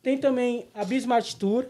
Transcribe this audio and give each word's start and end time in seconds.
Tem 0.04 0.18
também 0.18 0.66
a 0.74 0.84
Bismart 0.84 1.32
Tour, 1.32 1.64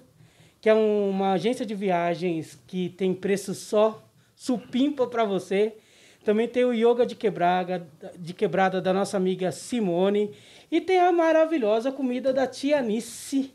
que 0.60 0.68
é 0.68 0.74
uma 0.74 1.34
agência 1.34 1.64
de 1.64 1.72
viagens 1.72 2.58
que 2.66 2.88
tem 2.88 3.14
preço 3.14 3.54
só 3.54 4.02
supimpa 4.34 5.06
para 5.06 5.24
você. 5.24 5.76
Também 6.24 6.48
tem 6.48 6.64
o 6.64 6.72
Yoga 6.72 7.06
de 7.06 7.14
Quebrada, 7.14 7.86
de 8.18 8.34
Quebrada 8.34 8.80
da 8.80 8.92
nossa 8.92 9.16
amiga 9.16 9.52
Simone. 9.52 10.34
E 10.68 10.80
tem 10.80 10.98
a 10.98 11.12
maravilhosa 11.12 11.92
comida 11.92 12.32
da 12.32 12.44
Tia 12.44 12.82
Nice, 12.82 13.54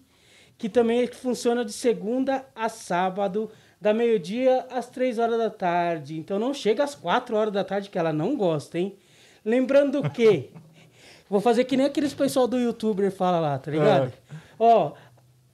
que 0.57 0.69
também 0.69 1.05
funciona 1.07 1.65
de 1.65 1.73
segunda 1.73 2.45
a 2.55 2.69
sábado, 2.69 3.51
da 3.81 3.93
meio-dia 3.93 4.65
às 4.71 4.87
três 4.87 5.19
horas 5.19 5.37
da 5.37 5.49
tarde. 5.49 6.17
Então 6.17 6.39
não 6.39 6.53
chega 6.53 6.85
às 6.85 6.95
quatro 6.95 7.35
horas 7.35 7.51
da 7.51 7.65
tarde, 7.65 7.89
que 7.89 7.99
ela 7.99 8.13
não 8.13 8.37
gosta, 8.37 8.79
hein? 8.79 8.95
Lembrando 9.43 10.09
que. 10.09 10.49
Vou 11.29 11.41
fazer 11.41 11.65
que 11.65 11.75
nem 11.75 11.85
aqueles 11.85 12.13
pessoal 12.13 12.47
do 12.47 12.57
youtuber 12.57 13.11
fala 13.11 13.39
lá, 13.41 13.59
tá 13.59 13.69
ligado? 13.69 14.07
É. 14.07 14.48
Ó, 14.59 14.91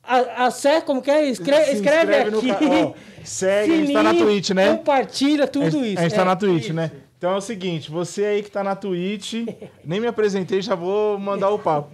a, 0.03 0.45
a 0.45 0.51
Sé, 0.51 0.81
como 0.81 1.01
que 1.01 1.09
é? 1.11 1.29
Escreve, 1.29 1.65
Se 1.65 1.75
escreve 1.75 2.11
inscreve 2.11 2.31
no 2.31 2.37
aqui. 2.39 2.47
ca- 2.49 2.59
ó, 2.89 2.93
segue, 3.23 3.73
a 3.73 3.77
gente 3.77 3.93
tá 3.93 4.03
na 4.03 4.09
Sininho, 4.09 4.25
Twitch, 4.25 4.49
né? 4.51 4.75
Compartilha 4.77 5.47
tudo 5.47 5.65
a 5.67 5.69
gente, 5.69 5.87
isso. 5.91 5.99
A 5.99 6.03
gente 6.03 6.15
tá 6.15 6.21
é. 6.21 6.25
na 6.25 6.35
Twitch, 6.35 6.63
Isso. 6.65 6.73
né? 6.73 6.91
Então 7.17 7.33
é 7.33 7.37
o 7.37 7.41
seguinte, 7.41 7.89
você 7.89 8.25
aí 8.25 8.43
que 8.43 8.51
tá 8.51 8.63
na 8.63 8.75
Twitch, 8.75 9.33
nem 9.83 9.99
me 10.01 10.05
apresentei, 10.07 10.61
já 10.61 10.75
vou 10.75 11.17
mandar 11.17 11.49
o 11.49 11.57
papo. 11.57 11.91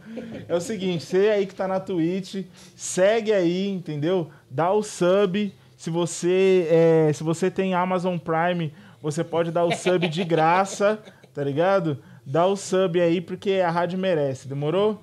É 0.48 0.56
o 0.56 0.60
seguinte, 0.60 1.06
você 1.06 1.30
aí 1.30 1.46
que 1.46 1.54
tá 1.56 1.68
na 1.68 1.80
Twitch, 1.80 2.44
segue 2.76 3.32
aí, 3.32 3.70
entendeu? 3.70 4.30
Dá 4.50 4.72
o 4.72 4.82
sub. 4.84 5.54
Se 5.78 5.90
você, 5.90 6.68
é, 6.70 7.12
se 7.14 7.24
você 7.24 7.50
tem 7.50 7.74
Amazon 7.74 8.18
Prime, 8.18 8.74
você 9.02 9.24
pode 9.24 9.52
dar 9.52 9.64
o 9.64 9.72
sub 9.72 10.08
de 10.08 10.24
graça, 10.24 11.00
tá 11.34 11.44
ligado? 11.44 12.00
Dá 12.26 12.46
o 12.46 12.56
sub 12.56 13.00
aí, 13.00 13.22
porque 13.22 13.54
a 13.66 13.70
rádio 13.72 13.98
merece, 13.98 14.48
demorou? 14.48 15.02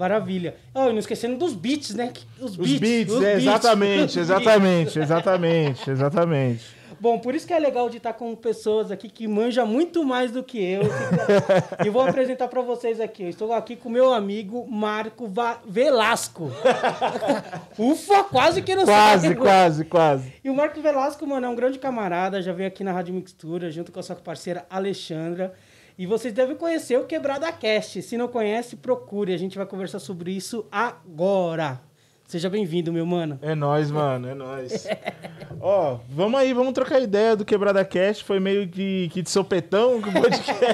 Maravilha. 0.00 0.54
Oh, 0.74 0.88
e 0.88 0.92
não 0.92 0.98
esquecendo 0.98 1.36
dos 1.36 1.52
beats, 1.54 1.94
né? 1.94 2.10
Os 2.40 2.52
Os 2.52 2.56
beats. 2.56 2.80
beats, 2.80 3.12
os 3.14 3.22
é, 3.22 3.34
beats, 3.36 3.42
exatamente, 3.46 4.18
exatamente, 4.20 4.98
exatamente, 4.98 5.90
exatamente. 5.90 6.58
beats. 6.58 6.80
Bom, 6.98 7.18
por 7.18 7.34
isso 7.34 7.46
que 7.46 7.52
é 7.54 7.58
legal 7.58 7.88
de 7.88 7.96
estar 7.96 8.12
com 8.12 8.34
pessoas 8.34 8.90
aqui 8.90 9.08
que 9.08 9.26
manjam 9.26 9.66
muito 9.66 10.04
mais 10.04 10.30
do 10.32 10.42
que 10.42 10.58
eu. 10.62 10.82
e 11.84 11.88
vou 11.88 12.02
apresentar 12.02 12.46
para 12.48 12.60
vocês 12.60 13.00
aqui. 13.00 13.22
Eu 13.22 13.28
estou 13.30 13.52
aqui 13.54 13.74
com 13.76 13.88
meu 13.88 14.12
amigo 14.12 14.66
Marco 14.70 15.26
Va- 15.26 15.60
Velasco. 15.66 16.50
Ufa, 17.78 18.24
quase 18.24 18.60
que 18.62 18.74
não 18.74 18.84
Quase, 18.84 19.26
sai. 19.28 19.36
quase, 19.36 19.84
quase. 19.84 20.32
E 20.44 20.50
o 20.50 20.54
Marco 20.54 20.80
Velasco, 20.80 21.26
mano, 21.26 21.46
é 21.46 21.48
um 21.48 21.54
grande 21.54 21.78
camarada, 21.78 22.42
já 22.42 22.52
veio 22.52 22.68
aqui 22.68 22.84
na 22.84 22.92
Rádio 22.92 23.14
Mixtura, 23.14 23.70
junto 23.70 23.90
com 23.92 24.00
a 24.00 24.02
sua 24.02 24.16
parceira 24.16 24.66
Alexandra. 24.68 25.54
E 26.00 26.06
vocês 26.06 26.32
devem 26.32 26.56
conhecer 26.56 26.98
o 26.98 27.04
Quebrada 27.04 27.52
Cast. 27.52 28.00
Se 28.00 28.16
não 28.16 28.26
conhece, 28.26 28.74
procure. 28.74 29.34
A 29.34 29.36
gente 29.36 29.58
vai 29.58 29.66
conversar 29.66 29.98
sobre 29.98 30.32
isso 30.32 30.64
agora. 30.72 31.78
Seja 32.26 32.48
bem-vindo, 32.48 32.90
meu 32.90 33.04
mano. 33.04 33.38
É 33.42 33.54
nóis, 33.54 33.90
mano, 33.90 34.26
é 34.26 34.34
nóis. 34.34 34.86
Ó, 35.60 35.98
vamos 36.08 36.40
aí, 36.40 36.54
vamos 36.54 36.72
trocar 36.72 37.00
ideia 37.00 37.36
do 37.36 37.44
Quebrada 37.44 37.84
Cast. 37.84 38.24
Foi 38.24 38.40
meio 38.40 38.66
que, 38.66 39.10
que 39.12 39.20
de 39.20 39.28
sopetão 39.28 39.98
o 39.98 40.00
podcast. 40.00 40.64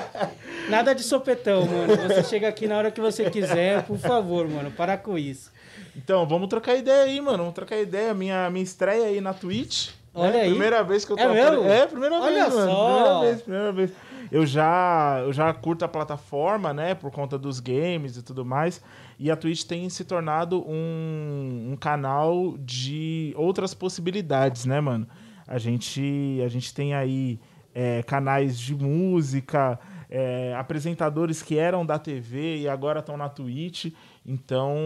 Nada 0.70 0.94
de 0.94 1.02
sopetão, 1.02 1.66
mano. 1.66 1.94
Você 2.08 2.24
chega 2.24 2.48
aqui 2.48 2.66
na 2.66 2.78
hora 2.78 2.90
que 2.90 3.02
você 3.02 3.28
quiser, 3.28 3.82
por 3.82 3.98
favor, 3.98 4.48
mano. 4.48 4.70
Para 4.70 4.96
com 4.96 5.18
isso. 5.18 5.52
Então, 5.94 6.26
vamos 6.26 6.48
trocar 6.48 6.74
ideia 6.74 7.02
aí, 7.02 7.20
mano. 7.20 7.36
Vamos 7.36 7.54
trocar 7.54 7.76
ideia. 7.76 8.14
Minha, 8.14 8.48
minha 8.48 8.64
estreia 8.64 9.08
aí 9.08 9.20
na 9.20 9.34
Twitch. 9.34 9.88
né? 9.88 9.92
Olha 10.14 10.40
aí. 10.40 10.48
Primeira 10.48 10.82
vez 10.82 11.04
que 11.04 11.12
eu 11.12 11.18
tô 11.18 11.22
É 11.22 11.28
mesmo? 11.28 11.68
É, 11.68 11.86
primeira 11.86 12.18
Olha 12.18 12.44
vez, 12.44 12.54
mano. 12.54 12.70
só. 12.70 12.86
Primeira 12.94 13.20
vez, 13.20 13.42
primeira 13.42 13.72
vez. 13.72 13.90
Eu 14.30 14.46
já, 14.46 15.20
eu 15.24 15.32
já 15.32 15.52
curto 15.52 15.84
a 15.84 15.88
plataforma, 15.88 16.72
né? 16.72 16.94
Por 16.94 17.10
conta 17.10 17.36
dos 17.38 17.58
games 17.58 18.16
e 18.16 18.22
tudo 18.22 18.44
mais. 18.44 18.82
E 19.18 19.30
a 19.30 19.36
Twitch 19.36 19.64
tem 19.64 19.88
se 19.90 20.04
tornado 20.04 20.64
um, 20.66 21.70
um 21.72 21.76
canal 21.76 22.56
de 22.58 23.34
outras 23.36 23.74
possibilidades, 23.74 24.64
né, 24.64 24.80
mano? 24.80 25.06
A 25.46 25.58
gente, 25.58 26.40
a 26.44 26.48
gente 26.48 26.72
tem 26.72 26.94
aí 26.94 27.40
é, 27.74 28.02
canais 28.04 28.58
de 28.58 28.74
música, 28.74 29.78
é, 30.08 30.54
apresentadores 30.56 31.42
que 31.42 31.56
eram 31.56 31.84
da 31.84 31.98
TV 31.98 32.58
e 32.58 32.68
agora 32.68 33.00
estão 33.00 33.16
na 33.16 33.28
Twitch. 33.28 33.92
Então 34.24 34.76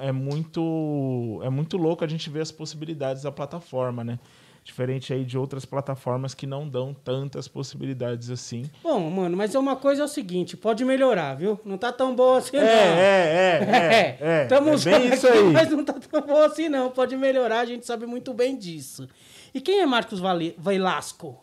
é 0.00 0.12
muito, 0.12 1.40
é 1.42 1.50
muito 1.50 1.76
louco 1.76 2.02
a 2.04 2.08
gente 2.08 2.30
ver 2.30 2.40
as 2.40 2.50
possibilidades 2.50 3.22
da 3.22 3.32
plataforma, 3.32 4.02
né? 4.02 4.18
Diferente 4.66 5.12
aí 5.14 5.24
de 5.24 5.38
outras 5.38 5.64
plataformas 5.64 6.34
que 6.34 6.44
não 6.44 6.68
dão 6.68 6.92
tantas 6.92 7.46
possibilidades 7.46 8.30
assim. 8.30 8.68
Bom, 8.82 8.98
mano, 9.08 9.36
mas 9.36 9.54
é 9.54 9.58
uma 9.60 9.76
coisa 9.76 10.02
é 10.02 10.04
o 10.04 10.08
seguinte, 10.08 10.56
pode 10.56 10.84
melhorar, 10.84 11.34
viu? 11.36 11.60
Não 11.64 11.78
tá 11.78 11.92
tão 11.92 12.16
boa 12.16 12.38
assim, 12.38 12.56
É, 12.56 12.60
não. 12.60 12.66
é, 12.66 12.88
é, 12.98 14.18
é. 14.20 14.42
é, 14.42 14.44
Tamo 14.46 14.70
é 14.70 14.76
bem 14.76 15.06
isso 15.14 15.28
aqui, 15.28 15.38
aí. 15.38 15.52
Mas 15.52 15.70
não 15.70 15.84
tá 15.84 15.92
tão 15.92 16.20
bom 16.20 16.42
assim, 16.42 16.68
não. 16.68 16.90
Pode 16.90 17.16
melhorar, 17.16 17.60
a 17.60 17.64
gente 17.64 17.86
sabe 17.86 18.06
muito 18.06 18.34
bem 18.34 18.58
disso. 18.58 19.08
E 19.54 19.60
quem 19.60 19.78
é 19.82 19.86
Marcos 19.86 20.18
Vale- 20.18 20.56
Velasco? 20.58 21.40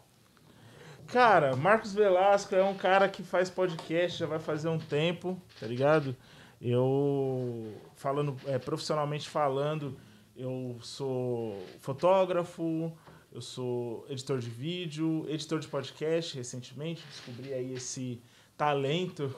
Cara, 1.08 1.56
Marcos 1.56 1.94
Velasco 1.94 2.54
é 2.54 2.64
um 2.64 2.74
cara 2.76 3.08
que 3.08 3.24
faz 3.24 3.50
podcast 3.50 4.20
já 4.20 4.26
vai 4.26 4.40
fazer 4.40 4.68
um 4.68 4.78
tempo, 4.80 5.40
tá 5.62 5.66
ligado? 5.66 6.14
Eu, 6.62 7.74
falando, 7.96 8.36
é, 8.48 8.60
profissionalmente 8.60 9.30
falando, 9.30 9.96
eu 10.36 10.76
sou 10.82 11.58
fotógrafo, 11.80 12.92
eu 13.34 13.42
sou 13.42 14.06
editor 14.08 14.38
de 14.38 14.50
vídeo, 14.50 15.26
editor 15.28 15.60
de 15.60 15.68
podcast 15.68 16.38
recentemente, 16.38 17.04
descobri 17.10 17.52
aí 17.52 17.74
esse 17.74 18.22
talento 18.56 19.36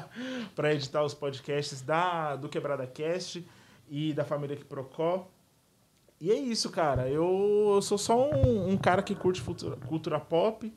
para 0.54 0.74
editar 0.74 1.02
os 1.02 1.14
podcasts 1.14 1.80
da, 1.80 2.36
do 2.36 2.50
Quebrada 2.50 2.86
Cast 2.86 3.42
e 3.88 4.12
da 4.12 4.24
família 4.24 4.56
Quiprocó. 4.56 5.26
E 6.20 6.30
é 6.30 6.38
isso, 6.38 6.68
cara. 6.68 7.08
Eu, 7.08 7.72
eu 7.76 7.80
sou 7.80 7.96
só 7.96 8.30
um, 8.30 8.72
um 8.72 8.76
cara 8.76 9.02
que 9.02 9.14
curte 9.14 9.40
cultura, 9.40 9.76
cultura 9.76 10.20
pop 10.20 10.70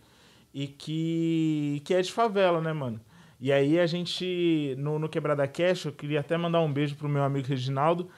e 0.54 0.68
que, 0.68 1.82
que 1.84 1.94
é 1.94 2.02
de 2.02 2.14
favela, 2.14 2.62
né, 2.62 2.72
mano? 2.72 3.02
E 3.42 3.52
aí 3.52 3.78
a 3.78 3.86
gente, 3.86 4.74
no, 4.78 4.98
no 4.98 5.10
Quebrada 5.10 5.46
Cash, 5.50 5.84
eu 5.84 5.92
queria 5.92 6.22
até 6.22 6.38
mandar 6.38 6.62
um 6.62 6.72
beijo 6.72 6.96
pro 6.96 7.10
meu 7.10 7.24
amigo 7.24 7.46
Reginaldo, 7.46 8.10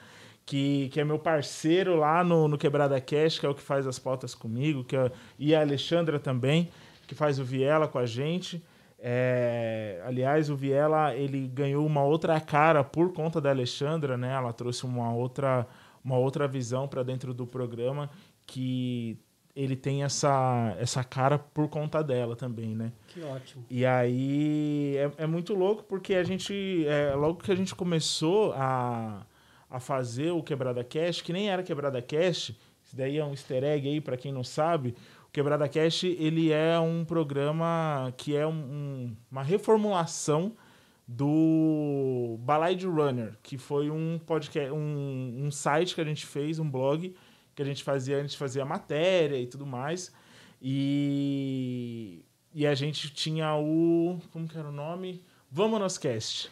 que, 0.46 0.88
que 0.90 1.00
é 1.00 1.04
meu 1.04 1.18
parceiro 1.18 1.96
lá 1.96 2.22
no, 2.22 2.46
no 2.46 2.56
Quebrada 2.56 3.00
Cash, 3.00 3.40
que 3.40 3.44
é 3.44 3.48
o 3.48 3.54
que 3.54 3.60
faz 3.60 3.84
as 3.84 3.98
pautas 3.98 4.32
comigo, 4.32 4.84
que 4.84 4.96
é, 4.96 5.10
e 5.36 5.52
a 5.52 5.60
Alexandra 5.60 6.20
também, 6.20 6.70
que 7.08 7.16
faz 7.16 7.40
o 7.40 7.44
Viela 7.44 7.88
com 7.88 7.98
a 7.98 8.06
gente. 8.06 8.64
É, 8.98 10.00
aliás, 10.06 10.48
o 10.48 10.56
Viela, 10.56 11.14
ele 11.14 11.48
ganhou 11.48 11.84
uma 11.84 12.04
outra 12.04 12.40
cara 12.40 12.84
por 12.84 13.12
conta 13.12 13.40
da 13.40 13.50
Alexandra, 13.50 14.16
né? 14.16 14.32
Ela 14.32 14.52
trouxe 14.52 14.86
uma 14.86 15.12
outra, 15.12 15.66
uma 16.02 16.16
outra 16.16 16.46
visão 16.46 16.86
para 16.86 17.02
dentro 17.02 17.34
do 17.34 17.44
programa 17.44 18.08
que 18.46 19.18
ele 19.54 19.74
tem 19.74 20.04
essa, 20.04 20.76
essa 20.78 21.02
cara 21.02 21.38
por 21.38 21.68
conta 21.68 22.04
dela 22.04 22.36
também, 22.36 22.74
né? 22.74 22.92
Que 23.08 23.20
ótimo. 23.22 23.64
E 23.68 23.84
aí 23.84 24.96
é, 24.96 25.24
é 25.24 25.26
muito 25.26 25.54
louco 25.54 25.82
porque 25.82 26.14
a 26.14 26.22
gente, 26.22 26.86
é, 26.86 27.14
logo 27.14 27.42
que 27.42 27.50
a 27.50 27.56
gente 27.56 27.74
começou 27.74 28.52
a, 28.54 29.26
a 29.70 29.80
fazer 29.80 30.30
o 30.30 30.42
Quebrada 30.42 30.82
Cash, 30.84 31.20
que 31.22 31.32
nem 31.32 31.50
era 31.50 31.62
Quebrada 31.62 32.00
Cash, 32.02 32.52
isso 32.84 32.94
daí 32.96 33.18
é 33.18 33.24
um 33.24 33.30
easter 33.30 33.64
egg 33.64 33.88
aí 33.88 34.00
para 34.00 34.16
quem 34.16 34.32
não 34.32 34.44
sabe, 34.44 34.94
o 35.26 35.30
Quebrada 35.32 35.68
Cash 35.68 36.04
ele 36.04 36.52
é 36.52 36.78
um 36.78 37.04
programa 37.04 38.12
que 38.16 38.36
é 38.36 38.46
um- 38.46 38.50
um- 38.52 39.16
uma 39.30 39.42
reformulação 39.42 40.54
do 41.08 42.36
Balade 42.40 42.86
Runner, 42.86 43.36
que 43.42 43.56
foi 43.56 43.90
um 43.90 44.18
podcast, 44.24 44.70
um, 44.72 45.44
um 45.46 45.50
site 45.50 45.94
que 45.94 46.00
a 46.00 46.04
gente 46.04 46.26
fez, 46.26 46.58
um 46.58 46.68
blog 46.68 47.14
que 47.54 47.62
a 47.62 47.64
gente 47.64 47.82
fazia, 47.84 48.18
a 48.18 48.22
gente 48.22 48.36
fazia 48.36 48.64
matéria 48.64 49.38
e 49.40 49.46
tudo 49.46 49.64
mais. 49.64 50.12
E, 50.60 52.24
e 52.54 52.66
a 52.66 52.74
gente 52.74 53.10
tinha 53.10 53.54
o. 53.56 54.18
Como 54.32 54.48
que 54.48 54.58
era 54.58 54.68
o 54.68 54.72
nome? 54.72 55.22
Vamos 55.50 55.96
Cast. 55.96 56.50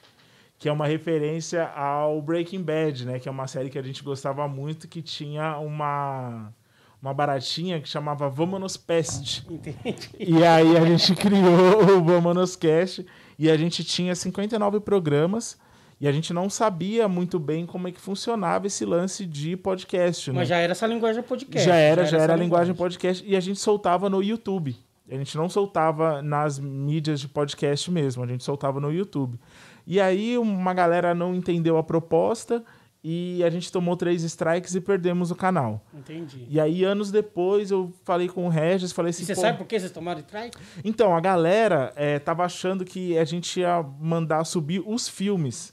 Que 0.64 0.68
é 0.70 0.72
uma 0.72 0.86
referência 0.86 1.68
ao 1.72 2.22
Breaking 2.22 2.62
Bad, 2.62 3.04
né? 3.04 3.18
Que 3.18 3.28
é 3.28 3.30
uma 3.30 3.46
série 3.46 3.68
que 3.68 3.78
a 3.78 3.82
gente 3.82 4.02
gostava 4.02 4.48
muito, 4.48 4.88
que 4.88 5.02
tinha 5.02 5.58
uma, 5.58 6.54
uma 7.02 7.12
baratinha 7.12 7.78
que 7.82 7.86
chamava 7.86 8.30
Vamos 8.30 8.74
Pest. 8.78 9.44
Entendi. 9.50 10.08
E 10.18 10.42
aí 10.42 10.74
a 10.74 10.86
gente 10.86 11.12
criou 11.20 11.98
o 11.98 12.02
Vamos 12.02 12.56
Cast 12.56 13.04
e 13.38 13.50
a 13.50 13.58
gente 13.58 13.84
tinha 13.84 14.14
59 14.14 14.80
programas. 14.80 15.58
E 16.00 16.08
a 16.08 16.12
gente 16.12 16.32
não 16.32 16.48
sabia 16.48 17.06
muito 17.08 17.38
bem 17.38 17.66
como 17.66 17.86
é 17.86 17.92
que 17.92 18.00
funcionava 18.00 18.66
esse 18.66 18.86
lance 18.86 19.26
de 19.26 19.58
podcast, 19.58 20.30
né? 20.30 20.36
Mas 20.38 20.48
já 20.48 20.56
era 20.56 20.72
essa 20.72 20.86
linguagem 20.86 21.22
podcast. 21.22 21.68
Já 21.68 21.76
era, 21.76 22.06
já 22.06 22.16
era, 22.16 22.24
essa 22.24 22.32
a 22.32 22.36
linguagem 22.42 22.74
podcast. 22.74 23.22
E 23.26 23.36
a 23.36 23.40
gente 23.40 23.60
soltava 23.60 24.08
no 24.08 24.22
YouTube. 24.22 24.74
A 25.10 25.14
gente 25.16 25.36
não 25.36 25.50
soltava 25.50 26.22
nas 26.22 26.58
mídias 26.58 27.20
de 27.20 27.28
podcast 27.28 27.90
mesmo, 27.90 28.24
a 28.24 28.26
gente 28.26 28.42
soltava 28.42 28.80
no 28.80 28.90
YouTube. 28.90 29.38
E 29.86 30.00
aí 30.00 30.36
uma 30.38 30.72
galera 30.74 31.14
não 31.14 31.34
entendeu 31.34 31.76
a 31.76 31.82
proposta 31.82 32.64
e 33.02 33.44
a 33.44 33.50
gente 33.50 33.70
tomou 33.70 33.96
três 33.98 34.22
strikes 34.22 34.74
e 34.74 34.80
perdemos 34.80 35.30
o 35.30 35.34
canal. 35.36 35.84
Entendi. 35.92 36.46
E 36.48 36.58
aí, 36.58 36.82
anos 36.84 37.10
depois, 37.10 37.70
eu 37.70 37.92
falei 38.02 38.28
com 38.28 38.46
o 38.46 38.48
Regis, 38.48 38.92
falei 38.92 39.10
assim... 39.10 39.24
E 39.24 39.26
você 39.26 39.34
"Pô, 39.34 39.40
sabe 39.42 39.58
por 39.58 39.66
que 39.66 39.78
vocês 39.78 39.92
tomaram 39.92 40.20
strike? 40.20 40.56
Então, 40.82 41.14
a 41.14 41.20
galera 41.20 41.92
é, 41.96 42.18
tava 42.18 42.44
achando 42.46 42.82
que 42.82 43.18
a 43.18 43.24
gente 43.26 43.60
ia 43.60 43.82
mandar 44.00 44.42
subir 44.44 44.82
os 44.86 45.06
filmes. 45.06 45.70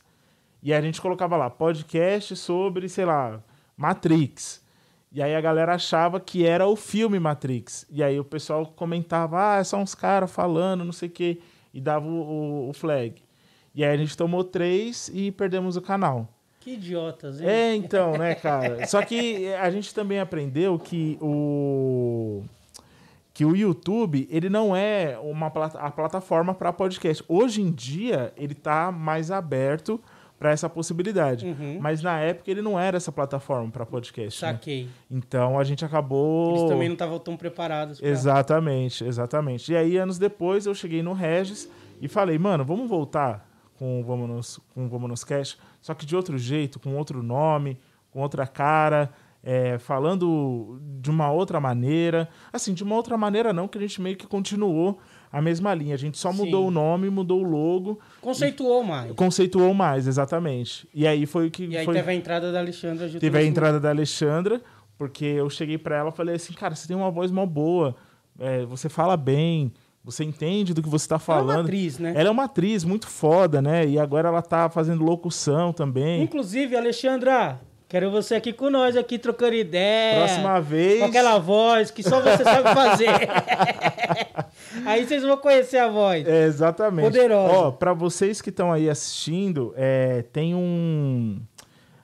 E 0.61 0.73
a 0.73 0.81
gente 0.81 0.99
colocava 0.99 1.37
lá, 1.37 1.49
podcast 1.49 2.35
sobre, 2.35 2.89
sei 2.89 3.05
lá, 3.05 3.41
Matrix. 3.77 4.61
E 5.11 5.21
aí 5.21 5.33
a 5.33 5.41
galera 5.41 5.75
achava 5.75 6.19
que 6.19 6.45
era 6.45 6.67
o 6.67 6.75
filme 6.75 7.17
Matrix. 7.17 7.85
E 7.89 8.03
aí 8.03 8.19
o 8.19 8.23
pessoal 8.25 8.65
comentava, 8.65 9.53
ah, 9.55 9.59
é 9.59 9.63
só 9.63 9.77
uns 9.77 9.95
caras 9.95 10.29
falando, 10.31 10.83
não 10.85 10.91
sei 10.93 11.07
o 11.07 11.11
quê. 11.11 11.39
E 11.73 11.79
dava 11.81 12.05
o, 12.07 12.11
o- 12.11 12.69
o 12.69 12.73
flag. 12.73 13.15
E 13.73 13.83
aí 13.83 13.93
a 13.93 13.97
gente 13.97 14.15
tomou 14.17 14.43
três 14.43 15.09
e 15.13 15.31
perdemos 15.31 15.77
o 15.77 15.81
canal. 15.81 16.27
Que 16.59 16.73
idiotas, 16.73 17.41
hein? 17.41 17.47
É, 17.47 17.75
então, 17.75 18.17
né, 18.17 18.35
cara? 18.35 18.85
Só 18.85 19.01
que 19.01 19.47
a 19.53 19.69
gente 19.71 19.93
também 19.95 20.19
aprendeu 20.19 20.77
que 20.77 21.17
o 21.21 22.43
que 23.33 23.45
o 23.45 23.55
YouTube, 23.55 24.27
ele 24.29 24.49
não 24.49 24.75
é 24.75 25.17
uma 25.23 25.47
a 25.47 25.89
plataforma 25.89 26.53
para 26.53 26.71
podcast. 26.73 27.23
Hoje 27.27 27.61
em 27.61 27.71
dia, 27.71 28.33
ele 28.37 28.53
tá 28.53 28.91
mais 28.91 29.31
aberto 29.31 29.99
para 30.37 30.51
essa 30.51 30.67
possibilidade. 30.69 31.45
Uhum. 31.45 31.77
Mas 31.79 32.03
na 32.03 32.19
época 32.19 32.51
ele 32.51 32.61
não 32.61 32.77
era 32.79 32.97
essa 32.97 33.11
plataforma 33.11 33.71
para 33.71 33.85
podcast. 33.85 34.43
né? 34.43 34.51
Saquei. 34.51 34.89
Então 35.09 35.57
a 35.57 35.63
gente 35.63 35.85
acabou 35.85 36.49
Eles 36.57 36.63
também 36.69 36.89
não 36.89 36.93
estavam 36.93 37.19
tão 37.19 37.37
preparados. 37.37 37.99
pra- 38.01 38.09
Exatamente, 38.09 39.03
exatamente. 39.05 39.71
E 39.71 39.75
aí, 39.77 39.97
anos 39.97 40.17
depois, 40.19 40.65
eu 40.65 40.75
cheguei 40.75 41.01
no 41.01 41.13
Regis 41.13 41.69
e 42.01 42.07
falei, 42.07 42.37
mano, 42.37 42.65
vamos 42.65 42.89
voltar 42.89 43.49
com 43.81 43.99
o 43.99 44.03
Vamos 44.03 44.29
Nos, 44.29 44.59
com 44.75 44.85
o 44.85 45.25
Cash, 45.25 45.57
só 45.81 45.95
que 45.95 46.05
de 46.05 46.15
outro 46.15 46.37
jeito, 46.37 46.79
com 46.79 46.95
outro 46.95 47.23
nome, 47.23 47.79
com 48.11 48.21
outra 48.21 48.45
cara, 48.45 49.09
é, 49.43 49.79
falando 49.79 50.79
de 50.99 51.09
uma 51.09 51.31
outra 51.31 51.59
maneira. 51.59 52.29
Assim, 52.53 52.75
de 52.75 52.83
uma 52.83 52.95
outra 52.95 53.17
maneira 53.17 53.51
não, 53.51 53.67
que 53.67 53.79
a 53.79 53.81
gente 53.81 53.99
meio 53.99 54.15
que 54.15 54.27
continuou 54.27 54.99
a 55.31 55.41
mesma 55.41 55.73
linha. 55.73 55.95
A 55.95 55.97
gente 55.97 56.15
só 56.19 56.31
mudou 56.31 56.61
Sim. 56.61 56.67
o 56.67 56.69
nome, 56.71 57.09
mudou 57.09 57.41
o 57.41 57.43
logo, 57.43 57.99
Conceituou 58.21 58.83
mais. 58.83 59.13
conceituou 59.13 59.73
mais, 59.73 60.05
exatamente. 60.05 60.87
E 60.93 61.07
aí 61.07 61.25
foi 61.25 61.47
o 61.47 61.51
que 61.51 61.65
E 61.65 61.75
aí 61.75 61.83
foi... 61.83 61.95
teve 61.95 62.11
a 62.11 62.13
entrada 62.13 62.51
da 62.51 62.59
Alexandra. 62.59 63.09
Teve 63.09 63.39
a 63.39 63.43
entrada 63.43 63.79
da 63.79 63.89
Alexandra, 63.89 64.61
porque 64.95 65.25
eu 65.25 65.49
cheguei 65.49 65.79
pra 65.79 65.97
ela 65.97 66.09
e 66.09 66.13
falei 66.13 66.35
assim, 66.35 66.53
cara, 66.53 66.75
você 66.75 66.87
tem 66.87 66.95
uma 66.95 67.09
voz 67.09 67.31
mó 67.31 67.47
boa, 67.47 67.95
é, 68.37 68.63
você 68.63 68.89
fala 68.89 69.17
bem, 69.17 69.73
você 70.03 70.23
entende 70.23 70.73
do 70.73 70.81
que 70.81 70.89
você 70.89 71.07
tá 71.07 71.15
Ela 71.15 71.21
é 71.21 71.41
uma 71.41 71.47
falando. 71.53 71.65
atriz, 71.65 71.99
né? 71.99 72.13
Ela 72.15 72.29
é 72.29 72.31
uma 72.31 72.45
atriz 72.45 72.83
muito 72.83 73.07
foda, 73.07 73.61
né? 73.61 73.85
E 73.85 73.99
agora 73.99 74.29
ela 74.29 74.41
tá 74.41 74.69
fazendo 74.69 75.03
locução 75.03 75.71
também. 75.71 76.23
Inclusive, 76.23 76.75
Alexandra, 76.75 77.61
quero 77.87 78.09
você 78.09 78.35
aqui 78.35 78.51
com 78.51 78.69
nós, 78.69 78.97
aqui 78.97 79.19
trocando 79.19 79.53
ideia. 79.53 80.25
Próxima 80.25 80.59
vez. 80.59 80.99
Com 80.99 81.05
aquela 81.05 81.37
voz 81.37 81.91
que 81.91 82.01
só 82.01 82.19
você 82.19 82.43
sabe 82.43 82.73
fazer. 82.73 83.09
aí 84.85 85.05
vocês 85.05 85.21
vão 85.23 85.37
conhecer 85.37 85.77
a 85.77 85.87
voz. 85.87 86.27
É, 86.27 86.45
exatamente. 86.45 87.05
Poderosa. 87.05 87.53
Ó, 87.53 87.71
pra 87.71 87.93
vocês 87.93 88.41
que 88.41 88.49
estão 88.49 88.71
aí 88.71 88.89
assistindo, 88.89 89.73
é, 89.77 90.23
tem 90.33 90.55
um. 90.55 91.39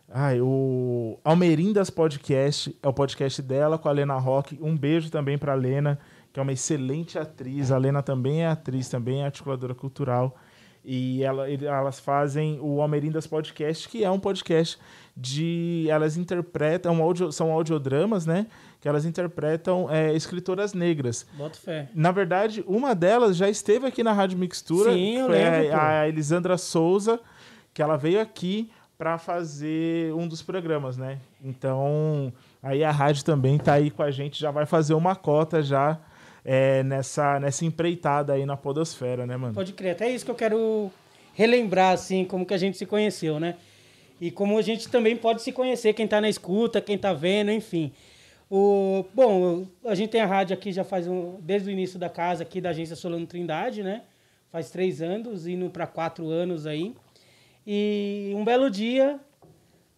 Ai, 0.09 0.39
o 0.39 1.19
Almerindas 1.23 1.89
Podcast, 1.89 2.75
é 2.81 2.88
o 2.88 2.93
podcast 2.93 3.41
dela 3.41 3.77
com 3.77 3.89
a 3.89 3.91
Lena 3.91 4.17
Rock. 4.17 4.57
Um 4.61 4.77
beijo 4.77 5.09
também 5.11 5.38
pra 5.38 5.53
Lena, 5.53 6.00
que 6.38 6.39
é 6.39 6.44
uma 6.44 6.51
excelente 6.54 7.18
atriz. 7.18 7.72
A 7.72 7.80
Lena 7.80 8.04
também 8.04 8.44
é 8.44 8.48
atriz, 8.48 8.88
também 8.88 9.24
é 9.24 9.25
articuladora 9.25 9.74
cultural. 9.74 10.38
E 10.86 11.24
ela- 11.24 11.50
elas 11.50 12.00
fazem 12.00 12.60
o 12.62 12.80
Almerindas 12.80 13.25
Podcast, 13.25 13.89
que 13.89 14.04
é 14.04 14.12
um 14.12 14.19
podcast 14.19 14.78
de. 15.16 15.88
Elas 15.89 16.16
interpretam, 16.16 16.94
um 16.94 17.01
audio- 17.01 17.31
são 17.31 17.51
audiodramas, 17.51 18.28
né? 18.28 18.45
Que 18.80 18.88
elas 18.88 19.04
interpretam 19.04 19.92
é, 19.92 20.13
escritoras 20.13 20.75
negras. 20.75 21.25
Bota 21.34 21.57
fé. 21.57 21.89
Na 21.95 22.12
verdade, 22.12 22.63
uma 22.68 22.94
delas 22.94 23.36
já 23.36 23.50
esteve 23.50 23.88
aqui 23.88 24.04
na 24.04 24.13
Rádio 24.13 24.38
Mixtura. 24.38 24.94
Sim, 24.94 25.18
eu 25.18 25.25
foi 25.25 25.36
lembro, 25.39 25.69
pô. 25.72 25.75
a, 25.75 26.07
Elisandra 26.07 26.56
Souza, 26.56 27.19
que 27.74 27.81
ela 27.81 27.98
veio 27.98 28.22
aqui 28.22 28.69
para 28.95 29.18
fazer 29.18 30.13
um 30.13 30.28
dos 30.28 30.44
programas, 30.44 30.98
né? 30.98 31.18
Então, 31.44 32.31
aí 32.62 32.84
a 32.84 32.92
rádio 32.92 33.25
também 33.25 33.57
tá 33.57 33.74
aí 33.74 33.89
com 33.89 34.04
a 34.04 34.12
gente, 34.12 34.39
já 34.39 34.51
vai 34.51 34.68
fazer 34.68 34.94
uma 34.94 35.16
cota 35.16 35.63
já 35.63 36.00
é, 36.49 36.81
nessa, 36.81 37.41
nessa 37.41 37.65
empreitada 37.65 38.31
aí 38.31 38.45
na 38.45 38.55
podosfera, 38.55 39.25
né, 39.25 39.35
mano? 39.35 39.53
Pode 39.53 39.73
crer. 39.73 39.91
Até 39.91 40.09
isso 40.09 40.23
que 40.23 40.31
eu 40.31 40.35
quero 40.35 40.89
relembrar, 41.33 41.91
assim, 41.91 42.23
como 42.23 42.45
que 42.45 42.53
a 42.53 42.57
gente 42.57 42.77
se 42.77 42.85
conheceu, 42.85 43.38
né? 43.38 43.57
E 44.21 44.31
como 44.31 44.57
a 44.57 44.61
gente 44.61 44.88
também 44.88 45.17
pode 45.17 45.41
se 45.41 45.51
conhecer, 45.51 45.94
quem 45.94 46.07
tá 46.07 46.21
na 46.21 46.29
escuta, 46.29 46.79
quem 46.79 46.97
tá 46.97 47.11
vendo, 47.11 47.51
enfim. 47.51 47.91
O, 48.49 49.03
bom, 49.13 49.67
a 49.83 49.94
gente 49.94 50.09
tem 50.09 50.21
a 50.21 50.25
rádio 50.25 50.53
aqui 50.53 50.71
já 50.71 50.85
faz 50.85 51.05
um, 51.05 51.35
desde 51.41 51.67
o 51.67 51.71
início 51.71 51.99
da 51.99 52.09
casa 52.09 52.44
aqui 52.44 52.61
da 52.61 52.69
agência 52.69 52.95
Solano 52.95 53.27
Trindade, 53.27 53.83
né? 53.83 54.03
Faz 54.50 54.71
três 54.71 55.01
anos, 55.01 55.47
indo 55.47 55.69
para 55.69 55.85
quatro 55.85 56.29
anos 56.29 56.65
aí. 56.65 56.95
E 57.65 58.31
um 58.33 58.45
belo 58.45 58.69
dia, 58.69 59.19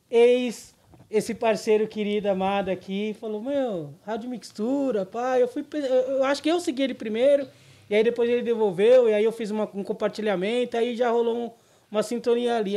eis 0.10 0.74
esse 1.10 1.34
parceiro 1.34 1.88
querido, 1.88 2.30
amado 2.30 2.70
aqui, 2.70 3.16
falou, 3.20 3.42
meu, 3.42 3.94
rádio 4.06 4.30
mixtura, 4.30 5.06
pai, 5.06 5.42
eu 5.42 5.48
fui, 5.48 5.66
eu 6.08 6.24
acho 6.24 6.42
que 6.44 6.50
eu 6.50 6.60
segui 6.60 6.84
ele 6.84 6.94
primeiro, 6.94 7.48
e 7.90 7.96
aí 7.96 8.04
depois 8.04 8.30
ele 8.30 8.44
devolveu, 8.44 9.10
e 9.10 9.14
aí 9.14 9.24
eu 9.24 9.32
fiz 9.32 9.50
uma- 9.50 9.68
um 9.74 9.84
compartilhamento, 9.84 10.78
aí 10.78 10.96
já 10.96 11.10
rolou 11.10 11.36
um- 11.36 11.52
uma 11.92 12.04
sintonia 12.04 12.58
ali, 12.58 12.76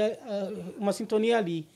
uma 0.78 0.92
sintonia 0.92 1.36
ali. 1.36 1.66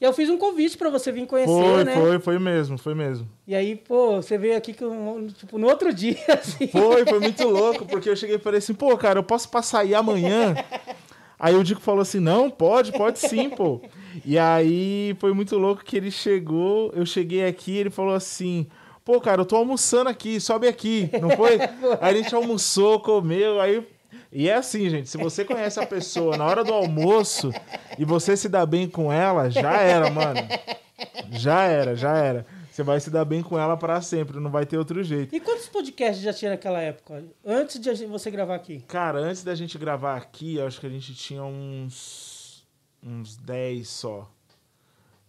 E 0.00 0.04
eu 0.04 0.12
fiz 0.12 0.28
um 0.28 0.36
convite 0.36 0.76
para 0.76 0.90
você 0.90 1.10
vir 1.10 1.26
conhecer, 1.26 1.50
Foi, 1.52 1.84
né? 1.84 1.94
foi, 1.94 2.18
foi 2.18 2.38
mesmo, 2.38 2.76
foi 2.76 2.94
mesmo. 2.94 3.26
E 3.46 3.54
aí, 3.54 3.76
pô, 3.76 4.16
você 4.16 4.36
veio 4.36 4.54
aqui 4.56 4.74
com, 4.74 5.26
tipo, 5.28 5.56
no 5.58 5.66
outro 5.66 5.92
dia, 5.92 6.16
assim. 6.32 6.66
Foi, 6.68 7.06
foi 7.06 7.18
muito 7.18 7.44
louco, 7.44 7.86
porque 7.86 8.08
eu 8.10 8.16
cheguei 8.16 8.36
e 8.36 8.38
falei 8.38 8.58
assim, 8.58 8.74
pô, 8.74 8.96
cara, 8.98 9.18
eu 9.18 9.22
posso 9.22 9.48
passar 9.50 9.80
aí 9.80 9.94
amanhã? 9.94 10.54
Aí 11.38 11.54
o 11.54 11.62
Dico 11.64 11.80
falou 11.80 12.00
assim, 12.02 12.20
não, 12.20 12.50
pode, 12.50 12.92
pode 12.92 13.18
sim, 13.18 13.48
pô. 13.50 13.80
E 14.24 14.38
aí 14.38 15.16
foi 15.18 15.32
muito 15.32 15.56
louco 15.56 15.84
que 15.84 15.96
ele 15.96 16.10
chegou, 16.10 16.92
eu 16.94 17.04
cheguei 17.04 17.46
aqui, 17.46 17.76
ele 17.76 17.90
falou 17.90 18.14
assim, 18.14 18.66
pô, 19.04 19.20
cara, 19.20 19.40
eu 19.40 19.46
tô 19.46 19.56
almoçando 19.56 20.08
aqui, 20.10 20.40
sobe 20.40 20.66
aqui, 20.66 21.10
não 21.20 21.30
foi? 21.36 21.58
aí 22.00 22.14
a 22.14 22.22
gente 22.22 22.34
almoçou, 22.34 23.00
comeu, 23.00 23.60
aí... 23.60 23.86
E 24.32 24.48
é 24.48 24.54
assim, 24.54 24.88
gente, 24.90 25.08
se 25.08 25.16
você 25.16 25.44
conhece 25.44 25.80
a 25.80 25.86
pessoa 25.86 26.36
na 26.36 26.44
hora 26.44 26.62
do 26.62 26.72
almoço 26.72 27.52
e 27.98 28.04
você 28.04 28.36
se 28.36 28.48
dá 28.48 28.66
bem 28.66 28.88
com 28.88 29.12
ela, 29.12 29.48
já 29.50 29.80
era, 29.80 30.10
mano. 30.10 30.40
Já 31.30 31.62
era, 31.64 31.94
já 31.94 32.16
era. 32.16 32.46
Você 32.76 32.82
vai 32.82 33.00
se 33.00 33.08
dar 33.08 33.24
bem 33.24 33.42
com 33.42 33.58
ela 33.58 33.74
para 33.74 34.02
sempre, 34.02 34.38
não 34.38 34.50
vai 34.50 34.66
ter 34.66 34.76
outro 34.76 35.02
jeito. 35.02 35.34
E 35.34 35.40
quantos 35.40 35.66
podcasts 35.66 36.22
já 36.22 36.30
tinha 36.30 36.50
naquela 36.50 36.78
época? 36.78 37.24
Antes 37.42 37.80
de 37.80 38.04
você 38.04 38.30
gravar 38.30 38.54
aqui? 38.54 38.84
Cara, 38.86 39.18
antes 39.18 39.42
da 39.42 39.54
gente 39.54 39.78
gravar 39.78 40.16
aqui, 40.16 40.56
eu 40.56 40.66
acho 40.66 40.78
que 40.78 40.86
a 40.86 40.90
gente 40.90 41.14
tinha 41.14 41.42
uns. 41.42 42.35
Uns 43.06 43.36
10 43.36 43.88
só. 43.88 44.30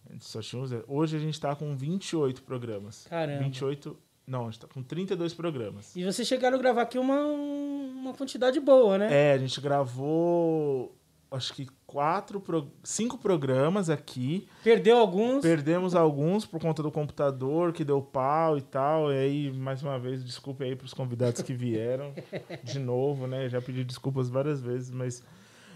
A 0.08 0.12
gente 0.12 0.24
só 0.24 0.40
tinha 0.40 0.60
uns 0.60 0.70
10. 0.70 0.84
Hoje 0.88 1.16
a 1.16 1.20
gente 1.20 1.38
tá 1.40 1.54
com 1.54 1.76
28 1.76 2.42
programas. 2.42 3.06
Caramba. 3.08 3.44
28. 3.44 3.96
Não, 4.26 4.42
a 4.42 4.50
gente 4.50 4.60
tá 4.60 4.66
com 4.66 4.82
32 4.82 5.32
programas. 5.32 5.94
E 5.96 6.04
vocês 6.04 6.26
chegaram 6.26 6.58
a 6.58 6.60
gravar 6.60 6.82
aqui 6.82 6.98
uma, 6.98 7.20
uma 7.20 8.12
quantidade 8.14 8.58
boa, 8.60 8.98
né? 8.98 9.08
É, 9.10 9.32
a 9.32 9.38
gente 9.38 9.60
gravou. 9.60 10.94
Acho 11.30 11.52
que 11.52 11.68
quatro, 11.86 12.42
cinco 12.82 13.18
programas 13.18 13.90
aqui. 13.90 14.48
Perdeu 14.64 14.96
alguns. 14.96 15.42
Perdemos 15.42 15.94
alguns 15.94 16.46
por 16.46 16.58
conta 16.58 16.82
do 16.82 16.90
computador 16.90 17.72
que 17.74 17.84
deu 17.84 18.00
pau 18.00 18.56
e 18.56 18.62
tal. 18.62 19.12
E 19.12 19.16
aí, 19.16 19.52
mais 19.52 19.82
uma 19.82 19.98
vez, 19.98 20.24
desculpe 20.24 20.64
aí 20.64 20.74
pros 20.74 20.94
convidados 20.94 21.42
que 21.42 21.52
vieram. 21.52 22.14
De 22.64 22.78
novo, 22.78 23.26
né? 23.26 23.46
Já 23.48 23.60
pedi 23.60 23.84
desculpas 23.84 24.30
várias 24.30 24.62
vezes, 24.62 24.90
mas 24.90 25.22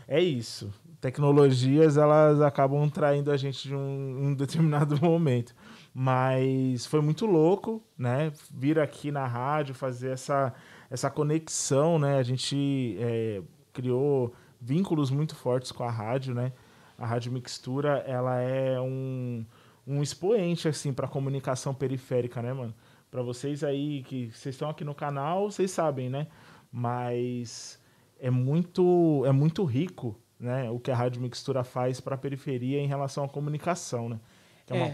é 0.08 0.20
isso. 0.20 0.72
Tecnologias, 1.02 1.96
elas 1.96 2.40
acabam 2.40 2.88
traindo 2.88 3.32
a 3.32 3.36
gente 3.36 3.66
de 3.66 3.74
um, 3.74 4.28
um 4.28 4.34
determinado 4.38 4.96
momento. 5.02 5.52
Mas 5.92 6.86
foi 6.86 7.00
muito 7.00 7.26
louco, 7.26 7.82
né? 7.98 8.32
Vir 8.48 8.78
aqui 8.78 9.10
na 9.10 9.26
rádio, 9.26 9.74
fazer 9.74 10.10
essa, 10.12 10.54
essa 10.88 11.10
conexão, 11.10 11.98
né? 11.98 12.18
A 12.18 12.22
gente 12.22 12.96
é, 13.00 13.42
criou 13.72 14.32
vínculos 14.60 15.10
muito 15.10 15.34
fortes 15.34 15.72
com 15.72 15.82
a 15.82 15.90
rádio, 15.90 16.34
né? 16.34 16.52
A 16.96 17.04
Rádio 17.04 17.32
Mixtura, 17.32 18.04
ela 18.06 18.40
é 18.40 18.80
um, 18.80 19.44
um 19.84 20.04
expoente, 20.04 20.68
assim, 20.68 20.92
para 20.92 21.08
comunicação 21.08 21.74
periférica, 21.74 22.40
né, 22.40 22.52
mano? 22.52 22.72
Para 23.10 23.22
vocês 23.22 23.64
aí 23.64 24.04
que 24.04 24.30
vocês 24.30 24.54
estão 24.54 24.70
aqui 24.70 24.84
no 24.84 24.94
canal, 24.94 25.50
vocês 25.50 25.72
sabem, 25.72 26.08
né? 26.08 26.28
Mas 26.70 27.76
é 28.20 28.30
muito, 28.30 29.24
é 29.26 29.32
muito 29.32 29.64
rico, 29.64 30.16
né, 30.42 30.68
o 30.70 30.78
que 30.80 30.90
a 30.90 30.94
Rádio 30.96 31.22
Mixtura 31.22 31.62
faz 31.64 32.00
para 32.00 32.16
a 32.16 32.18
periferia 32.18 32.80
em 32.80 32.86
relação 32.88 33.24
à 33.24 33.28
comunicação, 33.28 34.08
né? 34.08 34.18
Que 34.66 34.72
é 34.72 34.76
uma, 34.76 34.86
É. 34.86 34.88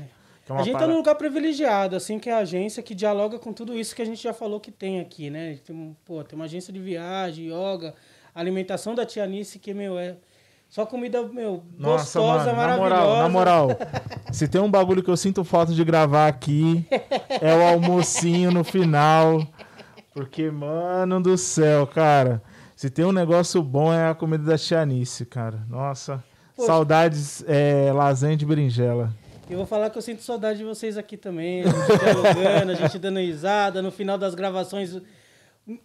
que 0.44 0.52
é 0.52 0.54
a 0.54 0.58
gente 0.58 0.66
está 0.68 0.78
para- 0.80 0.88
num 0.88 0.96
lugar 0.96 1.14
privilegiado, 1.14 1.96
assim, 1.96 2.18
que 2.18 2.28
é 2.28 2.34
a 2.34 2.38
agência 2.38 2.82
que 2.82 2.94
dialoga 2.94 3.38
com 3.38 3.52
tudo 3.52 3.76
isso 3.76 3.96
que 3.96 4.02
a 4.02 4.04
gente 4.04 4.22
já 4.22 4.32
falou 4.34 4.60
que 4.60 4.70
tem 4.70 5.00
aqui, 5.00 5.30
né? 5.30 5.58
Tem, 5.64 5.96
pô, 6.04 6.22
tem 6.22 6.36
uma 6.38 6.44
agência 6.44 6.72
de 6.72 6.78
viagem, 6.78 7.46
yoga, 7.46 7.94
alimentação 8.34 8.94
da 8.94 9.04
Tia 9.06 9.26
Nice, 9.26 9.58
que, 9.58 9.72
meu, 9.74 9.98
é 9.98 10.16
só 10.68 10.84
comida, 10.84 11.22
meu, 11.22 11.62
Nossa, 11.78 12.20
gostosa, 12.20 12.44
mano, 12.44 12.46
na 12.52 12.76
maravilhosa. 12.76 12.88
moral, 12.90 13.16
na 13.22 13.28
moral, 13.30 13.68
se 14.30 14.46
tem 14.46 14.60
um 14.60 14.70
bagulho 14.70 15.02
que 15.02 15.10
eu 15.10 15.16
sinto 15.16 15.42
falta 15.42 15.72
de 15.72 15.82
gravar 15.82 16.28
aqui, 16.28 16.86
é 17.40 17.54
o 17.56 17.62
almocinho 17.62 18.50
no 18.50 18.62
final. 18.62 19.46
Porque, 20.12 20.50
mano 20.50 21.22
do 21.22 21.38
céu, 21.38 21.86
cara, 21.86 22.42
se 22.78 22.88
tem 22.88 23.04
um 23.04 23.10
negócio 23.10 23.60
bom 23.60 23.92
é 23.92 24.08
a 24.08 24.14
comida 24.14 24.44
da 24.44 24.56
Tianice, 24.56 25.26
cara. 25.26 25.64
Nossa, 25.68 26.22
Poxa. 26.54 26.68
saudades 26.68 27.44
é, 27.48 27.90
lasanha 27.92 28.36
de 28.36 28.46
berinjela. 28.46 29.12
Eu 29.50 29.56
vou 29.56 29.66
falar 29.66 29.90
que 29.90 29.98
eu 29.98 30.02
sinto 30.02 30.22
saudade 30.22 30.60
de 30.60 30.64
vocês 30.64 30.96
aqui 30.96 31.16
também, 31.16 31.64
a 31.64 31.70
gente 31.70 31.98
dialogando, 31.98 32.70
a 32.70 32.74
gente 32.76 32.96
dando 33.00 33.18
risada, 33.18 33.82
no 33.82 33.90
final 33.90 34.16
das 34.16 34.32
gravações, 34.36 34.96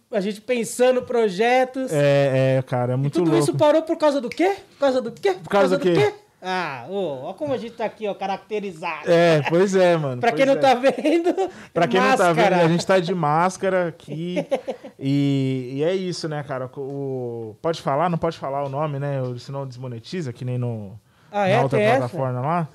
a 0.08 0.20
gente 0.20 0.40
pensando 0.40 1.02
projetos. 1.02 1.92
É, 1.92 2.58
é, 2.58 2.62
cara, 2.62 2.92
é 2.92 2.94
e 2.94 2.96
muito 2.96 3.14
tudo 3.14 3.28
louco. 3.28 3.42
isso 3.42 3.58
parou 3.58 3.82
por 3.82 3.98
causa 3.98 4.20
do 4.20 4.28
quê? 4.28 4.54
Por 4.74 4.78
causa 4.78 5.02
do 5.02 5.10
quê? 5.10 5.32
Por 5.32 5.50
causa 5.50 5.76
do 5.76 5.82
quê? 5.82 6.14
Ah, 6.46 6.84
ô, 6.90 7.22
ó 7.24 7.32
como 7.32 7.54
a 7.54 7.56
gente 7.56 7.72
tá 7.72 7.86
aqui, 7.86 8.06
ó, 8.06 8.12
caracterizado. 8.14 9.10
É, 9.10 9.40
pois 9.48 9.74
é, 9.74 9.96
mano. 9.96 10.20
Pra 10.20 10.30
quem 10.30 10.44
não 10.44 10.52
é. 10.52 10.56
tá 10.56 10.74
vendo, 10.74 11.34
Pra 11.72 11.88
quem 11.88 11.98
não 11.98 12.16
tá 12.16 12.32
vendo, 12.32 12.36
máscara. 12.36 12.64
a 12.64 12.68
gente 12.68 12.86
tá 12.86 13.00
de 13.00 13.14
máscara 13.14 13.88
aqui. 13.88 14.46
e, 15.00 15.72
e 15.76 15.82
é 15.82 15.94
isso, 15.94 16.28
né, 16.28 16.42
cara? 16.42 16.70
O, 16.76 17.56
pode 17.62 17.80
falar? 17.80 18.10
Não 18.10 18.18
pode 18.18 18.36
falar 18.36 18.62
o 18.62 18.68
nome, 18.68 18.98
né? 18.98 19.20
Senão 19.38 19.66
desmonetiza, 19.66 20.32
que 20.34 20.44
nem 20.44 20.58
no, 20.58 20.98
Ah, 21.32 21.48
é? 21.48 21.56
na 21.56 21.62
outra 21.62 21.78
Tem 21.78 21.86
essa? 21.88 21.98
plataforma 22.00 22.40
lá. 22.40 22.68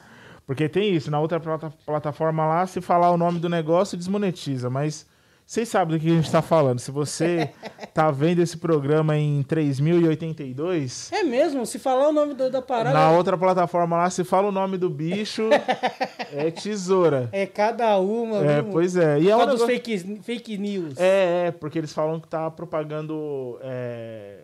Porque 0.47 0.67
tem 0.67 0.91
isso, 0.95 1.11
na 1.11 1.19
outra 1.19 1.39
plata- 1.39 1.71
plataforma 1.85 2.43
lá, 2.47 2.65
se 2.65 2.81
falar 2.81 3.11
o 3.11 3.17
nome 3.17 3.37
do 3.39 3.47
negócio, 3.47 3.95
desmonetiza. 3.95 4.67
Mas 4.67 5.05
vocês 5.49 5.67
sabem 5.67 5.97
do 5.97 5.99
que 5.99 6.07
a 6.07 6.13
gente 6.13 6.31
tá 6.31 6.43
falando. 6.43 6.77
Se 6.77 6.91
você 6.91 7.49
tá 7.91 8.11
vendo 8.11 8.39
esse 8.39 8.55
programa 8.55 9.17
em 9.17 9.41
3082, 9.41 11.11
É 11.11 11.23
mesmo, 11.23 11.65
se 11.65 11.79
falar 11.79 12.09
o 12.09 12.11
nome 12.11 12.35
da, 12.35 12.49
da 12.49 12.61
parada, 12.61 12.93
na 12.93 13.09
outra 13.09 13.35
plataforma 13.35 13.97
lá, 13.97 14.07
se 14.11 14.23
fala 14.23 14.49
o 14.49 14.51
nome 14.51 14.77
do 14.77 14.91
bicho, 14.91 15.49
é 16.31 16.51
tesoura. 16.51 17.29
é 17.31 17.47
cada 17.47 17.97
uma. 17.97 18.45
É, 18.45 18.61
viu? 18.61 18.71
pois 18.71 18.95
é. 18.95 19.19
E 19.19 19.27
é 19.27 19.35
um 19.35 19.47
dos 19.47 19.63
fake, 19.63 20.21
fake 20.21 20.55
news. 20.55 20.99
É, 20.99 21.47
é, 21.47 21.51
porque 21.51 21.79
eles 21.79 21.91
falam 21.91 22.19
que 22.19 22.27
tá 22.27 22.51
propagando 22.51 23.57
é, 23.63 24.41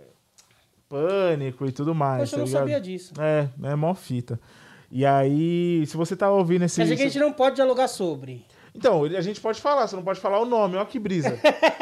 pânico 0.90 1.68
e 1.68 1.72
tudo 1.72 1.94
mais. 1.94 2.32
Poxa, 2.32 2.36
eu 2.36 2.38
tá 2.38 2.38
não 2.40 2.46
ligado? 2.48 2.62
sabia 2.62 2.82
disso. 2.82 3.14
É, 3.20 3.48
é 3.62 3.76
mó 3.76 3.94
fita. 3.94 4.40
E 4.90 5.06
aí, 5.06 5.86
se 5.86 5.96
você 5.96 6.16
tá 6.16 6.32
ouvindo 6.32 6.66
esse. 6.66 6.78
Quer 6.78 6.84
dizer 6.84 6.96
que 6.96 7.04
a 7.04 7.06
gente 7.06 7.20
não 7.20 7.32
pode 7.32 7.58
dialogar 7.58 7.88
sobre. 7.88 8.44
Então, 8.76 9.04
a 9.06 9.22
gente 9.22 9.40
pode 9.40 9.62
falar, 9.62 9.88
você 9.88 9.96
não 9.96 10.04
pode 10.04 10.20
falar 10.20 10.40
o 10.40 10.46
nome, 10.46 10.76
ó 10.76 10.84
que 10.84 11.00
brisa. 11.00 11.40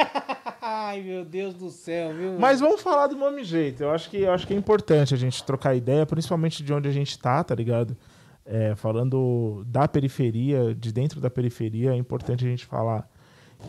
Ai, 0.62 1.02
meu 1.02 1.26
Deus 1.26 1.56
do 1.56 1.70
céu, 1.70 2.14
viu? 2.14 2.40
Mas 2.40 2.60
vamos 2.60 2.82
falar 2.82 3.08
do 3.08 3.18
mesmo 3.18 3.44
jeito. 3.44 3.84
Eu 3.84 3.92
acho 3.92 4.10
que, 4.10 4.18
eu 4.22 4.32
acho 4.32 4.46
que 4.46 4.54
é 4.54 4.58
importante 4.58 5.14
a 5.14 5.18
gente 5.18 5.44
trocar 5.44 5.76
ideia, 5.76 6.06
principalmente 6.06 6.64
de 6.64 6.72
onde 6.72 6.88
a 6.88 6.92
gente 6.92 7.18
tá, 7.18 7.44
tá 7.44 7.56
ligado? 7.56 7.98
É, 8.46 8.76
falando 8.76 9.64
da 9.66 9.88
periferia, 9.88 10.76
de 10.76 10.94
dentro 10.94 11.20
da 11.20 11.30
periferia, 11.30 11.92
é 11.92 11.96
importante 11.96 12.46
a 12.46 12.50
gente 12.50 12.66
falar 12.66 13.10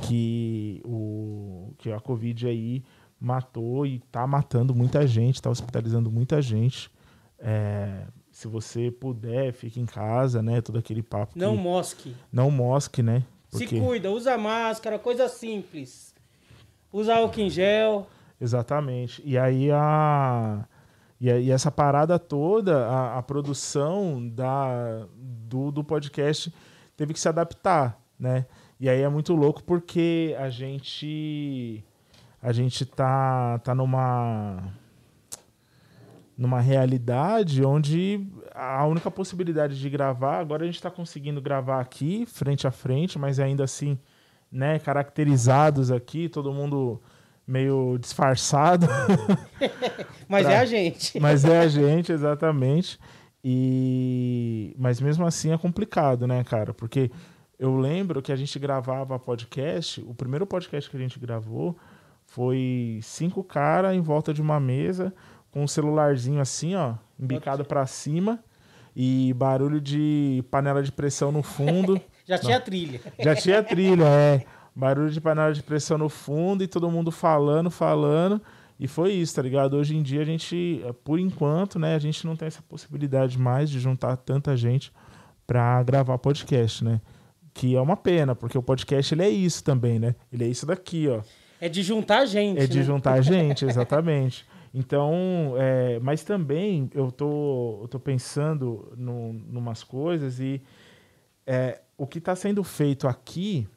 que, 0.03 0.83
o, 0.85 1.73
que 1.79 1.91
a 1.91 2.01
Covid 2.01 2.47
aí 2.47 2.85
matou 3.19 3.87
e 3.87 4.01
tá 4.13 4.27
matando 4.27 4.75
muita 4.75 5.07
gente, 5.07 5.41
tá 5.41 5.49
hospitalizando 5.49 6.11
muita 6.11 6.43
gente. 6.43 6.91
É, 7.39 8.05
se 8.35 8.49
você 8.49 8.91
puder, 8.91 9.53
fique 9.53 9.79
em 9.81 9.87
casa, 9.87 10.43
né? 10.43 10.61
Todo 10.61 10.77
aquele 10.77 11.05
papo. 11.05 11.35
que- 11.35 11.39
Não 11.39 11.57
mosque. 11.57 12.15
não 12.33 12.51
mosque, 12.51 13.01
né? 13.01 13.23
Se 13.49 13.65
cuida, 13.81 14.11
usa 14.11 14.37
máscara, 14.37 14.99
coisa 14.99 15.29
simples. 15.29 16.13
Usa 16.93 17.15
álcool 17.15 17.41
em 17.43 17.49
gel. 17.49 18.09
Exatamente. 18.41 19.23
E 19.25 19.39
aí 19.39 19.71
a. 19.71 20.67
E, 21.21 21.31
a- 21.31 21.39
e 21.39 21.51
essa 21.53 21.71
parada 21.71 22.19
toda, 22.19 22.87
a, 22.89 23.19
a 23.19 23.23
produção 23.23 24.29
da, 24.29 25.07
do, 25.17 25.71
do 25.71 25.85
podcast 25.85 26.53
teve 26.97 27.13
que 27.15 27.21
se 27.21 27.29
adaptar, 27.29 28.01
né? 28.19 28.47
E 28.81 28.89
aí 28.89 29.01
é 29.01 29.09
muito 29.09 29.33
louco 29.37 29.63
porque 29.63 30.35
a 30.41 30.51
gente. 30.51 31.85
A 32.43 32.51
gente 32.53 32.85
tá, 32.85 33.59
tá 33.61 33.75
numa. 33.77 34.65
Numa 36.37 36.61
realidade 36.61 37.65
onde 37.65 38.27
a 38.55 38.85
única 38.87 39.11
possibilidade 39.11 39.79
de 39.79 39.89
gravar, 39.89 40.39
agora 40.41 40.65
a 40.65 40.67
gente 40.67 40.77
está 40.77 40.91
conseguindo 40.91 41.41
gravar 41.41 41.81
aqui, 41.81 42.27
frente 42.27 42.67
a 42.67 42.71
frente, 42.73 43.19
mas 43.19 43.39
ainda 43.39 43.63
assim, 43.65 43.97
né, 44.51 44.79
caracterizados 44.81 45.91
aqui, 45.93 46.29
todo 46.29 46.53
mundo 46.53 47.01
meio 47.47 47.99
disfarçado. 47.99 48.87
Mas 50.29 50.45
Pra- 50.45 50.55
é 50.55 50.59
a 50.59 50.65
gente. 50.65 51.21
Mas 51.21 51.45
é 51.45 51.61
a 51.61 51.69
gente, 51.69 52.11
exatamente. 52.11 52.99
E 53.45 54.75
mas 54.79 55.01
mesmo 55.01 55.27
assim 55.27 55.53
é 55.53 55.59
complicado, 55.59 56.27
né, 56.27 56.43
cara? 56.43 56.73
Porque 56.73 57.11
eu 57.59 57.77
lembro 57.77 58.23
que 58.23 58.33
a 58.33 58.37
gente 58.37 58.59
gravava 58.59 59.19
podcast, 59.19 60.01
o 60.01 60.15
primeiro 60.15 60.47
podcast 60.47 60.89
que 60.91 60.97
a 60.97 61.01
gente 61.01 61.21
gravou 61.21 61.77
foi 62.25 62.99
cinco 63.03 63.45
caras 63.45 63.95
em 63.95 64.01
volta 64.01 64.33
de 64.33 64.41
uma 64.41 64.59
mesa 64.59 65.13
com 65.55 65.63
um 65.63 65.69
celularzinho 65.69 66.41
assim, 66.41 66.75
ó, 66.75 66.95
embicado 67.19 67.65
pra 67.65 67.87
cima 67.87 68.41
e 68.95 69.33
barulho 69.35 69.81
de 69.81 70.45
panela 70.51 70.83
de 70.83 70.91
pressão 70.91 71.31
no 71.31 71.45
fundo. 71.45 72.01
Já 72.27 72.37
tinha 72.37 72.61
trilha. 72.61 73.01
Já 73.21 73.37
tinha 73.37 73.63
trilha, 73.63 74.05
é. 74.05 74.45
Barulho 74.75 75.11
de 75.11 75.21
panela 75.21 75.53
de 75.53 75.63
pressão 75.63 75.97
no 75.97 76.09
fundo 76.09 76.65
e 76.65 76.67
todo 76.67 76.91
mundo 76.91 77.13
falando, 77.13 77.71
falando. 77.71 78.43
E 78.81 78.89
foi 78.89 79.13
isso, 79.13 79.37
tá 79.37 79.43
ligado? 79.43 79.77
Hoje 79.77 79.95
em 79.97 80.03
dia 80.03 80.23
a 80.23 80.25
gente, 80.25 80.85
por 81.05 81.21
enquanto, 81.21 81.79
né, 81.79 81.95
a 81.95 81.99
gente 82.01 82.27
não 82.27 82.35
tem 82.35 82.49
essa 82.49 82.61
possibilidade 82.63 83.39
mais 83.39 83.71
de 83.71 83.79
juntar 83.79 84.17
tanta 84.17 84.57
gente 84.57 84.91
pra 85.47 85.81
gravar 85.85 86.19
podcast, 86.19 86.83
né? 86.83 87.01
Que 87.53 87.77
é 87.77 87.81
uma 87.81 87.97
pena, 87.97 88.35
porque 88.35 88.59
o 88.59 88.63
podcast 88.63 89.15
ele 89.15 89.23
é 89.23 89.29
isso 89.29 89.63
também, 89.63 90.01
né? 90.01 90.17
Ele 90.33 90.43
é 90.43 90.49
isso 90.49 90.67
daqui, 90.67 91.07
ó. 91.09 91.21
É 91.61 91.69
de 91.69 91.85
juntar 91.85 92.27
gente. 92.27 92.61
É 92.61 92.67
de 92.67 92.79
né? 92.79 92.85
juntar 92.85 93.21
gente, 93.21 93.65
exatamente. 93.67 94.45
Então, 94.75 95.55
é, 95.57 96.01
mas 96.01 96.25
também 96.25 96.91
eu 96.93 97.13
tô, 97.13 97.79
eu 97.83 97.89
tô 97.89 98.01
pensando 98.01 98.93
no, 98.97 99.33
numas 99.33 99.85
coisas 99.85 100.41
e 100.41 100.61
é, 101.47 101.81
o 101.97 102.07
que 102.09 102.19
está 102.19 102.35
sendo 102.35 102.65
feito 102.65 103.07
aqui 103.07 103.69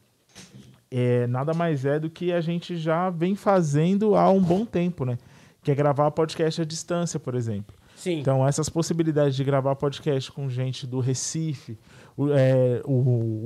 é, 0.89 1.27
nada 1.27 1.53
mais 1.53 1.85
é 1.85 1.99
do 1.99 2.09
que 2.09 2.31
a 2.33 2.41
gente 2.41 2.77
já 2.77 3.09
vem 3.11 3.35
fazendo 3.35 4.15
há 4.15 4.29
um 4.31 4.41
bom 4.41 4.65
tempo, 4.65 5.05
né? 5.05 5.17
Que 5.61 5.69
é 5.71 5.75
gravar 5.75 6.09
podcast 6.11 6.61
à 6.61 6.65
distância, 6.65 7.19
por 7.19 7.35
exemplo. 7.35 7.75
Sim. 7.95 8.19
Então, 8.19 8.47
essas 8.47 8.69
possibilidades 8.69 9.35
de 9.35 9.43
gravar 9.43 9.75
podcast 9.75 10.31
com 10.31 10.47
gente 10.49 10.85
do 10.87 10.99
Recife, 10.99 11.77
o, 12.15 12.29
é, 12.31 12.79
o- 12.85 12.91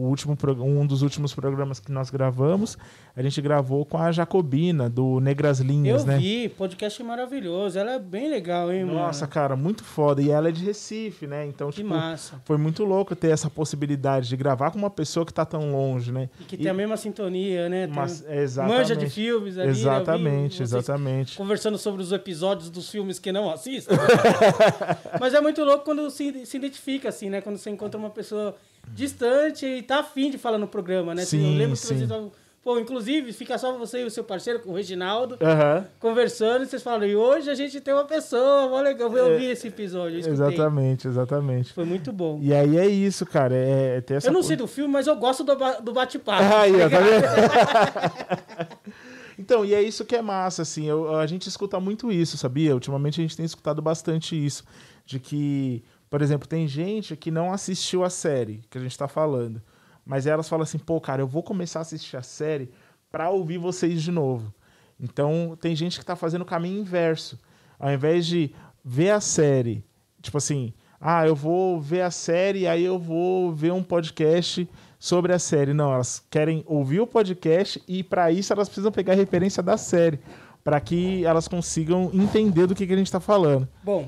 o 0.04 0.08
último, 0.10 0.38
um 0.60 0.86
dos 0.86 1.02
últimos 1.02 1.34
programas 1.34 1.80
que 1.80 1.92
nós 1.92 2.10
gravamos, 2.10 2.78
a 3.16 3.22
gente 3.22 3.42
gravou 3.42 3.86
com 3.86 3.98
a 3.98 4.12
Jacobina, 4.12 4.90
do 4.90 5.20
Negras 5.20 5.60
Linhas, 5.60 6.02
eu 6.02 6.08
né? 6.08 6.18
vi, 6.18 6.50
podcast 6.50 7.04
maravilhoso. 7.04 7.78
Ela 7.78 7.94
é 7.94 8.00
bem 8.00 8.30
legal, 8.30 8.72
hein, 8.72 8.86
Nossa, 8.86 9.22
mano? 9.22 9.34
cara, 9.34 9.56
muito 9.56 9.84
foda. 9.84 10.22
E 10.22 10.30
ela 10.30 10.48
é 10.50 10.52
de 10.52 10.64
Recife, 10.64 11.28
né? 11.28 11.46
Então, 11.46 11.70
Que 11.70 11.78
tipo, 11.78 11.90
massa. 11.90 12.42
foi 12.46 12.58
muito 12.58 12.86
louco 12.86 13.16
ter 13.16 13.30
essa 13.30 13.50
possibilidade 13.50 14.30
de 14.30 14.38
gravar 14.38 14.72
com 14.72 14.78
uma 14.78 14.90
pessoa 14.90 15.26
que 15.26 15.34
tá 15.34 15.46
tão 15.46 15.72
longe, 15.72 16.12
né? 16.12 16.30
E 16.40 16.44
que 16.46 16.58
tem 16.58 16.70
a 16.70 16.74
mesma 16.74 16.96
sintonia, 16.96 17.68
né? 17.68 17.88
Tem 17.88 17.96
Mas, 17.96 18.24
exatamente. 18.30 18.78
Manja 18.78 18.96
de 18.96 19.10
filmes 19.10 19.58
ali. 19.58 19.68
Eu 19.68 19.72
Exatamente, 19.72 20.56
vocês 20.58 20.74
exatamente. 20.74 21.38
Conversando 21.38 21.78
sobre 21.78 22.02
os 22.02 22.12
episódios 22.12 22.70
dos 22.70 22.90
filmes 22.90 23.20
que 23.20 23.32
não 23.32 23.52
assistem. 23.52 23.98
Mas 25.20 25.34
é 25.34 25.42
muito 25.42 25.64
louco 25.64 25.84
quando 25.84 26.10
se, 26.10 26.46
se 26.46 26.58
identifica, 26.58 27.10
assim, 27.10 27.30
né? 27.30 27.42
Quando 27.42 27.58
você 27.58 27.70
encontra 27.70 28.00
uma 28.00 28.10
pessoa 28.10 28.56
distante 28.88 29.66
e 29.66 29.82
tá 29.82 30.00
afim 30.00 30.30
de 30.30 30.38
falar 30.38 30.58
no 30.58 30.68
programa, 30.68 31.14
né? 31.14 31.26
Sim, 31.26 31.54
eu 31.54 31.58
lembro 31.58 31.74
que 31.74 31.82
sim. 31.82 31.88
vocês 31.88 32.02
estavam. 32.02 32.32
Pô, 32.64 32.78
inclusive, 32.78 33.34
fica 33.34 33.58
só 33.58 33.76
você 33.76 34.02
e 34.02 34.06
o 34.06 34.12
seu 34.12 34.24
parceiro, 34.24 34.62
o 34.66 34.74
Reginaldo, 34.76 35.36
Aham. 35.42 35.84
conversando, 36.00 36.64
e 36.64 36.68
vocês 36.68 36.84
falam, 36.84 37.08
e 37.08 37.16
hoje 37.16 37.50
a 37.50 37.56
gente 37.56 37.82
tem 37.82 37.92
uma 37.92 38.06
pessoa, 38.06 38.70
mó 38.70 38.80
legal. 38.82 39.12
Eu 39.18 39.40
vi 39.40 39.46
esse 39.48 39.68
episódio. 39.70 40.18
É, 40.24 40.30
Exatamente, 40.30 41.08
exatamente. 41.08 41.74
Foi 41.74 41.86
muito 41.86 42.14
bom. 42.14 42.38
E 42.40 42.54
aí 42.54 42.78
é 42.78 42.86
isso, 42.86 43.26
cara. 43.26 43.56
É, 43.56 43.98
é 43.98 44.02
ter 44.02 44.14
essa 44.16 44.28
Eu 44.28 44.32
não 44.34 44.42
po- 44.42 44.46
sei 44.48 44.56
do 44.56 44.68
filme, 44.68 44.94
mas 44.94 45.08
eu 45.08 45.16
gosto 45.16 45.44
do, 45.44 45.56
do 45.82 45.92
bate-papo. 45.92 46.44
Aí, 46.56 46.74
ó, 46.84 46.88
tá 46.88 47.00
vendo? 47.00 48.82
então, 49.38 49.66
e 49.66 49.74
é 49.74 49.82
isso 49.82 50.06
que 50.06 50.16
é 50.16 50.22
massa, 50.22 50.62
assim. 50.62 50.86
eu- 50.88 51.16
a 51.16 51.26
gente 51.26 51.48
escuta 51.50 51.80
muito 51.80 52.12
isso, 52.12 52.38
sabia? 52.38 52.74
Ultimamente 52.76 53.20
a 53.20 53.24
gente 53.24 53.36
tem 53.38 53.46
escutado 53.46 53.82
bastante 53.82 54.36
isso. 54.36 54.64
De 55.04 55.20
que, 55.20 55.84
por 56.12 56.22
exemplo, 56.22 56.48
tem 56.48 56.68
gente 56.68 57.16
que 57.16 57.32
não 57.32 57.52
assistiu 57.52 58.04
a 58.04 58.10
série 58.10 58.62
que 58.70 58.78
a 58.78 58.82
gente 58.82 58.96
tá 58.98 59.08
falando. 59.08 59.62
Mas 60.06 60.26
elas 60.26 60.50
falam 60.50 60.64
assim, 60.64 60.78
pô, 60.78 61.00
cara, 61.00 61.22
eu 61.22 61.28
vou 61.28 61.44
começar 61.44 61.80
a 61.80 61.82
assistir 61.82 62.18
a 62.18 62.22
série 62.22 62.70
pra 63.12 63.30
ouvir 63.30 63.58
vocês 63.58 64.02
de 64.02 64.12
novo. 64.12 64.54
Então, 65.00 65.58
tem 65.60 65.76
gente 65.76 66.00
que 66.00 66.06
tá 66.06 66.16
fazendo 66.16 66.44
o 66.44 66.46
caminho 66.46 66.80
inverso. 66.80 67.40
Ao 67.80 67.92
invés 67.92 68.26
de 68.26 68.54
ver 68.84 69.12
a 69.12 69.20
série, 69.20 69.84
tipo 70.22 70.38
assim, 70.38 70.74
ah, 71.00 71.26
eu 71.26 71.36
vou 71.36 71.82
ver 71.82 72.02
a 72.02 72.12
série, 72.12 72.68
aí 72.68 72.84
eu 72.84 73.00
vou 73.00 73.52
ver 73.52 73.74
um 73.74 73.84
podcast 73.84 74.70
sobre 75.00 75.34
a 75.34 75.40
série. 75.40 75.74
Não, 75.74 75.92
elas 75.92 76.24
querem 76.30 76.64
ouvir 76.68 77.00
o 77.00 77.08
podcast 77.08 77.82
e 77.88 78.04
para 78.04 78.32
isso 78.32 78.54
elas 78.54 78.70
precisam 78.70 78.92
pegar 78.92 79.14
a 79.14 79.16
referência 79.16 79.64
da 79.64 79.78
série, 79.78 80.20
para 80.64 80.80
que 80.80 81.26
elas 81.26 81.48
consigam 81.48 82.12
entender 82.14 82.68
do 82.68 82.76
que, 82.76 82.86
que 82.86 82.94
a 82.94 82.98
gente 82.98 83.08
está 83.08 83.20
falando. 83.20 83.68
Bom, 83.84 84.08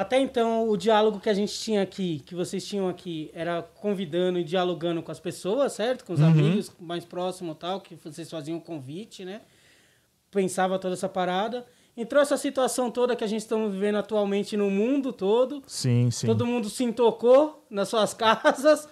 até 0.00 0.18
então 0.20 0.68
o 0.68 0.76
diálogo 0.76 1.18
que 1.20 1.28
a 1.28 1.34
gente 1.34 1.52
tinha 1.52 1.82
aqui, 1.82 2.22
que 2.24 2.34
vocês 2.34 2.64
tinham 2.66 2.88
aqui, 2.88 3.30
era 3.34 3.62
convidando 3.62 4.38
e 4.38 4.44
dialogando 4.44 5.02
com 5.02 5.10
as 5.10 5.18
pessoas, 5.20 5.72
certo? 5.72 6.04
Com 6.04 6.12
os 6.12 6.20
Uhum. 6.20 6.26
amigos 6.28 6.72
mais 6.80 7.04
próximos 7.04 7.56
e 7.56 7.58
tal, 7.58 7.80
que 7.80 7.94
vocês 7.96 8.30
faziam 8.30 8.58
o 8.58 8.60
convite, 8.60 9.24
né? 9.24 9.40
Pensava 10.30 10.78
toda 10.78 10.94
essa 10.94 11.08
parada. 11.08 11.66
Entrou 11.96 12.22
essa 12.22 12.36
situação 12.36 12.90
toda 12.90 13.16
que 13.16 13.24
a 13.24 13.26
gente 13.26 13.40
está 13.40 13.56
vivendo 13.56 13.96
atualmente 13.96 14.56
no 14.56 14.70
mundo 14.70 15.12
todo. 15.12 15.62
Sim, 15.66 16.10
sim. 16.12 16.26
Todo 16.26 16.46
mundo 16.46 16.68
se 16.68 16.84
intocou 16.84 17.64
nas 17.68 17.88
suas 17.88 18.14
casas. 18.14 18.88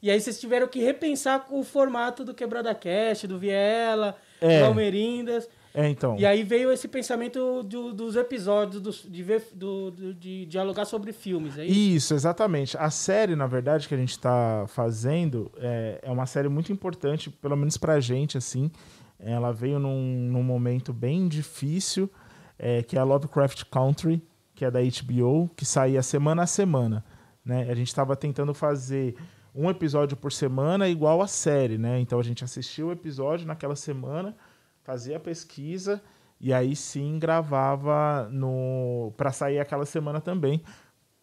E 0.00 0.10
aí 0.10 0.20
vocês 0.20 0.38
tiveram 0.38 0.68
que 0.68 0.78
repensar 0.80 1.46
o 1.50 1.64
formato 1.64 2.24
do 2.24 2.34
Quebrada 2.34 2.74
Cast, 2.74 3.26
do 3.26 3.38
Viela, 3.38 4.16
É. 4.40 4.60
do 4.60 4.66
Almerindas. 4.66 5.48
É, 5.76 5.88
então. 5.88 6.16
E 6.16 6.24
aí 6.24 6.44
veio 6.44 6.70
esse 6.70 6.86
pensamento 6.86 7.62
do- 7.64 7.92
dos 7.92 8.14
episódios, 8.14 8.80
dos- 8.80 9.02
de, 9.10 9.22
ver, 9.24 9.44
do, 9.52 9.90
do- 9.90 10.14
de 10.14 10.46
dialogar 10.46 10.84
sobre 10.84 11.12
filmes, 11.12 11.58
é 11.58 11.64
isso? 11.66 11.74
Isso, 11.78 12.14
exatamente. 12.14 12.78
A 12.78 12.90
série, 12.90 13.34
na 13.34 13.48
verdade, 13.48 13.88
que 13.88 13.94
a 13.94 13.98
gente 13.98 14.10
está 14.12 14.64
fazendo 14.68 15.50
é, 15.58 15.98
é 16.02 16.10
uma 16.12 16.26
série 16.26 16.48
muito 16.48 16.72
importante, 16.72 17.28
pelo 17.28 17.56
menos 17.56 17.76
pra 17.76 17.98
gente, 17.98 18.38
assim. 18.38 18.70
Ela 19.18 19.50
veio 19.52 19.78
num, 19.80 20.28
num 20.30 20.42
momento 20.44 20.92
bem 20.92 21.26
difícil, 21.26 22.08
é, 22.56 22.82
que 22.82 22.96
é 22.96 23.00
a 23.00 23.04
Lovecraft 23.04 23.64
Country, 23.64 24.22
que 24.54 24.64
é 24.64 24.70
da 24.70 24.78
HBO, 24.80 25.50
que 25.56 25.64
saía 25.64 26.02
semana 26.02 26.42
a 26.44 26.46
semana. 26.46 27.04
Né? 27.44 27.66
A 27.68 27.74
gente 27.74 27.88
estava 27.88 28.14
tentando 28.14 28.54
fazer 28.54 29.16
um 29.52 29.68
episódio 29.68 30.16
por 30.16 30.30
semana 30.32 30.88
igual 30.88 31.20
a 31.20 31.26
série, 31.26 31.78
né? 31.78 31.98
Então 32.00 32.18
a 32.18 32.22
gente 32.22 32.44
assistia 32.44 32.86
o 32.86 32.92
episódio 32.92 33.46
naquela 33.46 33.74
semana, 33.76 34.36
fazia 34.84 35.16
a 35.16 35.20
pesquisa 35.20 36.00
e 36.40 36.52
aí 36.52 36.76
sim 36.76 37.18
gravava 37.18 38.28
no 38.30 39.12
para 39.16 39.32
sair 39.32 39.58
aquela 39.58 39.86
semana 39.86 40.20
também. 40.20 40.62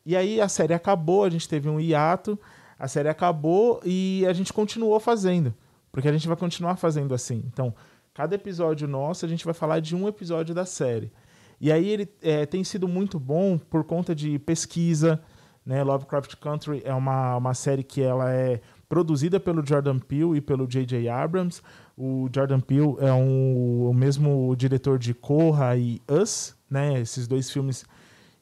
E 0.05 0.15
aí 0.15 0.41
a 0.41 0.49
série 0.49 0.73
acabou, 0.73 1.23
a 1.23 1.29
gente 1.29 1.47
teve 1.47 1.69
um 1.69 1.79
hiato, 1.79 2.37
a 2.77 2.87
série 2.87 3.07
acabou 3.07 3.79
e 3.85 4.25
a 4.27 4.33
gente 4.33 4.51
continuou 4.51 4.99
fazendo, 4.99 5.53
porque 5.91 6.07
a 6.07 6.11
gente 6.11 6.27
vai 6.27 6.35
continuar 6.35 6.75
fazendo 6.75 7.13
assim. 7.13 7.43
Então, 7.45 7.73
cada 8.13 8.33
episódio 8.33 8.87
nosso 8.87 9.25
a 9.25 9.29
gente 9.29 9.45
vai 9.45 9.53
falar 9.53 9.79
de 9.79 9.95
um 9.95 10.07
episódio 10.07 10.55
da 10.55 10.65
série. 10.65 11.11
E 11.59 11.71
aí 11.71 11.87
ele 11.87 12.09
é, 12.23 12.47
tem 12.47 12.63
sido 12.63 12.87
muito 12.87 13.19
bom 13.19 13.59
por 13.59 13.83
conta 13.83 14.15
de 14.15 14.39
pesquisa, 14.39 15.21
né? 15.63 15.83
Lovecraft 15.83 16.35
Country 16.37 16.81
é 16.83 16.93
uma, 16.95 17.37
uma 17.37 17.53
série 17.53 17.83
que 17.83 18.01
ela 18.01 18.33
é 18.33 18.59
produzida 18.91 19.39
pelo 19.39 19.65
Jordan 19.65 19.99
Peele 19.99 20.35
e 20.35 20.41
pelo 20.41 20.67
J.J. 20.67 21.07
Abrams. 21.07 21.61
O 21.97 22.27
Jordan 22.29 22.59
Peele 22.59 22.97
é 22.99 23.13
um, 23.13 23.87
o 23.89 23.93
mesmo 23.93 24.53
diretor 24.57 24.99
de 24.99 25.13
Corra 25.13 25.77
e 25.77 26.01
Us, 26.09 26.53
né? 26.69 26.99
Esses 26.99 27.25
dois 27.25 27.49
filmes 27.49 27.85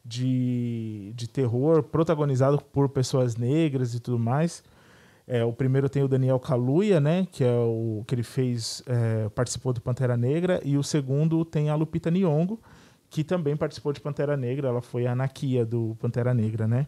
de, 0.03 1.13
de 1.15 1.29
terror 1.29 1.83
protagonizado 1.83 2.59
por 2.73 2.89
pessoas 2.89 3.37
negras 3.37 3.93
e 3.93 3.99
tudo 3.99 4.17
mais. 4.17 4.63
É, 5.27 5.45
o 5.45 5.53
primeiro 5.53 5.87
tem 5.87 6.01
o 6.01 6.07
Daniel 6.07 6.39
Kaluuya, 6.39 6.99
né, 6.99 7.27
que 7.31 7.43
é 7.43 7.53
o 7.53 8.03
que 8.07 8.15
ele 8.15 8.23
fez, 8.23 8.81
é, 8.87 9.29
participou 9.29 9.71
do 9.71 9.79
Pantera 9.79 10.17
Negra, 10.17 10.59
e 10.65 10.75
o 10.75 10.81
segundo 10.81 11.45
tem 11.45 11.69
a 11.69 11.75
Lupita 11.75 12.09
Nyong'o, 12.09 12.59
que 13.11 13.23
também 13.23 13.55
participou 13.55 13.93
de 13.93 14.01
Pantera 14.01 14.35
Negra, 14.35 14.69
ela 14.69 14.81
foi 14.81 15.05
a 15.05 15.13
Nakia 15.13 15.63
do 15.63 15.95
Pantera 15.99 16.33
Negra, 16.33 16.67
né? 16.67 16.87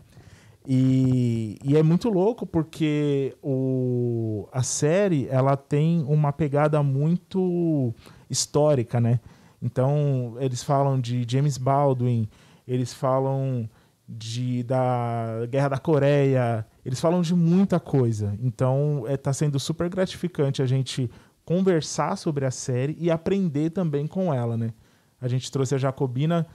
E, 0.68 1.58
e 1.64 1.76
é 1.76 1.82
muito 1.82 2.10
louco 2.10 2.46
porque 2.46 3.36
o, 3.42 4.48
a 4.52 4.62
série 4.62 5.28
ela 5.30 5.58
tem 5.58 6.04
uma 6.08 6.32
pegada 6.32 6.84
muito 6.84 7.94
histórica, 8.30 9.02
né? 9.02 9.20
Então 9.62 10.36
eles 10.40 10.64
falam 10.64 11.00
de 11.00 11.26
James 11.28 11.58
Baldwin, 11.58 12.28
eles 12.68 12.94
falam 12.94 13.70
de 14.08 14.64
da 14.64 15.46
Guerra 15.50 15.70
da 15.70 15.78
Coreia, 15.78 16.66
eles 16.86 17.00
falam 17.00 17.22
de 17.22 17.34
muita 17.34 17.80
coisa. 17.80 18.38
Então 18.40 19.04
está 19.08 19.34
sendo 19.34 19.60
super 19.60 19.90
gratificante 19.90 20.62
a 20.62 20.66
gente 20.66 21.10
conversar 21.44 22.18
sobre 22.18 22.46
a 22.46 22.52
série 22.52 22.96
e 23.00 23.10
aprender 23.10 23.72
também 23.72 24.06
com 24.06 24.34
ela, 24.34 24.56
né? 24.56 24.74
A 25.20 25.28
gente 25.28 25.52
trouxe 25.52 25.76
a 25.76 25.78
Jacobina 25.78 26.46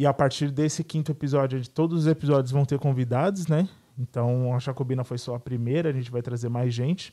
e 0.00 0.06
a 0.06 0.14
partir 0.14 0.50
desse 0.50 0.82
quinto 0.82 1.12
episódio, 1.12 1.60
todos 1.68 1.98
os 1.98 2.06
episódios 2.06 2.50
vão 2.50 2.64
ter 2.64 2.78
convidados, 2.78 3.46
né? 3.48 3.68
Então 3.98 4.54
a 4.54 4.58
Jacobina 4.58 5.04
foi 5.04 5.18
só 5.18 5.34
a 5.34 5.38
primeira, 5.38 5.90
a 5.90 5.92
gente 5.92 6.10
vai 6.10 6.22
trazer 6.22 6.48
mais 6.48 6.72
gente 6.72 7.12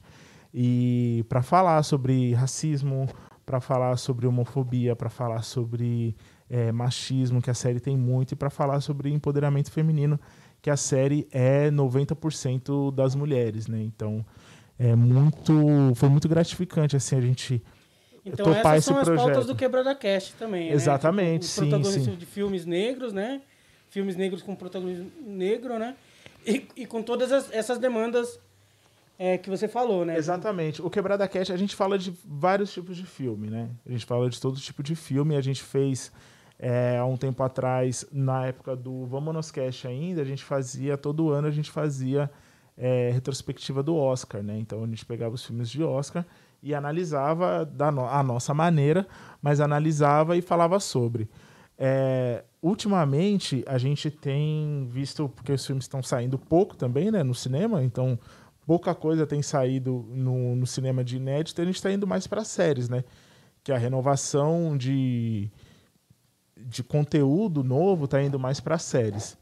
e 0.54 1.26
para 1.28 1.42
falar 1.42 1.84
sobre 1.84 2.34
racismo, 2.34 3.06
para 3.46 3.60
falar 3.60 3.98
sobre 3.98 4.26
homofobia, 4.26 4.96
para 4.96 5.10
falar 5.10 5.42
sobre 5.42 6.16
é, 6.50 6.72
machismo, 6.72 7.42
que 7.42 7.50
a 7.50 7.54
série 7.54 7.82
tem 7.82 7.98
muito, 7.98 8.32
e 8.32 8.36
para 8.38 8.50
falar 8.50 8.80
sobre 8.80 9.12
empoderamento 9.12 9.70
feminino, 9.70 10.18
que 10.62 10.70
a 10.70 10.78
série 10.78 11.28
é 11.30 11.70
90% 11.70 12.96
das 12.96 13.16
mulheres, 13.16 13.68
né? 13.68 13.84
Então 13.84 14.26
é 14.80 14.96
muito, 14.96 15.92
foi 15.94 16.08
muito 16.08 16.30
gratificante 16.30 16.96
assim 16.96 17.18
a 17.18 17.22
gente 17.22 17.62
Então 18.28 18.46
topar 18.46 18.60
essas 18.76 18.78
esse 18.78 18.88
são 18.88 18.98
as 18.98 19.06
projeto. 19.08 19.26
pautas 19.26 19.46
do 19.48 19.56
Quebrada 19.56 19.96
Cast 19.96 20.34
também, 20.36 20.70
Exatamente, 20.70 21.30
né? 21.32 21.40
Tipo, 21.40 21.46
sim, 21.46 21.62
Os 21.64 21.70
protagonistas 21.70 22.04
sim. 22.14 22.16
de 22.20 22.26
filmes 22.26 22.66
negros, 22.66 23.14
né? 23.14 23.42
Filmes 23.90 24.16
negros 24.16 24.42
com 24.44 24.56
protagonismo 24.56 25.10
negro, 25.26 25.80
né? 25.80 25.96
E, 26.46 26.68
e 26.76 26.86
com 26.86 27.02
todas 27.02 27.32
as- 27.32 27.52
essas 27.54 27.78
demandas 27.78 28.40
é, 29.20 29.38
que 29.38 29.50
você 29.50 29.68
falou, 29.68 30.06
né? 30.06 30.16
Exatamente. 30.18 30.82
O 30.82 30.90
Quebrada 30.90 31.28
Cast, 31.28 31.52
a 31.52 31.58
gente 31.58 31.76
fala 31.76 31.98
de 31.98 32.14
vários 32.24 32.72
tipos 32.72 32.96
de 32.96 33.06
filme, 33.06 33.50
né? 33.50 33.70
A 33.86 33.92
gente 33.92 34.06
fala 34.06 34.30
de 34.30 34.40
todo 34.40 34.60
tipo 34.60 34.84
de 34.84 34.96
filme. 34.96 35.36
A 35.36 35.42
gente 35.42 35.64
fez 35.64 36.12
é, 36.60 36.98
há 37.00 37.06
um 37.06 37.18
tempo 37.18 37.42
atrás, 37.44 38.06
na 38.12 38.46
época 38.46 38.76
do 38.76 39.06
Vamos 39.06 39.50
Cast 39.52 39.88
ainda, 39.88 40.22
a 40.22 40.26
gente 40.26 40.44
fazia, 40.44 40.98
todo 40.98 41.30
ano 41.32 41.48
a 41.48 41.52
gente 41.52 41.72
fazia 41.72 42.30
é, 42.78 43.10
retrospectiva 43.12 43.82
do 43.82 43.96
Oscar, 43.96 44.44
né? 44.44 44.58
Então 44.60 44.84
a 44.84 44.88
gente 44.88 45.04
pegava 45.06 45.34
os 45.34 45.44
filmes 45.46 45.70
de 45.70 45.82
Oscar 45.84 46.24
e 46.62 46.74
analisava 46.74 47.66
da 47.66 47.92
no 47.92 48.06
a 48.06 48.22
nossa 48.24 48.54
maneira, 48.54 49.08
mas 49.42 49.60
analisava 49.60 50.36
e 50.38 50.42
falava 50.42 50.80
sobre. 50.80 51.30
É, 51.78 52.44
ultimamente 52.62 53.64
a 53.68 53.78
gente 53.78 54.10
tem 54.10 54.88
visto, 54.90 55.30
porque 55.30 55.52
os 55.52 55.66
filmes 55.66 55.86
estão 55.86 56.02
saindo 56.02 56.38
pouco 56.38 56.76
também, 56.76 57.12
né, 57.12 57.22
no 57.22 57.36
cinema, 57.36 57.84
então 57.84 58.18
pouca 58.66 58.94
coisa 58.96 59.28
tem 59.28 59.42
saído 59.42 60.06
no, 60.10 60.56
no 60.56 60.68
cinema 60.68 61.04
de 61.04 61.18
inédito, 61.18 61.62
a 61.62 61.66
gente 61.66 61.76
está 61.76 61.92
indo 61.92 62.08
mais 62.08 62.28
para 62.28 62.44
séries, 62.44 62.90
né? 62.90 63.04
Que 63.64 63.72
a 63.72 63.78
renovação 63.78 64.76
de, 64.78 65.50
de 66.58 66.84
conteúdo 66.84 67.64
novo 67.64 68.06
está 68.06 68.22
indo 68.22 68.40
mais 68.40 68.60
para 68.60 68.78
séries. 68.78 69.38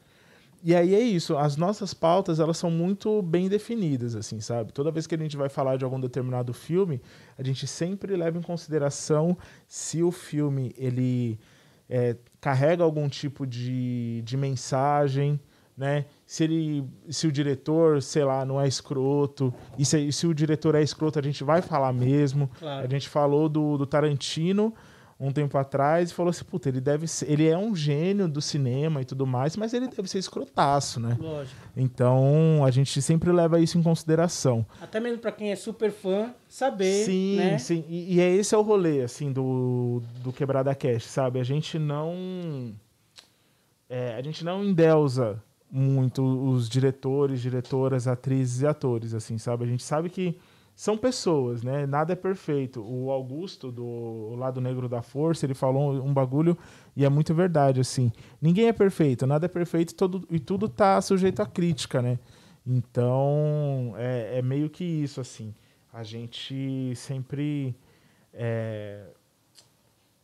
E 0.67 0.73
aí 0.75 0.95
é 0.95 0.99
isso, 0.99 1.38
as 1.38 1.56
nossas 1.56 1.93
pautas, 1.93 2.39
elas 2.39 2.58
são 2.58 2.71
muito 2.71 3.21
bem 3.21 3.47
definidas, 3.47 4.15
assim, 4.15 4.39
sabe? 4.41 4.73
Toda 4.73 4.89
vez 4.89 5.06
que 5.06 5.13
a 5.13 5.17
gente 5.17 5.38
vai 5.38 5.47
falar 5.47 5.78
de 5.78 5.86
algum 5.86 5.99
determinado 5.99 6.56
filme, 6.56 6.99
a 7.38 7.43
gente 7.43 7.67
sempre 7.67 8.15
leva 8.15 8.39
em 8.39 8.41
consideração 8.41 9.38
se 9.67 10.01
o 10.01 10.12
filme, 10.12 10.73
ele 10.75 11.39
é, 11.88 12.15
carrega 12.41 12.84
algum 12.84 13.08
tipo 13.08 13.45
de, 13.45 14.23
de 14.25 14.36
mensagem, 14.36 15.39
né? 15.78 16.06
Se, 16.25 16.45
ele, 16.45 16.84
se 17.12 17.28
o 17.28 17.32
diretor, 17.32 18.01
sei 18.01 18.23
lá, 18.23 18.43
não 18.43 18.60
é 18.60 18.67
escroto, 18.67 19.54
e 19.78 19.86
se, 19.86 20.12
se 20.12 20.25
o 20.25 20.34
diretor 20.34 20.73
é 20.73 20.82
escroto, 20.82 21.19
a 21.19 21.21
gente 21.21 21.43
vai 21.43 21.62
falar 21.62 21.93
mesmo. 21.93 22.49
Claro. 22.58 22.84
A 22.84 22.89
gente 22.89 23.08
falou 23.08 23.47
do, 23.47 23.78
do 23.78 23.86
Tarantino 23.86 24.73
um 25.17 25.32
tempo 25.32 25.58
atrás 25.58 26.12
e 26.12 26.13
falou 26.13 26.30
assim, 26.30 26.43
puta, 26.43 26.67
ele 26.67 26.82
deve 26.82 27.08
ser, 27.08 27.32
ele 27.32 27.47
é 27.47 27.58
um 27.58 27.73
gênio 27.73 28.28
do 28.28 28.41
cinema 28.41 29.01
e 29.01 29.06
tudo 29.06 29.25
mais, 29.25 29.56
mas 29.56 29.73
ele 29.73 29.88
deve 29.88 30.10
ser 30.10 30.19
escrotaço, 30.19 30.99
né? 30.99 31.15
Lógico. 31.17 31.56
Então, 31.75 32.65
a 32.65 32.69
gente 32.71 33.01
sempre 33.01 33.32
leva 33.32 33.60
isso 33.60 33.78
em 33.78 33.84
consideração. 33.84 34.65
Até 34.82 34.99
mesmo 34.99 35.19
pra 35.19 35.32
quem 35.32 35.51
é 35.51 35.56
super 35.56 35.91
fã, 35.91 36.34
saber, 36.49 37.06
Sim, 37.06 37.38
né? 37.38 37.58
sim. 37.58 37.86
E, 37.88 38.15
e 38.15 38.19
é 38.19 38.30
esse 38.30 38.54
é 38.54 38.58
o 38.58 38.62
rolê, 38.62 39.04
assim, 39.04 39.32
do, 39.32 40.01
do 40.21 40.34
Quebrada 40.34 40.75
Cash, 40.75 41.06
sabe? 41.06 41.39
A 41.39 41.43
gente 41.43 41.80
não... 41.80 42.73
é, 43.89 44.15
a 44.15 44.21
gente 44.21 44.43
não 44.43 44.65
endeusa 44.65 45.41
muito 45.71 46.23
os 46.23 46.67
diretores, 46.67 47.41
diretoras, 47.41 48.08
atrizes 48.08 48.62
e 48.62 48.67
atores, 48.67 49.13
assim, 49.13 49.38
sabe? 49.38 49.63
A 49.63 49.67
gente 49.67 49.84
sabe 49.84 50.10
que 50.10 50.38
são 50.75 50.97
pessoas, 50.97 51.63
né? 51.63 51.85
Nada 51.85 52.11
é 52.13 52.15
perfeito. 52.15 52.83
O 52.85 53.09
Augusto, 53.09 53.71
do 53.71 54.35
Lado 54.35 54.59
Negro 54.59 54.89
da 54.89 55.01
Força, 55.01 55.45
ele 55.45 55.53
falou 55.53 56.03
um 56.03 56.13
bagulho 56.13 56.57
e 56.95 57.05
é 57.05 57.09
muito 57.09 57.33
verdade, 57.33 57.79
assim. 57.79 58.11
Ninguém 58.41 58.67
é 58.67 58.73
perfeito, 58.73 59.25
nada 59.25 59.45
é 59.45 59.49
perfeito 59.49 59.95
todo, 59.95 60.27
e 60.29 60.38
tudo 60.38 60.67
tá 60.67 60.99
sujeito 61.01 61.41
à 61.41 61.45
crítica, 61.45 62.01
né? 62.01 62.19
Então, 62.67 63.93
é, 63.95 64.39
é 64.39 64.41
meio 64.41 64.69
que 64.69 64.83
isso, 64.83 65.21
assim. 65.21 65.55
A 65.93 66.03
gente 66.03 66.93
sempre 66.95 67.73
é, 68.33 69.05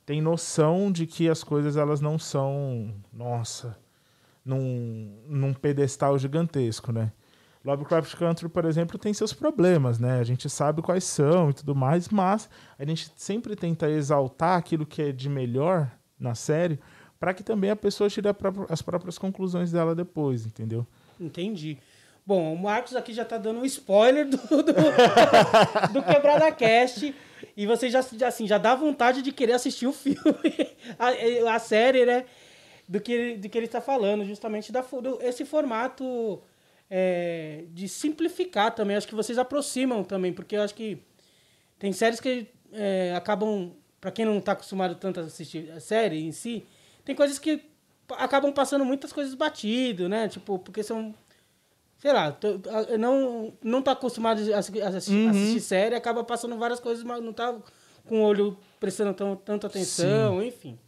tem 0.06 0.20
noção 0.20 0.92
de 0.92 1.08
que 1.08 1.30
as 1.30 1.46
coisas 1.46 1.78
elas 1.78 2.02
não 2.02 2.20
são, 2.20 2.94
nossa, 3.14 3.78
num, 4.44 5.18
num 5.28 5.54
pedestal 5.54 6.20
gigantesco, 6.20 6.92
né? 6.92 7.14
Lovecraft 7.64 8.16
Country, 8.16 8.50
por 8.50 8.66
exemplo, 8.66 8.98
tem 8.98 9.14
seus 9.14 9.34
problemas, 9.34 10.00
né? 10.00 10.20
A 10.20 10.24
gente 10.24 10.50
sabe 10.50 10.82
quais 10.82 11.04
são 11.04 11.52
e 11.52 11.54
tudo 11.54 11.76
mais, 11.76 12.10
mas 12.10 12.50
a 12.78 12.86
gente 12.86 13.12
sempre 13.16 13.56
tenta 13.56 13.90
exaltar 13.90 14.58
aquilo 14.58 14.86
que 14.86 15.02
é 15.02 15.12
de 15.12 15.30
melhor 15.30 15.92
na 16.20 16.34
série 16.34 16.80
para 17.20 17.36
que 17.36 17.44
também 17.44 17.70
a 17.70 17.76
pessoa 17.76 18.10
tire 18.10 18.28
as 18.68 18.82
próprias 18.82 19.20
conclusões 19.20 19.72
dela 19.72 19.94
depois, 19.94 20.44
entendeu? 20.44 20.88
Entendi. 21.20 21.78
Bom, 22.26 22.52
o 22.54 22.58
Marcos 22.58 22.96
aqui 22.96 23.14
já 23.14 23.24
tá 23.24 23.38
dando 23.38 23.60
um 23.60 23.66
spoiler 23.66 24.28
do, 24.28 24.38
do, 24.38 24.74
do 25.94 26.04
Quebrada 26.04 26.52
Cast. 26.52 27.14
E 27.56 27.68
você 27.68 27.92
já, 27.92 28.00
assim, 28.26 28.48
já 28.48 28.58
dá 28.58 28.74
vontade 28.74 29.22
de 29.22 29.32
querer 29.32 29.54
assistir 29.54 29.86
o 29.86 29.94
filme, 29.94 30.16
a, 30.98 31.56
a 31.56 31.60
série, 31.60 32.06
né? 32.06 32.26
Do 32.88 33.00
que, 33.00 33.38
do 33.38 33.48
que 33.48 33.58
ele 33.58 33.68
está 33.68 33.82
falando, 33.82 34.26
justamente 34.26 34.72
da, 34.72 34.82
do, 34.82 35.20
esse 35.22 35.46
formato 35.46 36.42
é, 36.94 37.64
de 37.70 37.88
simplificar 37.88 38.76
também. 38.76 38.98
Acho 38.98 39.08
que 39.08 39.16
vocês 39.16 39.38
aproximam 39.38 40.04
também, 40.04 40.34
porque 40.34 40.58
eu 40.58 40.62
acho 40.62 40.76
que 40.76 41.02
tem 41.80 41.94
séries 41.94 42.20
que 42.20 42.48
é, 42.74 43.14
acabam, 43.16 43.72
para 44.02 44.12
quem 44.12 44.26
não 44.26 44.40
está 44.40 44.52
acostumado 44.52 44.96
tanto 44.96 45.22
a 45.22 45.24
assistir 45.24 45.72
a 45.72 45.80
série 45.80 46.22
em 46.22 46.34
si, 46.34 46.66
tem 47.06 47.16
coisas 47.16 47.40
que 47.40 47.64
acabam 48.10 48.52
passando 48.52 48.84
muitas 48.84 49.14
coisas 49.14 49.34
batido, 49.34 50.10
né? 50.10 50.28
Tipo, 50.28 50.60
porque 50.60 50.84
são 50.84 51.16
sei 51.98 52.12
lá, 52.12 52.32
tô, 52.32 52.60
não, 52.98 53.54
não 53.64 53.82
tá 53.82 53.92
acostumado 53.92 54.42
a 54.54 54.58
assistir, 54.58 55.14
uhum. 55.14 55.30
assistir 55.30 55.62
série, 55.62 55.96
acaba 55.96 56.24
passando 56.24 56.58
várias 56.58 56.80
coisas, 56.80 57.04
mas 57.04 57.24
não 57.24 57.32
tá 57.32 57.56
com 58.06 58.22
o 58.22 58.24
olho 58.24 58.58
prestando 58.80 59.14
tão, 59.14 59.36
tanta 59.36 59.68
atenção, 59.68 60.42
Sim. 60.42 60.48
enfim. 60.48 60.80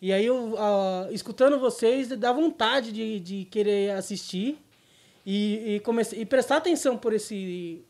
E 0.00 0.12
aí, 0.12 0.26
eu, 0.26 0.52
uh, 0.52 1.10
escutando 1.10 1.58
vocês, 1.58 2.08
dá 2.08 2.32
vontade 2.32 2.92
de, 2.92 3.18
de 3.18 3.44
querer 3.46 3.92
assistir 3.92 4.58
e, 5.24 5.76
e, 5.76 5.80
comece, 5.80 6.16
e 6.16 6.24
prestar 6.26 6.56
atenção 6.56 6.96
por 6.96 7.12
esse 7.12 7.84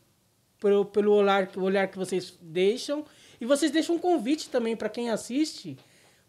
pelo, 0.59 0.85
pelo 0.85 1.13
olhar, 1.13 1.49
olhar 1.57 1.87
que 1.87 1.97
vocês 1.97 2.37
deixam. 2.41 3.05
E 3.41 3.45
vocês 3.45 3.71
deixam 3.71 3.95
um 3.95 3.99
convite 3.99 4.49
também 4.49 4.75
para 4.75 4.87
quem 4.87 5.09
assiste 5.09 5.77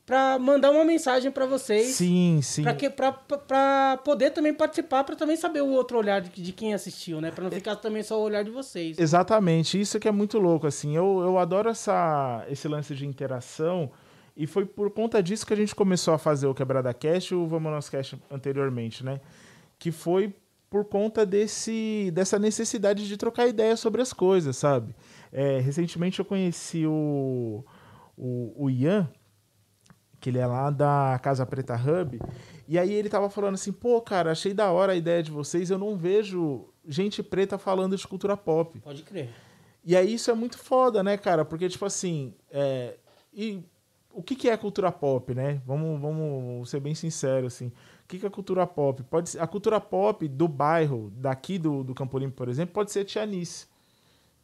para 0.06 0.38
mandar 0.38 0.70
uma 0.70 0.84
mensagem 0.84 1.30
para 1.30 1.46
vocês. 1.46 1.94
Sim, 1.94 2.40
sim. 2.42 2.62
Para 2.62 3.96
poder 4.04 4.30
também 4.30 4.52
participar, 4.52 5.02
para 5.02 5.16
também 5.16 5.36
saber 5.36 5.62
o 5.62 5.68
outro 5.68 5.96
olhar 5.96 6.20
de, 6.20 6.42
de 6.42 6.52
quem 6.52 6.74
assistiu, 6.74 7.20
né? 7.20 7.30
Para 7.30 7.44
não 7.44 7.50
ficar 7.50 7.76
também 7.76 8.02
só 8.02 8.18
o 8.18 8.22
olhar 8.22 8.44
de 8.44 8.50
vocês. 8.50 8.98
Exatamente. 8.98 9.80
Isso 9.80 9.98
que 9.98 10.06
é 10.06 10.12
muito 10.12 10.38
louco, 10.38 10.66
assim. 10.66 10.94
Eu, 10.94 11.20
eu 11.22 11.38
adoro 11.38 11.70
essa, 11.70 12.44
esse 12.50 12.68
lance 12.68 12.94
de 12.94 13.06
interação. 13.06 13.90
E 14.36 14.46
foi 14.46 14.66
por 14.66 14.90
conta 14.90 15.22
disso 15.22 15.46
que 15.46 15.54
a 15.54 15.56
gente 15.56 15.74
começou 15.74 16.12
a 16.12 16.18
fazer 16.18 16.46
o 16.46 16.54
Quebrada 16.54 16.92
Cast 16.92 17.32
e 17.32 17.36
o 17.36 17.46
Vamos 17.46 17.72
Nós 17.72 17.88
Cast 17.88 18.18
anteriormente, 18.30 19.02
né? 19.04 19.20
Que 19.78 19.90
foi 19.90 20.34
por 20.74 20.84
conta 20.84 21.24
desse, 21.24 22.10
dessa 22.12 22.36
necessidade 22.36 23.06
de 23.06 23.16
trocar 23.16 23.46
ideias 23.46 23.78
sobre 23.78 24.02
as 24.02 24.12
coisas, 24.12 24.56
sabe? 24.56 24.92
É, 25.30 25.60
recentemente 25.60 26.18
eu 26.18 26.24
conheci 26.24 26.84
o, 26.84 27.64
o, 28.16 28.64
o 28.64 28.68
Ian, 28.68 29.08
que 30.18 30.30
ele 30.30 30.38
é 30.40 30.46
lá 30.48 30.70
da 30.70 31.16
Casa 31.22 31.46
Preta 31.46 31.76
Hub. 31.76 32.18
E 32.66 32.76
aí 32.76 32.92
ele 32.92 33.08
tava 33.08 33.30
falando 33.30 33.54
assim, 33.54 33.70
pô, 33.70 34.00
cara, 34.00 34.32
achei 34.32 34.52
da 34.52 34.72
hora 34.72 34.94
a 34.94 34.96
ideia 34.96 35.22
de 35.22 35.30
vocês, 35.30 35.70
eu 35.70 35.78
não 35.78 35.96
vejo 35.96 36.66
gente 36.88 37.22
preta 37.22 37.56
falando 37.56 37.96
de 37.96 38.08
cultura 38.08 38.36
pop. 38.36 38.80
Pode 38.80 39.04
crer. 39.04 39.30
E 39.84 39.94
aí 39.94 40.14
isso 40.14 40.28
é 40.28 40.34
muito 40.34 40.58
foda, 40.58 41.04
né, 41.04 41.16
cara? 41.16 41.44
Porque, 41.44 41.68
tipo 41.68 41.84
assim, 41.84 42.34
é... 42.50 42.96
e 43.32 43.62
o 44.12 44.24
que, 44.24 44.34
que 44.34 44.48
é 44.48 44.56
cultura 44.56 44.90
pop, 44.90 45.32
né? 45.36 45.62
Vamos, 45.64 46.00
vamos 46.00 46.68
ser 46.68 46.80
bem 46.80 46.96
sinceros, 46.96 47.54
assim. 47.54 47.70
O 48.04 48.08
que, 48.08 48.18
que 48.18 48.26
é 48.26 48.30
cultura 48.30 48.66
pop? 48.66 49.02
Pode 49.04 49.30
ser... 49.30 49.40
A 49.40 49.46
cultura 49.46 49.80
pop 49.80 50.28
do 50.28 50.46
bairro, 50.46 51.10
daqui 51.16 51.58
do, 51.58 51.82
do 51.82 51.94
Campo 51.94 52.18
Limpo, 52.18 52.36
por 52.36 52.48
exemplo, 52.48 52.74
pode 52.74 52.92
ser 52.92 53.04
Tianice 53.04 53.66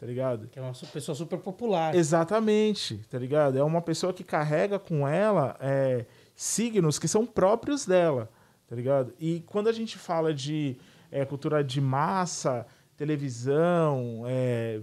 tá 0.01 0.07
ligado? 0.07 0.49
Que 0.49 0.59
é 0.59 0.63
uma 0.63 0.73
pessoa 0.73 1.15
super 1.15 1.39
popular. 1.39 1.95
Exatamente, 1.95 2.97
tá 3.11 3.19
ligado? 3.19 3.59
É 3.59 3.63
uma 3.63 3.83
pessoa 3.83 4.15
que 4.15 4.25
carrega 4.25 4.79
com 4.79 5.07
ela 5.07 5.59
é, 5.61 6.07
signos 6.35 6.99
que 6.99 7.07
são 7.07 7.27
próprios 7.27 7.85
dela, 7.85 8.31
tá 8.67 8.75
ligado? 8.75 9.13
E 9.21 9.41
quando 9.41 9.69
a 9.69 9.73
gente 9.73 9.99
fala 9.99 10.33
de 10.33 10.79
é, 11.11 11.23
cultura 11.27 11.63
de 11.63 11.83
massa, 11.83 12.67
televisão, 12.97 14.23
é, 14.27 14.81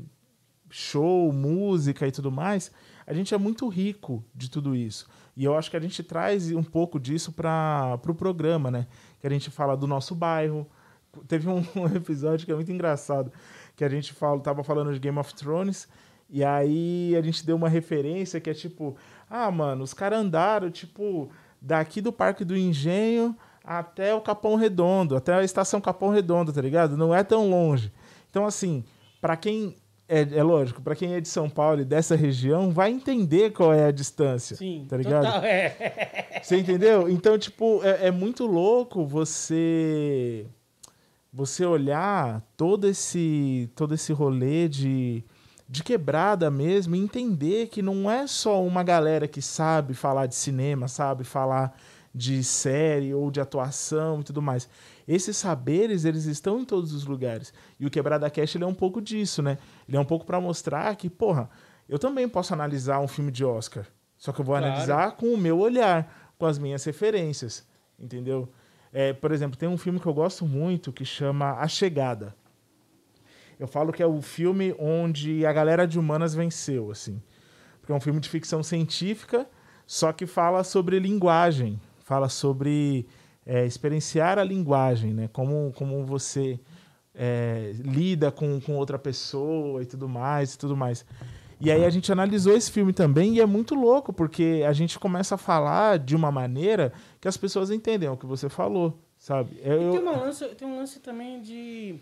show, 0.69 1.33
música 1.33 2.07
e 2.07 2.11
tudo 2.11 2.31
mais, 2.31 2.71
a 3.07 3.11
gente 3.11 3.33
é 3.33 3.39
muito 3.39 3.67
rico 3.67 4.23
de 4.35 4.51
tudo 4.51 4.75
isso. 4.75 5.07
E 5.37 5.45
eu 5.45 5.55
acho 5.55 5.69
que 5.69 5.77
a 5.77 5.79
gente 5.79 6.01
traz 6.01 6.51
um 6.51 6.63
pouco 6.63 6.99
disso 6.99 7.31
para 7.31 7.93
o 7.93 7.97
pro 7.99 8.15
programa, 8.15 8.71
né? 8.71 8.87
Que 9.21 9.27
a 9.27 9.29
gente 9.29 9.51
fala 9.51 9.77
do 9.77 9.85
nosso 9.85 10.15
bairro. 10.15 10.67
Teve 11.27 11.47
um, 11.47 11.63
episódio 11.95 12.43
que 12.43 12.51
é 12.51 12.55
muito 12.55 12.71
engraçado 12.71 13.31
que 13.75 13.85
a 13.85 13.89
gente 13.89 14.11
fala, 14.13 14.39
tava 14.39 14.63
falando 14.63 14.91
de 14.91 14.99
Game 14.99 15.17
of 15.19 15.35
Thrones, 15.35 15.87
e 16.27 16.43
aí 16.43 17.15
a 17.15 17.21
gente 17.21 17.45
deu 17.45 17.55
uma 17.55 17.69
referência 17.69 18.41
que 18.41 18.49
é 18.49 18.53
tipo, 18.53 18.97
ah, 19.29 19.51
mano, 19.51 19.83
os 19.83 19.93
caras 19.93 20.19
andaram, 20.19 20.71
tipo, 20.71 21.29
daqui 21.61 22.01
do 22.01 22.11
Parque 22.11 22.43
do 22.43 22.57
Engenho 22.57 23.37
até 23.63 24.15
o 24.15 24.21
Capão 24.21 24.55
Redondo, 24.55 25.15
até 25.15 25.35
a 25.35 25.43
estação 25.43 25.79
Capão 25.79 26.09
Redondo, 26.09 26.51
tá 26.51 26.59
ligado? 26.59 26.97
Não 26.97 27.13
é 27.13 27.23
tão 27.23 27.47
longe. 27.47 27.93
Então, 28.31 28.45
assim, 28.45 28.83
para 29.21 29.37
quem. 29.37 29.75
É, 30.09 30.21
é 30.21 30.43
lógico, 30.43 30.81
para 30.81 30.95
quem 30.95 31.13
é 31.13 31.19
de 31.19 31.27
São 31.27 31.49
Paulo 31.49 31.81
e 31.81 31.85
dessa 31.85 32.15
região, 32.15 32.71
vai 32.71 32.91
entender 32.91 33.51
qual 33.51 33.73
é 33.73 33.85
a 33.85 33.91
distância. 33.91 34.55
Sim, 34.55 34.85
tá 34.87 34.95
ligado? 34.95 35.25
Total, 35.25 35.43
é. 35.43 36.39
Você 36.41 36.57
entendeu? 36.57 37.09
Então, 37.09 37.37
tipo, 37.37 37.81
é, 37.83 38.07
é 38.07 38.11
muito 38.11 38.45
louco 38.45 39.05
você 39.05 40.45
você 41.31 41.65
olhar 41.65 42.41
todo 42.55 42.87
esse 42.87 43.69
todo 43.75 43.93
esse 43.93 44.13
rolê 44.13 44.67
de, 44.67 45.23
de 45.67 45.83
quebrada 45.83 46.49
mesmo 46.49 46.95
e 46.95 46.99
entender 46.99 47.67
que 47.67 47.81
não 47.81 48.09
é 48.09 48.25
só 48.25 48.63
uma 48.63 48.81
galera 48.81 49.27
que 49.27 49.41
sabe 49.41 49.93
falar 49.93 50.25
de 50.25 50.35
cinema, 50.35 50.87
sabe 50.87 51.23
falar 51.23 51.77
de 52.15 52.43
série 52.43 53.13
ou 53.13 53.29
de 53.29 53.39
atuação 53.41 54.21
e 54.21 54.23
tudo 54.23 54.41
mais. 54.41 54.67
Esses 55.07 55.37
saberes, 55.37 56.03
eles 56.03 56.25
estão 56.25 56.59
em 56.59 56.65
todos 56.65 56.93
os 56.93 57.05
lugares. 57.05 57.53
E 57.79 57.85
o 57.85 57.89
Quebrada 57.89 58.29
Cash 58.29 58.55
ele 58.55 58.65
é 58.65 58.67
um 58.67 58.73
pouco 58.73 59.01
disso, 59.01 59.41
né? 59.41 59.57
Ele 59.87 59.95
é 59.95 59.99
um 59.99 60.05
pouco 60.05 60.25
para 60.25 60.41
mostrar 60.41 60.93
que, 60.95 61.09
porra, 61.09 61.49
eu 61.87 61.97
também 61.97 62.27
posso 62.27 62.53
analisar 62.53 62.99
um 62.99 63.07
filme 63.07 63.31
de 63.31 63.45
Oscar. 63.45 63.85
Só 64.17 64.33
que 64.33 64.41
eu 64.41 64.45
vou 64.45 64.55
claro. 64.55 64.73
analisar 64.73 65.11
com 65.11 65.27
o 65.27 65.37
meu 65.37 65.59
olhar, 65.59 66.33
com 66.37 66.45
as 66.45 66.59
minhas 66.59 66.83
referências, 66.83 67.65
entendeu? 67.97 68.51
É, 68.91 69.13
por 69.13 69.31
exemplo, 69.31 69.57
tem 69.57 69.69
um 69.69 69.77
filme 69.77 69.99
que 69.99 70.05
eu 70.07 70.13
gosto 70.13 70.45
muito 70.45 70.91
que 70.91 71.05
chama 71.05 71.53
A 71.53 71.67
Chegada. 71.67 72.35
Eu 73.59 73.67
falo 73.67 73.93
que 73.93 74.03
é 74.03 74.07
o 74.07 74.21
filme 74.21 74.75
onde 74.77 75.45
a 75.45 75.53
galera 75.53 75.87
de 75.87 75.97
humanas 75.97 76.35
venceu, 76.35 76.91
assim. 76.91 77.21
Porque 77.79 77.91
é 77.91 77.95
um 77.95 78.01
filme 78.01 78.19
de 78.19 78.27
ficção 78.27 78.61
científica, 78.61 79.47
só 79.85 80.11
que 80.11 80.25
fala 80.25 80.63
sobre 80.63 80.99
linguagem, 80.99 81.79
fala 81.99 82.27
sobre 82.27 83.07
é, 83.47 83.65
experienciar 83.65 84.37
a 84.37 84.43
linguagem, 84.43 85.13
né? 85.13 85.29
Como, 85.31 85.71
como 85.73 86.05
você 86.05 86.59
é, 87.15 87.71
lida 87.79 88.29
com, 88.29 88.59
com 88.59 88.75
outra 88.75 88.99
pessoa 88.99 89.81
e 89.81 89.85
tudo 89.85 90.09
mais 90.09 90.53
e 90.53 90.57
tudo 90.57 90.75
mais. 90.75 91.05
E 91.59 91.71
aí 91.71 91.85
a 91.85 91.89
gente 91.89 92.11
analisou 92.11 92.55
esse 92.55 92.69
filme 92.69 92.93
também 92.93 93.35
e 93.35 93.41
é 93.41 93.45
muito 93.45 93.73
louco, 93.73 94.11
porque 94.11 94.63
a 94.67 94.73
gente 94.73 94.99
começa 94.99 95.35
a 95.35 95.37
falar 95.37 95.97
de 95.97 96.15
uma 96.15 96.31
maneira 96.31 96.91
que 97.19 97.27
as 97.27 97.37
pessoas 97.37 97.71
entendem 97.71 98.07
é 98.07 98.11
o 98.11 98.17
que 98.17 98.27
você 98.27 98.49
falou, 98.49 98.99
sabe? 99.17 99.59
Eu... 99.63 99.91
Tem, 99.91 99.99
uma 99.99 100.17
lance, 100.17 100.45
tem 100.49 100.67
um 100.67 100.77
lance 100.77 100.99
também 100.99 101.41
de... 101.41 101.95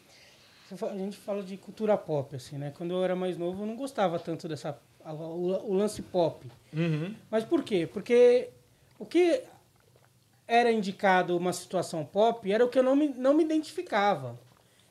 A 0.82 0.98
gente 0.98 1.16
fala 1.16 1.44
de 1.44 1.56
cultura 1.58 1.96
pop, 1.96 2.36
assim, 2.36 2.58
né? 2.58 2.74
Quando 2.76 2.92
eu 2.92 3.04
era 3.04 3.16
mais 3.16 3.38
novo, 3.38 3.64
eu 3.64 3.68
não 3.68 3.76
gostava 3.76 4.18
tanto 4.18 4.48
dessa... 4.48 4.78
O, 5.06 5.72
o 5.72 5.74
lance 5.74 6.02
pop. 6.02 6.46
Uhum. 6.74 7.14
Mas 7.30 7.44
por 7.46 7.64
quê? 7.64 7.88
Porque 7.94 8.50
o 8.98 9.06
que 9.06 9.44
era 10.48 10.72
indicado 10.72 11.36
uma 11.36 11.54
situação 11.54 12.06
pop 12.06 12.52
era 12.52 12.64
o 12.64 12.70
que 12.70 12.78
eu 12.78 12.84
não 12.84 12.96
me, 12.96 13.08
não 13.10 13.34
me 13.34 13.44
identificava. 13.44 14.40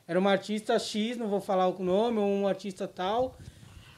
Era 0.07 0.19
uma 0.19 0.31
artista 0.31 0.77
X, 0.77 1.17
não 1.17 1.27
vou 1.27 1.41
falar 1.41 1.67
o 1.67 1.83
nome, 1.83 2.19
ou 2.19 2.27
um 2.27 2.47
artista 2.47 2.87
tal 2.87 3.35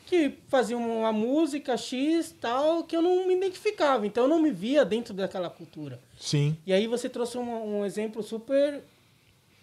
que 0.06 0.38
faziam 0.48 0.80
uma 1.00 1.12
música 1.12 1.76
X 1.76 2.34
tal 2.40 2.86
que 2.86 2.96
eu 2.96 3.02
não 3.02 3.28
me 3.28 3.36
identificava, 3.36 4.08
então 4.08 4.24
eu 4.24 4.30
não 4.30 4.42
me 4.42 4.52
via 4.52 4.86
dentro 4.86 5.14
daquela 5.14 5.50
cultura. 5.50 6.00
Sim. 6.18 6.58
E 6.66 6.72
aí 6.72 6.88
você 6.88 7.10
trouxe 7.10 7.38
um, 7.38 7.80
um 7.80 7.86
exemplo 7.86 8.24
super 8.24 8.82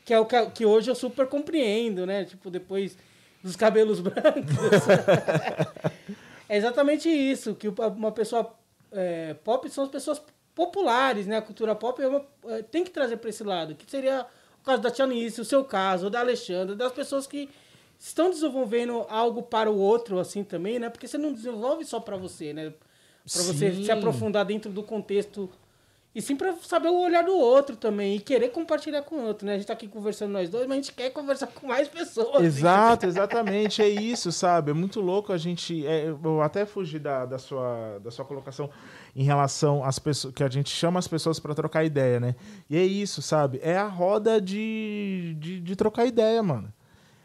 que 0.05 0.13
é 0.13 0.21
o 0.21 0.27
que, 0.27 0.47
que, 0.51 0.67
hoje 0.67 0.91
eu 0.91 0.95
super 0.95 1.27
compreendo, 1.27 2.05
né? 2.05 2.27
Tipo 2.27 2.51
depois 2.51 2.95
dos 3.43 3.57
cabelos 3.57 4.01
brancos. 4.05 4.87
é 6.47 6.59
exatamente 6.59 7.09
isso 7.09 7.55
que 7.55 7.69
uma 7.69 8.13
pessoa 8.13 8.55
é, 8.93 9.33
pop 9.43 9.69
são 9.71 9.85
as 9.85 9.91
pessoas 9.91 10.21
populares, 10.55 11.27
né? 11.27 11.39
A 11.39 11.43
cultura 11.43 11.75
pop 11.75 12.01
é 12.01 12.09
uma, 12.09 12.25
é, 12.47 12.63
tem 12.63 12.85
que 12.85 12.91
trazer 12.91 13.17
para 13.17 13.31
esse 13.31 13.43
lado, 13.43 13.75
que 13.75 13.91
seria 13.91 14.27
o 14.61 14.65
caso 14.65 14.83
da 14.83 14.91
Tianice, 14.91 15.41
o 15.41 15.45
seu 15.45 15.65
caso, 15.65 16.07
o 16.07 16.11
da 16.11 16.21
Alexandra, 16.21 16.75
das 16.75 16.93
pessoas 16.93 17.27
que 17.27 17.49
estão 17.99 18.31
desenvolvendo 18.31 19.05
algo 19.09 19.43
para 19.43 19.71
o 19.71 19.79
outro, 19.79 20.19
assim, 20.19 20.45
também, 20.45 20.79
né? 20.79 20.91
Porque 20.91 21.09
você 21.09 21.19
não 21.19 21.33
desenvolve 21.33 21.85
só 21.85 21.99
para 22.01 22.17
você, 22.17 22.53
né? 22.53 22.71
Pra 22.71 23.43
você 23.43 23.73
se 23.83 23.91
aprofundar 23.91 24.45
dentro 24.45 24.71
do 24.71 24.83
contexto. 24.83 25.51
E 26.15 26.23
sim 26.23 26.37
pra 26.37 26.55
saber 26.63 26.89
o 26.89 27.01
olhar 27.01 27.25
do 27.25 27.37
outro 27.37 27.75
também. 27.75 28.15
E 28.15 28.21
querer 28.21 28.51
compartilhar 28.51 29.03
com 29.03 29.17
o 29.17 29.27
outro, 29.27 29.45
né? 29.45 29.55
A 29.55 29.57
gente 29.57 29.67
tá 29.67 29.73
aqui 29.73 29.89
conversando 29.89 30.31
nós 30.31 30.49
dois, 30.49 30.65
mas 30.69 30.79
a 30.79 30.81
gente 30.81 30.93
quer 30.93 31.11
conversar 31.11 31.49
com 31.49 31.67
mais 31.67 31.89
pessoas. 31.89 32.45
Exato, 32.45 33.07
exatamente. 33.07 33.83
É 33.83 33.89
isso, 33.89 34.31
sabe? 34.31 34.71
É 34.71 34.75
muito 34.75 35.01
louco 35.01 35.33
a 35.33 35.37
gente. 35.37 35.85
é, 35.85 36.07
eu 36.07 36.41
até 36.41 36.65
fugi 36.65 37.01
da, 37.01 37.27
da, 37.27 37.39
sua, 37.39 37.99
da 37.99 38.13
sua 38.13 38.25
colocação 38.25 38.71
em 39.17 39.25
relação 39.25 39.83
às 39.85 39.99
pessoas. 39.99 40.33
Que 40.33 40.45
a 40.45 40.49
gente 40.49 40.71
chama 40.71 41.01
as 41.01 41.09
pessoas 41.09 41.41
para 41.41 41.53
trocar 41.53 41.83
ideia, 41.83 42.21
né? 42.21 42.37
E 42.71 42.77
é 42.77 42.85
isso, 42.85 43.21
sabe? 43.21 43.59
É 43.61 43.77
a 43.77 43.89
roda 43.89 44.41
de, 44.41 45.37
de, 45.41 45.61
de 45.61 45.77
trocar 45.77 46.07
ideia, 46.07 46.41
mano. 46.45 46.73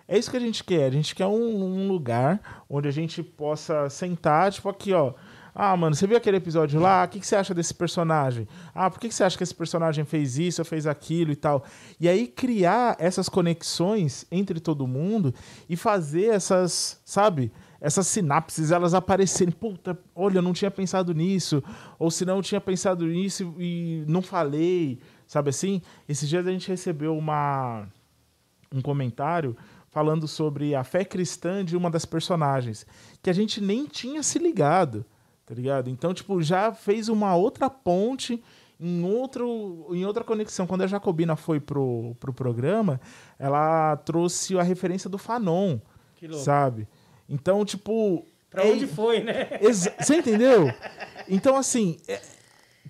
É 0.08 0.17
isso 0.17 0.32
que 0.32 0.38
a 0.38 0.39
gente 0.39 0.63
quer. 0.63 0.86
A 0.86 0.91
gente 0.91 1.13
quer 1.13 1.28
um, 1.28 1.63
um 1.63 1.88
lugar 1.88 2.63
onde 2.67 2.88
a 2.88 2.91
gente 2.91 3.21
possa 3.21 3.88
sentar, 3.91 4.52
tipo 4.52 4.67
aqui, 4.67 4.91
ó. 4.91 5.13
Ah, 5.54 5.76
mano, 5.76 5.96
você 5.96 6.06
viu 6.06 6.18
aquele 6.18 6.38
episódio 6.38 6.80
lá? 6.80 7.04
O 7.04 7.08
que, 7.08 7.20
que 7.20 7.28
você 7.28 7.36
acha 7.36 7.54
desse 7.54 7.74
personagem? 7.74 8.48
Ah, 8.74 8.90
por 8.90 9.00
que, 9.00 9.10
que 9.10 9.16
você 9.16 9.24
acha 9.24 9.38
que 9.38 9.44
esse 9.44 9.54
personagem 9.54 10.06
fez 10.06 10.38
isso 10.38 10.62
ou 10.62 10.66
fez 10.66 10.86
aquilo 10.86 11.32
e 11.32 11.36
tal? 11.36 11.64
E 12.00 12.08
aí 12.08 12.28
criar 12.28 12.96
essas 13.00 13.28
conexões 13.28 14.26
entre 14.32 14.60
todo 14.60 14.88
mundo 14.88 15.34
e 15.68 15.76
fazer 15.76 16.28
essas, 16.28 17.02
sabe? 17.04 17.52
Essas 17.82 18.08
sinapses, 18.08 18.72
elas 18.72 18.94
aparecerem. 18.94 19.54
Puta, 19.54 19.98
olha, 20.14 20.40
eu 20.40 20.42
não 20.42 20.54
tinha 20.54 20.70
pensado 20.70 21.14
nisso. 21.14 21.64
Ou 21.98 22.12
se 22.12 22.26
não, 22.26 22.38
eu 22.38 22.44
tinha 22.44 22.62
pensado 22.62 23.06
nisso 23.06 23.56
e 23.58 24.04
não 24.08 24.22
falei. 24.22 25.00
Sabe 25.26 25.50
assim? 25.50 25.82
Esses 26.08 26.28
dias 26.28 26.46
a 26.46 26.52
gente 26.52 26.68
recebeu 26.68 27.18
uma, 27.18 27.88
um 28.74 28.82
comentário 28.82 29.56
falando 29.90 30.28
sobre 30.28 30.76
a 30.76 30.84
fé 30.84 31.04
cristã 31.04 31.64
de 31.66 31.76
uma 31.76 31.90
das 31.90 32.06
personagens, 32.06 32.86
que 33.22 33.30
a 33.30 33.34
gente 33.34 33.60
nem 33.60 33.86
tinha 33.86 34.22
se 34.22 34.38
ligado, 34.38 35.06
tá 35.50 35.56
ligado? 35.56 35.90
Então, 35.90 36.14
tipo, 36.14 36.40
já 36.44 36.72
fez 36.72 37.10
uma 37.10 37.36
outra 37.36 37.72
ponte 37.72 38.40
em, 38.80 39.04
outro, 39.04 39.88
em 39.90 40.06
outra 40.06 40.24
conexão. 40.24 40.68
Quando 40.68 40.84
a 40.84 40.88
Jacobina 40.88 41.36
foi 41.36 41.60
pro, 41.60 42.16
pro 42.20 42.32
programa, 42.32 43.02
ela 43.40 43.98
trouxe 43.98 44.56
a 44.60 44.62
referência 44.62 45.10
do 45.10 45.18
Fanon, 45.18 45.80
Que 46.16 46.28
louco. 46.28 46.44
sabe? 46.46 46.88
Então, 47.28 47.66
tipo... 47.66 48.24
Pra 48.48 48.64
é- 48.64 48.72
onde 48.72 48.86
foi, 48.86 49.24
né? 49.24 49.48
Você 50.00 50.18
entendeu? 50.18 50.72
Então, 51.28 51.56
assim, 51.56 51.98
é, 52.08 52.22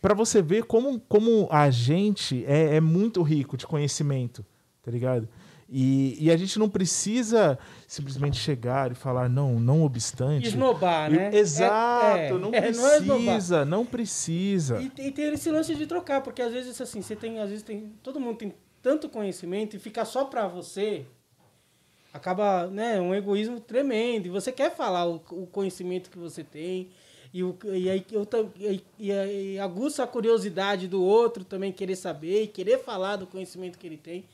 para 0.02 0.14
você 0.14 0.42
ver 0.42 0.66
como, 0.66 1.00
como 1.00 1.48
a 1.50 1.70
gente 1.70 2.44
é, 2.46 2.76
é 2.76 2.82
muito 2.82 3.22
rico 3.22 3.56
de 3.56 3.66
conhecimento, 3.66 4.46
tá 4.84 4.92
ligado? 4.92 5.30
E, 5.72 6.18
e 6.20 6.32
a 6.32 6.38
gente 6.38 6.58
não 6.58 6.68
precisa 6.68 7.60
simplesmente 7.88 8.38
chegar 8.38 8.92
e 8.92 8.96
falar, 8.96 9.30
não, 9.30 9.60
não 9.60 9.84
obstante. 9.84 10.48
Esnobar, 10.48 11.12
né? 11.12 11.30
Exato, 11.34 12.18
É, 12.18 12.28
é, 12.30 12.34
não 12.34 12.54
é, 12.54 12.72
não 12.72 12.88
é 12.88 13.00
precisa, 13.00 13.66
não 13.66 13.86
precisa. 13.86 14.82
E, 14.82 15.08
e 15.08 15.12
tem 15.12 15.32
esse 15.34 15.52
lance 15.52 15.76
de 15.76 15.86
trocar, 15.86 16.22
porque 16.22 16.42
às 16.42 16.52
vezes 16.52 16.80
assim, 16.82 17.02
você 17.02 17.16
tem, 17.16 17.40
às 17.40 17.50
vezes 17.50 17.64
tem, 17.64 17.94
todo 18.02 18.20
mundo 18.20 18.38
tem 18.38 18.54
tanto 18.82 19.08
conhecimento 19.10 19.76
e 19.76 19.80
ficar 19.80 20.06
só 20.06 20.26
pra 20.26 20.48
você 20.48 21.06
acaba, 22.12 22.68
né, 22.68 23.00
um 23.00 23.14
egoísmo 23.14 23.60
tremendo. 23.60 24.28
E 24.28 24.30
você 24.30 24.52
quer 24.52 24.76
falar 24.76 25.08
o, 25.08 25.22
o 25.32 25.48
conhecimento 25.48 26.10
que 26.10 26.18
você 26.18 26.44
tem 26.44 26.90
e, 27.34 27.44
o, 27.44 27.58
e 27.64 27.90
aí 27.90 28.06
eu 28.12 28.28
e, 28.60 28.84
e, 28.98 29.12
e 29.54 29.60
aguça 29.60 30.04
a 30.04 30.08
curiosidade 30.08 30.88
do 30.88 31.04
outro 31.04 31.44
também 31.44 31.72
querer 31.72 31.96
saber 31.96 32.44
e 32.44 32.48
querer 32.48 32.80
falar 32.80 33.18
do 33.18 33.28
conhecimento 33.28 33.78
que 33.78 33.86
ele 33.86 33.98
tem. 33.98 34.26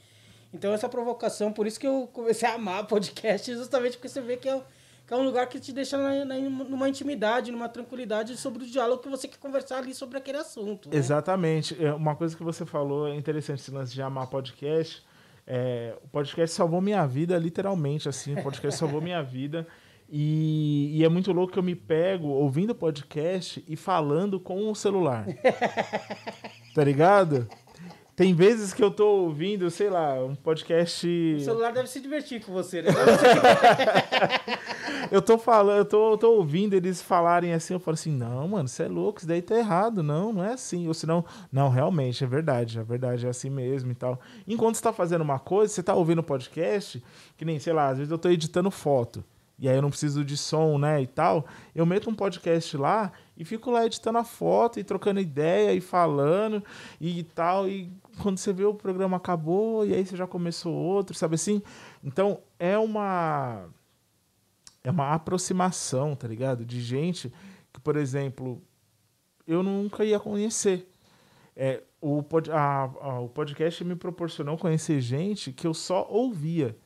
Então 0.56 0.74
essa 0.74 0.88
provocação, 0.90 1.52
por 1.52 1.68
isso 1.68 1.80
que 1.80 1.86
eu 1.88 2.10
comecei 2.12 2.48
a 2.48 2.54
amar 2.54 2.86
podcast, 2.88 3.54
justamente 3.54 3.94
porque 3.98 4.08
você 4.10 4.22
vê 4.22 4.38
que 4.38 4.48
é, 4.50 4.62
que 5.06 5.14
é 5.14 5.18
um 5.18 5.24
lugar 5.24 5.48
que 5.48 5.60
te 5.60 5.72
deixa 5.72 5.98
na, 5.98 6.26
na- 6.26 6.40
numa 6.40 6.88
intimidade, 6.90 7.52
numa 7.52 7.70
tranquilidade 7.70 8.36
sobre 8.38 8.64
o 8.64 8.68
diálogo 8.68 9.04
que 9.04 9.10
você 9.10 9.28
quer 9.28 9.38
conversar 9.38 9.78
ali 9.80 9.94
sobre 9.94 10.18
aquele 10.18 10.38
assunto. 10.40 10.90
né? 10.90 10.96
Exatamente. 10.98 11.76
É, 11.84 11.94
Uma 11.94 12.16
coisa 12.16 12.36
que 12.36 12.44
você 12.44 12.66
falou 12.66 13.08
é 13.08 13.16
interessante 13.16 13.60
esse 13.60 13.72
lance 13.72 13.94
de 13.94 14.02
amar 14.02 14.28
podcast. 14.28 15.04
É, 15.46 15.96
o 16.04 16.08
podcast 16.08 16.56
salvou 16.56 16.82
minha 16.82 17.06
vida, 17.06 17.38
literalmente, 17.38 18.10
assim. 18.10 18.34
O 18.34 18.42
podcast 18.42 18.80
salvou 18.80 19.00
minha 19.00 19.22
vida. 19.22 19.68
E, 20.10 20.92
e 21.00 21.04
é 21.04 21.10
muito 21.10 21.32
louco 21.32 21.54
que 21.54 21.60
eu 21.60 21.64
me 21.64 21.76
pego 21.76 22.28
ouvindo 22.28 22.74
podcast 22.74 23.64
e 23.68 23.76
falando 23.76 24.40
com 24.40 24.72
o 24.72 24.76
celular. 24.76 25.26
tá 26.74 26.84
ligado? 26.84 27.48
Tem 28.16 28.34
vezes 28.34 28.74
que 28.74 28.82
eu 28.82 28.90
tô 28.90 29.06
ouvindo, 29.08 29.70
sei 29.70 29.90
lá, 29.90 30.24
um 30.24 30.36
podcast. 30.36 31.06
O 31.38 31.40
celular 31.42 31.74
deve 31.74 31.90
se 31.90 32.00
divertir 32.00 32.42
com 32.44 32.54
você, 32.54 32.82
né? 32.82 32.90
Eu 35.12 35.22
tô 35.22 35.38
falando, 35.38 35.78
eu 35.78 35.86
tô, 35.86 36.12
eu 36.14 36.18
tô 36.18 36.32
ouvindo 36.32 36.74
eles 36.74 37.00
falarem 37.00 37.54
assim, 37.54 37.76
eu 37.76 37.80
falo 37.80 37.94
assim, 37.94 38.12
não, 38.12 38.48
mano, 38.48 38.68
você 38.68 38.84
é 38.84 38.88
louco, 38.88 39.20
isso 39.20 39.28
daí 39.28 39.40
tá 39.40 39.56
errado, 39.56 40.02
não, 40.02 40.34
não 40.34 40.44
é 40.44 40.54
assim. 40.54 40.88
Ou 40.88 40.96
senão, 40.96 41.24
não, 41.52 41.70
realmente, 41.70 42.24
é 42.24 42.28
verdade, 42.28 42.80
é 42.80 42.84
verdade, 42.84 43.26
é 43.26 43.30
assim 43.30 43.50
mesmo 43.50 43.92
e 43.92 43.96
tal. 43.96 44.20
Enquanto 44.48 44.76
você 44.76 44.82
tá 44.82 44.92
fazendo 44.92 45.22
uma 45.22 45.38
coisa, 45.38 45.72
você 45.72 45.84
tá 45.84 45.94
ouvindo 45.94 46.24
podcast, 46.24 47.04
que 47.38 47.46
nem, 47.46 47.60
sei 47.60 47.72
lá, 47.72 47.90
às 47.90 48.00
vezes 48.00 48.12
eu 48.12 48.18
tô 48.18 48.30
editando 48.30 48.72
foto. 48.72 49.24
E 49.58 49.70
aí 49.70 49.76
eu 49.76 49.82
não 49.82 49.90
preciso 49.90 50.26
de 50.26 50.36
som, 50.36 50.78
né, 50.78 51.02
e 51.02 51.08
tal. 51.08 51.46
Eu 51.74 51.86
meto 51.86 52.10
um 52.10 52.16
podcast 52.16 52.76
lá 52.76 53.12
e 53.38 53.44
fico 53.46 53.70
lá 53.72 53.86
editando 53.86 54.18
a 54.18 54.24
foto 54.24 54.80
e 54.80 54.84
trocando 54.84 55.20
ideia 55.20 55.74
e 55.74 55.82
falando 55.82 56.64
e 57.00 57.24
tal. 57.24 57.68
E 57.68 57.92
quando 58.22 58.38
você 58.38 58.54
vê 58.54 58.64
o 58.66 58.74
programa 58.74 59.18
acabou 59.18 59.86
e 59.86 59.94
aí 59.94 60.06
você 60.06 60.16
já 60.16 60.26
começou 60.28 60.74
outro, 60.74 61.16
sabe 61.16 61.36
assim? 61.36 61.62
Então 62.04 62.40
é 62.60 62.78
uma 62.78 63.66
é 64.84 64.92
uma 64.92 65.14
aproximação, 65.14 66.16
tá 66.16 66.28
ligado? 66.28 66.64
De 66.64 66.80
gente 66.82 67.34
que, 67.74 67.80
por 67.80 67.96
exemplo, 67.96 68.62
eu 69.48 69.64
nunca 69.64 70.06
ia 70.06 70.20
conhecer. 70.20 70.88
É, 71.56 71.82
o, 72.02 72.22
pod, 72.22 72.52
a- 72.52 72.90
a- 73.02 73.20
o 73.20 73.30
podcast 73.30 73.84
me 73.84 73.96
proporcionou 73.96 74.58
conhecer 74.58 75.00
gente 75.02 75.52
que 75.52 75.66
eu 75.66 75.74
só 75.74 76.06
ouvia. 76.10 76.78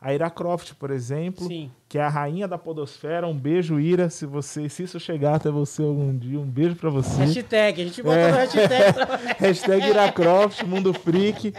A 0.00 0.14
Ira 0.14 0.30
Croft, 0.30 0.74
por 0.74 0.90
exemplo, 0.92 1.46
Sim. 1.48 1.70
que 1.88 1.98
é 1.98 2.02
a 2.02 2.08
rainha 2.08 2.46
da 2.46 2.56
podosfera. 2.56 3.26
Um 3.26 3.36
beijo, 3.36 3.80
Ira, 3.80 4.08
se 4.08 4.26
você 4.26 4.68
se 4.68 4.84
isso 4.84 5.00
chegar 5.00 5.34
até 5.34 5.50
você 5.50 5.82
algum 5.82 6.16
dia. 6.16 6.38
Um 6.38 6.46
beijo 6.46 6.76
pra 6.76 6.88
você. 6.88 7.16
Hashtag, 7.24 7.82
a 7.82 7.84
gente 7.84 8.02
bota 8.02 8.16
É. 8.16 8.30
no 8.30 8.36
hashtag. 8.36 8.98
Hashtag 9.42 9.86
Iracroft, 9.88 10.62
Mundo 10.62 10.94
Freak. 10.94 11.52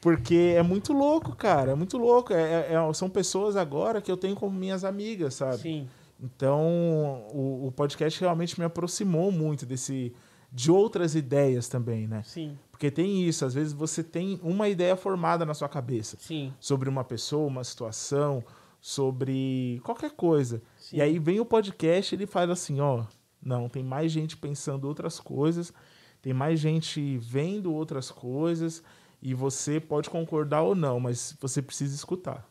Porque 0.00 0.54
é 0.56 0.62
muito 0.62 0.92
louco, 0.92 1.36
cara. 1.36 1.72
É 1.72 1.74
muito 1.74 1.98
louco. 1.98 2.32
É- 2.32 2.66
é- 2.70 2.74
é- 2.74 2.92
são 2.94 3.10
pessoas 3.10 3.56
agora 3.56 4.00
que 4.00 4.10
eu 4.10 4.16
tenho 4.16 4.34
como 4.34 4.58
minhas 4.58 4.84
amigas, 4.84 5.34
sabe? 5.34 5.58
Sim. 5.58 5.88
Então, 6.20 7.24
o, 7.32 7.66
o 7.66 7.72
podcast 7.72 8.18
realmente 8.20 8.58
me 8.58 8.64
aproximou 8.64 9.30
muito 9.30 9.66
desse 9.66 10.12
de 10.54 10.70
outras 10.70 11.14
ideias 11.14 11.66
também, 11.68 12.06
né? 12.06 12.22
Sim, 12.24 12.56
Porque 12.82 12.90
tem 12.90 13.22
isso, 13.22 13.44
às 13.44 13.54
vezes 13.54 13.72
você 13.72 14.02
tem 14.02 14.40
uma 14.42 14.68
ideia 14.68 14.96
formada 14.96 15.46
na 15.46 15.54
sua 15.54 15.68
cabeça 15.68 16.16
sim. 16.18 16.52
sobre 16.58 16.88
uma 16.88 17.04
pessoa, 17.04 17.46
uma 17.46 17.62
situação, 17.62 18.42
sobre 18.80 19.80
qualquer 19.84 20.10
coisa. 20.10 20.60
Sim. 20.76 20.96
E 20.96 21.00
aí 21.00 21.16
vem 21.20 21.38
o 21.38 21.44
podcast, 21.44 22.12
ele 22.12 22.26
faz 22.26 22.50
assim, 22.50 22.80
ó, 22.80 23.04
não, 23.40 23.68
tem 23.68 23.84
mais 23.84 24.10
gente 24.10 24.36
pensando 24.36 24.88
outras 24.88 25.20
coisas, 25.20 25.72
tem 26.20 26.34
mais 26.34 26.58
gente 26.58 27.18
vendo 27.18 27.72
outras 27.72 28.10
coisas 28.10 28.82
e 29.22 29.32
você 29.32 29.78
pode 29.78 30.10
concordar 30.10 30.62
ou 30.62 30.74
não, 30.74 30.98
mas 30.98 31.36
você 31.40 31.62
precisa 31.62 31.94
escutar. 31.94 32.44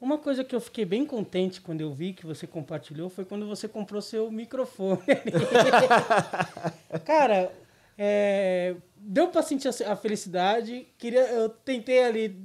Uma 0.00 0.18
coisa 0.18 0.42
que 0.42 0.56
eu 0.56 0.60
fiquei 0.60 0.84
bem 0.84 1.06
contente 1.06 1.60
quando 1.60 1.80
eu 1.80 1.94
vi 1.94 2.12
que 2.12 2.26
você 2.26 2.44
compartilhou 2.44 3.08
foi 3.08 3.24
quando 3.24 3.46
você 3.46 3.68
comprou 3.68 4.02
seu 4.02 4.32
microfone. 4.32 4.98
Cara, 7.06 7.52
é, 7.96 8.74
deu 9.16 9.28
pra 9.28 9.42
sentir 9.42 9.68
a- 9.68 9.96
felicidade. 9.96 10.86
Queria, 10.98 11.20
eu 11.30 11.48
tentei 11.48 12.04
ali, 12.04 12.36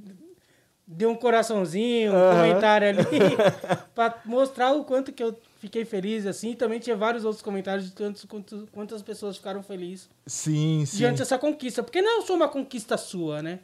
dei 0.86 1.06
um 1.06 1.14
coraçãozinho, 1.14 2.12
um 2.14 2.30
comentário 2.30 2.88
ali, 2.88 3.04
pra 3.94 4.18
mostrar 4.24 4.72
o 4.72 4.82
quanto 4.84 5.12
que 5.12 5.22
eu 5.22 5.38
fiquei 5.60 5.84
feliz, 5.84 6.24
assim. 6.26 6.54
Também 6.54 6.80
tinha 6.80 6.96
vários 6.96 7.24
outros 7.24 7.42
comentários 7.42 7.86
de 7.86 7.92
tantos, 7.92 8.24
quantos, 8.24 8.68
quantas 8.72 9.02
pessoas 9.02 9.36
ficaram 9.36 9.62
felizes 9.62 10.08
Sim, 10.26 10.84
sim. 10.86 10.96
diante 10.96 11.18
dessa 11.18 11.38
conquista. 11.38 11.82
Porque 11.82 12.00
não 12.00 12.22
é 12.22 12.26
só 12.26 12.34
uma 12.34 12.48
conquista 12.48 12.96
sua, 12.96 13.42
né? 13.42 13.60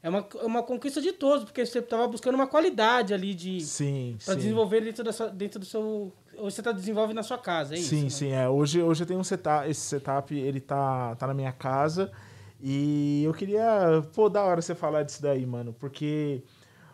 É 0.00 0.08
uma, 0.08 0.24
uma 0.42 0.62
conquista 0.62 1.00
de 1.00 1.12
todos, 1.12 1.44
porque 1.44 1.64
você 1.66 1.80
estava 1.80 2.06
buscando 2.06 2.36
uma 2.36 2.46
qualidade 2.46 3.12
ali 3.12 3.34
de 3.34 3.60
Sim, 3.60 4.16
para 4.24 4.34
desenvolver 4.36 4.80
dentro, 4.80 5.02
da 5.04 5.12
sua- 5.12 5.28
dentro 5.28 5.58
do 5.60 5.66
seu. 5.66 6.12
Ou 6.36 6.48
você 6.50 6.62
tá 6.62 6.70
desenvolvendo 6.70 7.16
na 7.16 7.24
sua 7.24 7.36
casa, 7.38 7.74
é 7.74 7.78
isso? 7.78 7.88
sim, 7.88 8.04
né? 8.04 8.10
sim, 8.10 8.32
é. 8.32 8.48
Hoje, 8.48 8.80
hoje 8.80 9.02
eu 9.02 9.06
tenho 9.08 9.18
um 9.18 9.24
setup, 9.24 9.68
esse 9.68 9.80
setup, 9.80 10.32
ele 10.36 10.60
tá, 10.60 11.16
tá 11.16 11.26
na 11.26 11.34
minha 11.34 11.50
casa 11.52 12.12
e 12.60 13.22
eu 13.24 13.32
queria, 13.32 14.04
pô, 14.14 14.28
da 14.28 14.42
hora 14.42 14.60
você 14.60 14.74
falar 14.74 15.04
disso 15.04 15.22
daí, 15.22 15.46
mano, 15.46 15.72
porque 15.72 16.42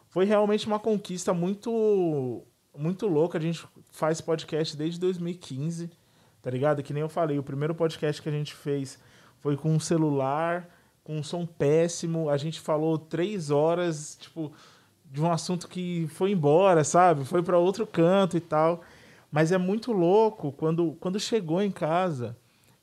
foi 0.09 0.25
realmente 0.25 0.67
uma 0.67 0.79
conquista 0.79 1.33
muito 1.33 2.43
muito 2.77 3.07
louca. 3.07 3.39
A 3.39 3.41
gente 3.41 3.67
faz 3.91 4.21
podcast 4.21 4.77
desde 4.77 5.01
2015, 5.01 5.91
tá 6.43 6.51
ligado? 6.51 6.83
Que 6.83 6.93
nem 6.93 7.01
eu 7.01 7.09
falei, 7.09 7.39
o 7.39 7.43
primeiro 7.43 7.75
podcast 7.75 8.21
que 8.21 8.29
a 8.29 8.33
gente 8.33 8.55
fez 8.55 8.99
foi 9.41 9.57
com 9.57 9.71
um 9.71 9.81
celular, 9.81 10.69
com 11.03 11.17
um 11.17 11.23
som 11.23 11.47
péssimo. 11.47 12.29
A 12.29 12.37
gente 12.37 12.61
falou 12.61 12.99
três 12.99 13.51
horas, 13.51 14.17
tipo, 14.21 14.53
de 15.11 15.23
um 15.23 15.31
assunto 15.31 15.69
que 15.69 16.07
foi 16.09 16.33
embora, 16.33 16.85
sabe? 16.85 17.25
Foi 17.25 17.43
para 17.43 17.59
outro 17.59 17.87
canto 17.87 18.37
e 18.37 18.41
tal. 18.41 18.83
Mas 19.31 19.51
é 19.51 19.59
muito 19.59 19.93
louco 19.93 20.53
quando, 20.53 20.97
quando 21.01 21.19
chegou 21.19 21.63
em 21.63 21.71
casa 21.71 22.37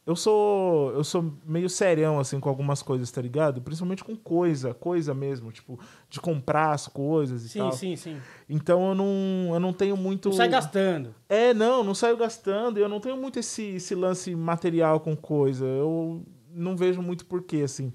eu 0.06 0.16
sou 0.16 0.92
eu 0.94 1.04
sou 1.04 1.34
meio 1.46 1.70
serião 1.70 2.20
assim 2.20 2.40
com 2.40 2.50
algumas 2.50 2.82
coisas, 2.82 3.12
tá 3.12 3.22
ligado? 3.22 3.62
Principalmente 3.62 4.04
com 4.04 4.16
coisa, 4.16 4.74
coisa 4.74 5.14
mesmo, 5.14 5.52
tipo, 5.52 5.80
de 6.10 6.20
comprar 6.20 6.72
as 6.72 6.88
coisas 6.88 7.46
e 7.46 7.50
Sim, 7.50 7.60
tal. 7.60 7.72
sim, 7.74 7.96
sim. 7.96 8.18
Então 8.50 8.90
eu 8.90 8.96
não 8.96 9.54
eu 9.54 9.60
não 9.60 9.74
tenho 9.74 9.96
muito 9.96 10.30
Não 10.30 10.36
sai 10.36 10.50
gastando. 10.50 11.14
É, 11.30 11.54
não, 11.54 11.84
não 11.84 11.94
saio 11.94 12.18
gastando, 12.18 12.78
eu 12.80 12.90
não 12.90 13.00
tenho 13.00 13.18
muito 13.18 13.40
esse, 13.40 13.64
esse 13.76 13.94
lance 13.94 14.36
material 14.36 15.00
com 15.00 15.16
coisa. 15.16 15.66
Eu 15.66 16.26
não 16.54 16.76
vejo 16.76 17.02
muito 17.02 17.26
porquê 17.26 17.58
assim. 17.64 17.94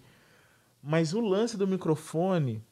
Mas 0.82 1.12
o 1.12 1.20
lance 1.20 1.56
do 1.56 1.66
microfone, 1.66 2.62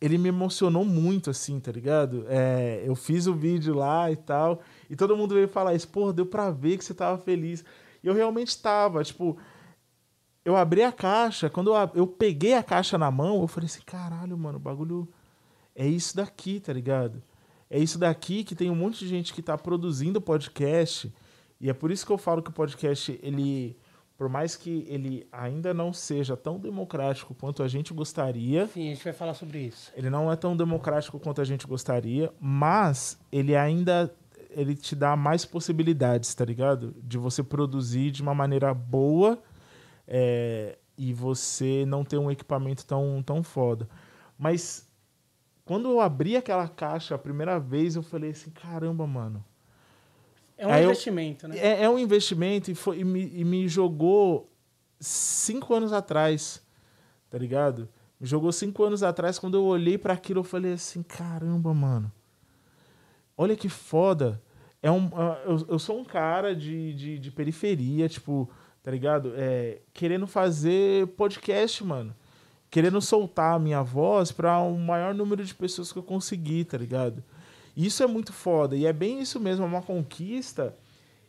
ele 0.00 0.18
me 0.18 0.28
emocionou 0.28 0.84
muito, 0.84 1.30
assim, 1.30 1.60
tá 1.60 1.70
ligado? 1.70 2.24
É, 2.28 2.82
eu 2.84 2.96
fiz 2.96 3.28
o 3.28 3.34
vídeo 3.34 3.74
lá 3.76 4.10
e 4.10 4.16
tal, 4.16 4.60
e 4.90 4.96
todo 4.96 5.16
mundo 5.16 5.32
veio 5.32 5.46
falar 5.46 5.72
isso, 5.74 5.86
porra, 5.86 6.12
deu 6.12 6.26
pra 6.26 6.50
ver 6.50 6.76
que 6.76 6.84
você 6.84 6.92
tava 6.92 7.16
feliz. 7.18 7.64
E 8.02 8.06
eu 8.06 8.14
realmente 8.14 8.60
tava, 8.60 9.02
tipo, 9.04 9.38
eu 10.44 10.56
abri 10.56 10.82
a 10.82 10.90
caixa, 10.92 11.48
quando 11.48 11.74
eu, 11.74 11.90
eu 11.94 12.06
peguei 12.06 12.54
a 12.54 12.62
caixa 12.62 12.98
na 12.98 13.10
mão, 13.10 13.40
eu 13.40 13.48
falei 13.48 13.66
assim, 13.66 13.82
caralho, 13.84 14.36
mano, 14.36 14.56
o 14.56 14.60
bagulho 14.60 15.08
é 15.74 15.86
isso 15.86 16.16
daqui, 16.16 16.58
tá 16.60 16.72
ligado? 16.72 17.22
É 17.70 17.78
isso 17.78 17.98
daqui 17.98 18.44
que 18.44 18.54
tem 18.54 18.70
um 18.70 18.74
monte 18.74 18.98
de 18.98 19.08
gente 19.08 19.32
que 19.32 19.40
tá 19.40 19.56
produzindo 19.56 20.20
podcast, 20.20 21.12
e 21.60 21.70
é 21.70 21.72
por 21.72 21.90
isso 21.90 22.04
que 22.04 22.12
eu 22.12 22.18
falo 22.18 22.42
que 22.42 22.50
o 22.50 22.52
podcast, 22.52 23.18
ele, 23.22 23.78
por 24.18 24.28
mais 24.28 24.56
que 24.56 24.84
ele 24.88 25.26
ainda 25.30 25.72
não 25.72 25.92
seja 25.92 26.36
tão 26.36 26.58
democrático 26.58 27.34
quanto 27.34 27.62
a 27.62 27.68
gente 27.68 27.94
gostaria, 27.94 28.66
Sim, 28.66 28.88
a 28.90 28.94
gente 28.94 29.04
vai 29.04 29.12
falar 29.12 29.34
sobre 29.34 29.60
isso. 29.60 29.92
ele 29.96 30.10
não 30.10 30.30
é 30.30 30.34
tão 30.34 30.56
democrático 30.56 31.20
quanto 31.20 31.40
a 31.40 31.44
gente 31.44 31.66
gostaria, 31.68 32.32
mas 32.40 33.16
ele 33.30 33.54
ainda 33.56 34.12
ele 34.54 34.74
te 34.74 34.94
dá 34.94 35.16
mais 35.16 35.44
possibilidades, 35.44 36.34
tá 36.34 36.44
ligado? 36.44 36.94
De 37.02 37.18
você 37.18 37.42
produzir 37.42 38.10
de 38.10 38.22
uma 38.22 38.34
maneira 38.34 38.72
boa 38.74 39.42
é, 40.06 40.78
e 40.96 41.12
você 41.12 41.84
não 41.86 42.04
ter 42.04 42.18
um 42.18 42.30
equipamento 42.30 42.84
tão, 42.86 43.22
tão 43.24 43.42
foda. 43.42 43.88
Mas 44.38 44.88
quando 45.64 45.88
eu 45.88 46.00
abri 46.00 46.36
aquela 46.36 46.68
caixa 46.68 47.14
a 47.14 47.18
primeira 47.18 47.58
vez, 47.58 47.96
eu 47.96 48.02
falei 48.02 48.30
assim, 48.30 48.50
caramba, 48.50 49.06
mano. 49.06 49.44
É 50.58 50.66
um 50.66 50.70
Aí 50.72 50.82
eu- 50.84 50.90
investimento, 50.90 51.48
né? 51.48 51.56
É, 51.58 51.84
é 51.84 51.90
um 51.90 51.98
investimento 51.98 52.70
e, 52.70 52.74
foi, 52.74 53.00
e, 53.00 53.04
me, 53.04 53.28
e 53.34 53.44
me 53.44 53.66
jogou 53.68 54.50
cinco 55.00 55.74
anos 55.74 55.92
atrás, 55.92 56.62
tá 57.30 57.38
ligado? 57.38 57.88
Me 58.20 58.26
jogou 58.26 58.52
cinco 58.52 58.84
anos 58.84 59.02
atrás, 59.02 59.38
quando 59.38 59.56
eu 59.56 59.64
olhei 59.64 59.98
para 59.98 60.12
aquilo, 60.12 60.40
eu 60.40 60.44
falei 60.44 60.74
assim, 60.74 61.02
caramba, 61.02 61.74
mano. 61.74 62.12
Olha 63.36 63.56
que 63.56 63.68
foda. 63.68 64.40
É 64.82 64.90
um, 64.90 65.10
ah, 65.14 65.40
eu, 65.44 65.66
eu 65.68 65.78
sou 65.78 65.98
um 65.98 66.04
cara 66.04 66.54
de, 66.54 66.92
de, 66.94 67.18
de 67.18 67.30
periferia, 67.30 68.08
tipo, 68.08 68.50
tá 68.82 68.90
ligado? 68.90 69.32
É, 69.36 69.78
querendo 69.92 70.26
fazer 70.26 71.06
podcast, 71.08 71.84
mano. 71.84 72.14
Querendo 72.70 73.00
soltar 73.00 73.54
a 73.54 73.58
minha 73.58 73.82
voz 73.82 74.32
para 74.32 74.60
um 74.60 74.78
maior 74.78 75.14
número 75.14 75.44
de 75.44 75.54
pessoas 75.54 75.92
que 75.92 75.98
eu 75.98 76.02
conseguir, 76.02 76.64
tá 76.64 76.78
ligado? 76.78 77.22
Isso 77.76 78.02
é 78.02 78.06
muito 78.06 78.32
foda. 78.32 78.74
E 78.74 78.86
é 78.86 78.92
bem 78.92 79.20
isso 79.20 79.38
mesmo, 79.38 79.64
é 79.64 79.68
uma 79.68 79.82
conquista 79.82 80.74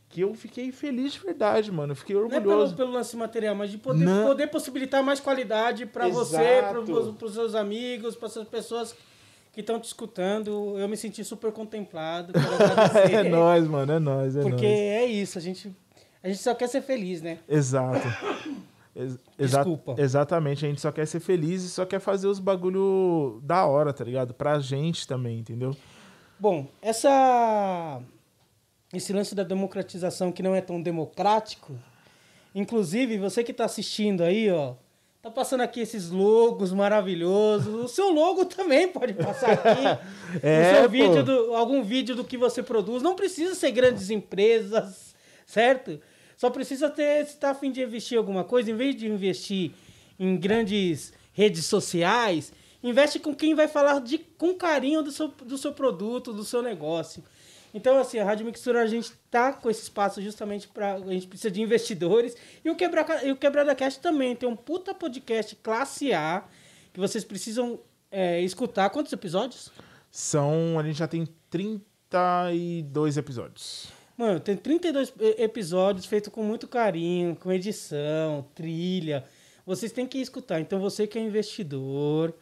que 0.10 0.22
eu 0.22 0.34
fiquei 0.36 0.72
feliz 0.72 1.13
de 1.13 1.20
verdade, 1.20 1.72
mano. 1.72 1.94
Eu 1.94 1.96
fiquei 1.96 2.16
Não 2.16 2.22
é 2.22 2.26
orgulhoso. 2.26 2.76
pelo, 2.76 2.89
pelo 2.89 2.92
lance 2.92 3.18
material, 3.18 3.56
mas 3.56 3.72
de 3.72 3.78
poder, 3.78 4.06
Não. 4.06 4.28
poder 4.28 4.48
possibilitar 4.48 5.04
mais 5.04 5.20
qualidade 5.20 5.86
para 5.86 6.08
você, 6.08 6.62
para 6.70 6.80
os 6.80 7.34
seus 7.34 7.56
amigos, 7.56 8.16
para 8.16 8.28
essas 8.28 8.48
pessoas 8.48 8.96
que 9.54 9.62
estão 9.62 9.80
te 9.80 9.86
escutando. 9.86 10.78
Eu 10.78 10.89
me 10.89 10.98
senti 10.98 11.24
super 11.24 11.52
contemplado. 11.54 12.34
É 13.12 13.24
nóis, 13.24 13.66
mano, 13.68 13.94
é 13.94 14.00
nóis, 14.00 14.36
é 14.36 14.42
Porque 14.42 14.66
nóis. 14.66 14.80
é 14.80 15.06
isso, 15.06 15.38
a 15.38 15.42
gente, 15.42 15.74
a 16.22 16.28
gente 16.28 16.39
só 16.42 16.54
quer 16.54 16.68
ser 16.68 16.82
feliz, 16.82 17.22
né? 17.22 17.39
Exato. 17.48 18.06
Ex- 18.96 19.18
exa- 19.39 19.58
Desculpa. 19.60 19.96
Exatamente, 19.98 20.66
a 20.66 20.70
gente 20.70 20.82
só 20.82 20.92
quer 20.92 21.06
ser 21.08 21.20
feliz 21.20 21.63
e 21.63 21.70
só 21.70 21.86
quer 21.86 22.00
fazer 22.00 22.28
os 22.28 22.39
bagulho 22.39 23.39
da 23.44 23.66
hora, 23.66 23.94
tá 23.94 24.04
ligado? 24.04 24.34
Pra 24.34 24.60
gente 24.60 25.08
também, 25.08 25.39
entendeu? 25.39 25.76
Bom, 26.39 26.68
essa 26.82 28.02
esse 28.94 29.12
lance 29.13 29.34
da 29.34 29.44
democratização 29.44 30.32
que 30.32 30.44
não 30.44 30.54
é 30.54 30.62
tão 30.62 30.80
democrático, 30.82 31.74
inclusive 32.54 33.18
você 33.18 33.44
que 33.44 33.50
está 33.52 33.66
assistindo 33.66 34.22
aí, 34.22 34.52
ó, 34.52 34.76
tá 35.24 35.32
passando 35.32 35.62
aqui 35.62 35.80
esses 35.80 36.10
logos 36.10 36.74
maravilhosos. 36.74 37.74
O 37.74 37.88
seu 37.88 38.10
logo 38.10 38.44
também 38.46 38.90
pode 38.90 39.14
passar 39.14 39.54
aqui. 39.54 40.14
É, 40.42 40.72
o 40.72 40.76
seu 40.78 40.90
vídeo 40.90 41.24
do, 41.24 41.54
algum 41.54 41.84
vídeo 41.84 42.16
do 42.16 42.24
que 42.24 42.40
você 42.40 42.64
produz. 42.64 43.04
Não 43.04 43.16
precisa 43.16 43.54
ser 43.54 43.70
grandes 43.70 44.10
empresas, 44.10 45.14
certo? 45.46 46.02
Só 46.36 46.50
precisa 46.50 46.90
ter, 46.90 47.28
se 47.28 47.38
tá 47.38 47.52
a 47.52 47.54
fim 47.54 47.72
de 47.72 47.84
investir 47.84 48.16
em 48.16 48.18
alguma 48.18 48.44
coisa, 48.44 48.72
em 48.72 48.76
vez 48.76 48.96
de 48.96 49.08
investir 49.08 49.74
em 50.20 50.36
grandes 50.36 51.14
redes 51.34 51.68
sociais, 51.68 52.52
investe 52.82 53.20
com 53.20 53.36
quem 53.36 53.54
vai 53.54 53.68
falar 53.68 54.00
de, 54.02 54.18
com 54.18 54.56
carinho 54.56 55.04
do 55.04 55.12
seu, 55.12 55.28
do 55.28 55.56
seu 55.56 55.72
produto, 55.72 56.34
do 56.34 56.44
seu 56.44 56.64
negócio. 56.64 57.24
Então, 57.74 58.00
assim, 58.00 58.20
a 58.20 58.24
Rádio 58.24 58.46
Mixtura, 58.46 58.82
a 58.82 58.88
gente 58.88 59.12
tá 59.32 59.52
com 59.52 59.70
esse 59.70 59.82
espaço 59.84 60.22
justamente 60.22 60.68
para 60.68 60.94
A 60.94 61.12
gente 61.12 61.28
precisa 61.28 61.50
de 61.50 61.62
investidores. 61.62 62.36
E 62.64 62.70
o, 62.70 62.76
Quebra, 62.76 63.26
e 63.26 63.32
o 63.32 63.36
Quebrada 63.36 63.74
Cast 63.74 64.00
também 64.00 64.36
tem 64.36 64.48
um 64.48 64.56
puta 64.56 64.94
podcast 64.94 65.56
classe 65.56 66.14
A 66.14 66.44
que 66.94 67.00
vocês 67.00 67.24
precisam 67.24 67.80
é, 68.12 68.40
escutar. 68.42 68.90
Quantos 68.92 69.12
episódios? 69.12 69.72
São. 70.12 70.78
A 70.78 70.84
gente 70.84 71.00
já 71.00 71.08
tem 71.08 71.28
32 71.50 73.18
episódios. 73.18 73.88
Mano, 74.16 74.40
tem 74.40 74.56
32 74.56 75.12
e- 75.20 75.44
episódios 75.44 76.06
feitos 76.06 76.32
com 76.32 76.44
muito 76.44 76.68
carinho, 76.68 77.36
com 77.36 77.52
edição, 77.52 78.46
trilha. 78.54 79.26
Vocês 79.66 79.92
têm 79.92 80.06
que 80.06 80.20
escutar. 80.20 80.60
Então, 80.60 80.80
você 80.80 81.08
que 81.08 81.18
é 81.18 81.22
investidor, 81.22 82.36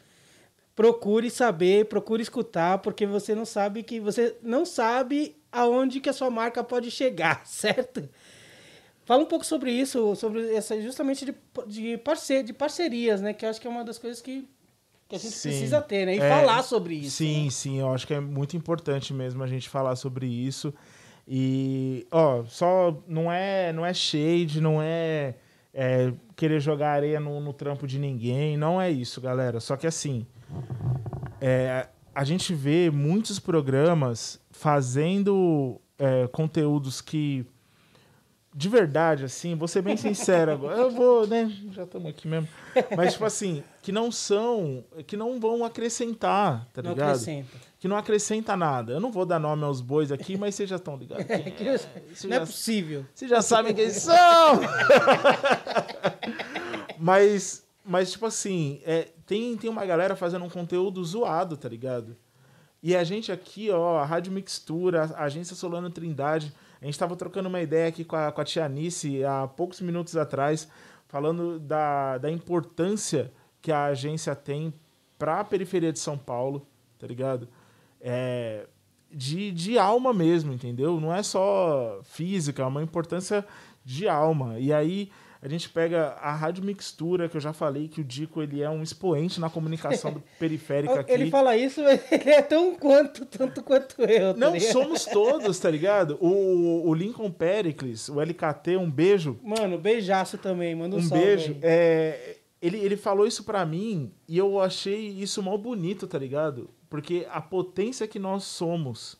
procure 0.75 1.29
saber, 1.29 1.86
procure 1.86 2.21
escutar, 2.21 2.79
porque 2.79 3.05
você 3.05 3.36
não 3.36 3.45
sabe 3.45 3.84
que 3.84 3.99
você 3.99 4.36
não 4.41 4.65
sabe 4.65 5.36
aonde 5.51 5.99
que 5.99 6.10
a 6.10 6.13
sua 6.13 6.29
marca 6.29 6.63
pode 6.63 6.89
chegar, 6.89 7.41
certo? 7.45 8.07
Fala 9.03 9.23
um 9.23 9.27
pouco 9.27 9.45
sobre 9.45 9.71
isso, 9.71 10.15
sobre 10.15 10.53
essa 10.53 10.79
justamente 10.81 11.25
de, 11.25 11.36
de, 11.67 11.97
parce, 11.97 12.43
de 12.43 12.53
parcerias, 12.53 13.19
né? 13.19 13.34
Que 13.34 13.45
eu 13.45 13.49
acho 13.49 13.60
que 13.60 13.67
é 13.67 13.69
uma 13.69 13.84
das 13.84 13.97
coisas 13.97 14.21
que, 14.21 14.47
que 15.10 15.15
a 15.15 15.19
gente 15.19 15.34
Sim. 15.34 15.49
precisa 15.49 15.81
ter, 15.81 16.05
né? 16.05 16.15
E 16.15 16.19
É, 16.19 16.29
falar 16.29 16.63
sobre 16.63 16.95
isso. 16.95 17.17
Sim, 17.17 17.45
né? 17.45 17.49
sim, 17.49 17.79
eu 17.79 17.91
acho 17.91 18.07
que 18.07 18.13
é 18.13 18.19
muito 18.19 18.55
importante 18.55 19.13
mesmo 19.13 19.43
a 19.43 19.47
gente 19.47 19.67
falar 19.67 19.95
sobre 19.95 20.27
isso. 20.27 20.73
E, 21.27 22.07
ó, 22.12 22.43
só 22.45 22.95
não 23.07 23.31
é, 23.31 23.73
não 23.73 23.86
é 23.86 23.93
shade, 23.93 24.62
não 24.62 24.81
é, 24.81 25.36
é 25.73 26.13
querer 26.36 26.60
jogar 26.60 26.91
areia 26.91 27.19
no, 27.19 27.39
no 27.39 27.53
trampo 27.53 27.86
de 27.88 27.99
ninguém, 27.99 28.55
não 28.55 28.79
é 28.79 28.89
isso, 28.89 29.19
galera. 29.19 29.60
Só 29.60 29.75
que 29.75 29.88
assim, 29.88 30.25
é, 31.40 31.88
a 32.14 32.24
gente 32.24 32.54
vê 32.54 32.92
muitos 32.92 33.40
programas 33.40 34.40
fazendo 34.52 35.80
é, 35.98 36.28
conteúdos 36.28 37.02
que 37.02 37.46
de 38.54 38.68
verdade, 38.68 39.24
assim, 39.24 39.56
vou 39.56 39.66
ser 39.66 39.82
bem 39.82 39.96
sincero 39.96 40.52
agora. 40.52 40.76
Eu 40.78 40.92
vou, 40.92 41.26
né? 41.26 41.50
Já 41.72 41.84
estamos 41.84 42.10
aqui 42.10 42.28
mesmo. 42.28 42.50
Mas, 42.98 43.14
tipo 43.14 43.24
assim, 43.24 43.64
que 43.82 43.94
não 43.94 44.12
são, 44.12 44.84
que 45.08 45.16
não 45.16 45.40
vão 45.40 45.64
acrescentar, 45.64 46.68
tá 46.74 46.82
Não 46.82 46.90
ligado? 46.92 47.12
acrescenta. 47.12 47.48
Que 47.80 47.88
não 47.88 47.96
acrescenta 47.96 48.58
nada. 48.58 48.92
Eu 48.92 49.00
não 49.00 49.10
vou 49.10 49.26
dar 49.26 49.40
nome 49.40 49.64
aos 49.64 49.80
bois 49.80 50.12
aqui, 50.12 50.36
mas 50.38 50.54
vocês 50.54 50.70
já 50.70 50.76
estão 50.76 50.98
ligados. 50.98 51.26
Que 51.58 51.66
é. 51.66 51.72
não 51.72 51.78
Vocês 52.14 52.26
é 52.26 52.30
já- 52.36 52.40
possível. 52.46 53.06
vocês 53.16 53.32
já 53.32 53.42
sabem 53.42 53.74
quem 53.74 53.90
são! 53.90 54.16
mas, 57.00 57.66
mas, 57.84 58.12
tipo 58.12 58.26
assim, 58.26 58.82
é, 58.86 59.10
tem, 59.26 59.58
tem 59.58 59.70
uma 59.70 59.86
galera 59.86 60.15
fazendo 60.15 60.46
um 60.46 60.50
conteúdo 60.50 61.04
zoado, 61.04 61.58
tá 61.58 61.67
ligado? 61.67 62.15
E 62.84 62.96
a 62.96 63.04
gente 63.04 63.32
aqui, 63.32 63.70
ó, 63.70 63.98
a 63.98 64.06
Rádio 64.06 64.32
Mixtura, 64.32 65.04
a 65.15 65.24
Agência 65.24 65.56
Solano 65.56 65.89
Trindade, 65.89 66.54
a 66.82 66.86
gente 66.86 66.98
tava 66.98 67.15
trocando 67.15 67.48
uma 67.48 67.62
ideia 67.62 67.88
aqui 67.88 68.04
com 68.04 68.15
a, 68.15 68.32
com 68.32 68.41
a 68.41 68.44
Tia 68.44 68.67
Nice 68.67 69.24
há 69.24 69.48
poucos 69.48 69.82
minutos 69.82 70.17
atrás, 70.17 70.67
falando 71.08 71.60
da, 71.60 72.17
da 72.17 72.32
importância 72.32 73.32
que 73.62 73.72
a 73.72 73.86
agência 73.86 74.36
tem 74.36 74.74
pra 75.20 75.43
periferia 75.43 75.93
de 75.93 75.99
São 75.99 76.18
Paulo, 76.18 76.66
tá 76.97 77.05
ligado? 77.05 77.47
É, 77.99 78.66
de, 79.12 79.51
de 79.51 79.78
alma 79.78 80.12
mesmo, 80.12 80.51
entendeu? 80.51 80.99
Não 80.99 81.14
é 81.14 81.22
só 81.22 81.99
física, 82.03 82.64
é 82.64 82.66
uma 82.66 82.82
importância 82.82 83.45
de 83.86 84.08
alma. 84.08 84.58
E 84.58 84.74
aí 84.74 85.12
a 85.42 85.48
gente 85.48 85.68
pega 85.70 86.10
a 86.22 86.34
Rádio 86.36 86.64
Mixtura, 86.64 87.28
que 87.28 87.36
eu 87.36 87.42
já 87.42 87.52
falei 87.52 87.88
que 87.88 88.00
o 88.02 88.04
Dico 88.04 88.42
ele 88.44 88.62
é 88.62 88.70
um 88.70 88.84
expoente 88.84 89.39
na 89.39 89.50
comunicação 89.50 90.22
periférica 90.38 91.00
aqui. 91.00 91.12
Ele 91.12 91.32
fala 91.32 91.58
isso, 91.58 91.82
mas 91.82 92.00
ele 92.12 92.30
é 92.30 92.42
tão 92.44 92.76
quanto, 92.76 93.26
tanto 93.26 93.64
quanto 93.64 94.02
eu. 94.04 94.34
tá 94.34 94.39
Não, 94.39 94.54
ligado? 94.54 94.72
somos 94.72 95.06
todos, 95.06 95.58
tá 95.58 95.70
ligado? 95.72 96.18
O, 96.22 96.88
o 96.88 96.94
Lincoln 96.94 97.32
Pericles, 97.32 98.08
o 98.08 98.22
LKT, 98.22 98.78
um 98.78 98.89
beijo. 98.89 99.39
Mano, 99.44 99.78
beijaço 99.80 100.38
também, 100.38 100.76
manda 100.76 100.96
um, 100.96 101.00
Um 101.00 101.04
salve 101.04 101.24
beijo. 101.26 101.52
aí. 101.54 101.60
É, 101.64 102.38
ele, 102.62 102.78
ele 102.78 102.96
falou 102.96 103.26
isso 103.26 103.44
pra 103.44 103.66
mim 103.66 104.12
e 104.28 104.38
eu 104.38 104.60
achei 104.62 105.08
isso 105.10 105.42
mal 105.42 105.58
bonito, 105.58 106.06
tá 106.06 106.20
ligado? 106.20 106.70
Porque 106.88 107.26
a 107.32 107.42
potência 107.42 108.08
que 108.08 108.20
nós 108.20 108.44
somos 108.44 109.18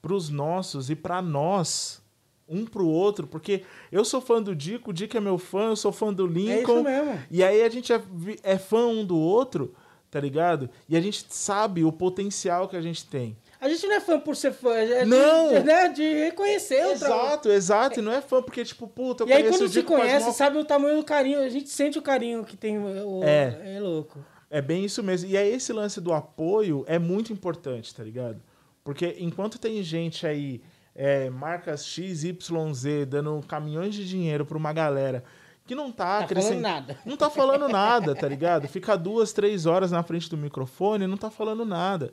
pros 0.00 0.30
nossos 0.30 0.88
e 0.90 0.96
pra 0.96 1.20
nós 1.22 2.01
um 2.48 2.64
pro 2.66 2.86
outro, 2.86 3.26
porque 3.26 3.62
eu 3.90 4.04
sou 4.04 4.20
fã 4.20 4.42
do 4.42 4.54
Dico, 4.54 4.90
o 4.90 4.92
Dico 4.92 5.16
é 5.16 5.20
meu 5.20 5.38
fã, 5.38 5.68
eu 5.68 5.76
sou 5.76 5.92
fã 5.92 6.12
do 6.12 6.26
É 6.26 6.30
Lincoln. 6.30 6.74
isso 6.80 6.84
mesmo. 6.84 7.20
E 7.30 7.42
aí 7.42 7.62
a 7.62 7.68
gente 7.68 7.92
é, 7.92 8.00
é 8.42 8.58
fã 8.58 8.86
um 8.86 9.04
do 9.04 9.16
outro, 9.18 9.74
tá 10.10 10.20
ligado? 10.20 10.68
E 10.88 10.96
a 10.96 11.00
gente 11.00 11.24
sabe 11.30 11.84
o 11.84 11.90
potencial 11.92 12.68
que 12.68 12.76
a 12.76 12.82
gente 12.82 13.06
tem. 13.06 13.36
A 13.60 13.68
gente 13.68 13.86
não 13.86 13.94
é 13.94 14.00
fã 14.00 14.18
por 14.18 14.34
ser 14.34 14.52
fã, 14.52 14.74
é 14.74 15.04
Não! 15.04 15.48
De, 15.48 15.60
né, 15.60 15.88
de 15.88 16.02
reconhecer 16.24 16.84
o. 16.84 16.90
Exato, 16.90 17.48
exato. 17.48 18.00
E 18.00 18.02
não 18.02 18.12
é 18.12 18.20
fã 18.20 18.42
porque, 18.42 18.64
tipo, 18.64 18.88
puta, 18.88 19.22
eu 19.22 19.28
E 19.28 19.32
aí 19.32 19.48
quando 19.48 19.68
se 19.68 19.82
conhece, 19.84 20.32
sabe 20.32 20.58
o 20.58 20.64
tamanho 20.64 20.96
do 20.96 21.04
carinho, 21.04 21.38
a 21.40 21.48
gente 21.48 21.68
sente 21.68 21.98
o 21.98 22.02
carinho 22.02 22.44
que 22.44 22.56
tem 22.56 22.76
o... 22.78 23.22
É. 23.22 23.76
É 23.76 23.80
louco. 23.80 24.18
É 24.50 24.60
bem 24.60 24.84
isso 24.84 25.02
mesmo. 25.02 25.30
E 25.30 25.36
aí 25.36 25.54
esse 25.54 25.72
lance 25.72 26.00
do 26.00 26.12
apoio 26.12 26.84
é 26.86 26.98
muito 26.98 27.32
importante, 27.32 27.94
tá 27.94 28.02
ligado? 28.02 28.42
Porque 28.84 29.16
enquanto 29.18 29.58
tem 29.58 29.82
gente 29.82 30.26
aí, 30.26 30.60
é, 30.94 31.30
marcas 31.30 31.84
X, 31.84 32.24
Y, 32.24 32.74
Z, 32.74 33.06
dando 33.06 33.40
caminhões 33.46 33.94
de 33.94 34.06
dinheiro 34.08 34.44
pra 34.46 34.58
uma 34.58 34.72
galera 34.72 35.24
que 35.66 35.74
não 35.74 35.92
tá, 35.92 36.20
Tá 36.20 36.26
crescendo. 36.26 36.60
falando 36.60 36.62
nada. 36.62 36.98
Não 37.06 37.16
tá 37.16 37.30
falando 37.30 37.68
nada, 37.68 38.14
tá 38.14 38.28
ligado? 38.28 38.66
Fica 38.68 38.96
duas, 38.96 39.32
três 39.32 39.64
horas 39.64 39.90
na 39.92 40.02
frente 40.02 40.28
do 40.28 40.36
microfone 40.36 41.04
e 41.04 41.06
não 41.06 41.16
tá 41.16 41.30
falando 41.30 41.64
nada. 41.64 42.12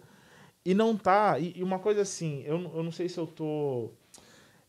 E 0.63 0.73
não 0.73 0.95
tá. 0.95 1.39
E, 1.39 1.53
e 1.57 1.63
uma 1.63 1.80
coisa 1.80 2.01
assim, 2.01 2.43
eu, 2.45 2.59
não- 2.59 2.75
eu 2.75 2.84
não 2.84 2.91
sei 2.91 3.09
se 3.09 3.17
eu 3.17 3.25
tô 3.25 3.89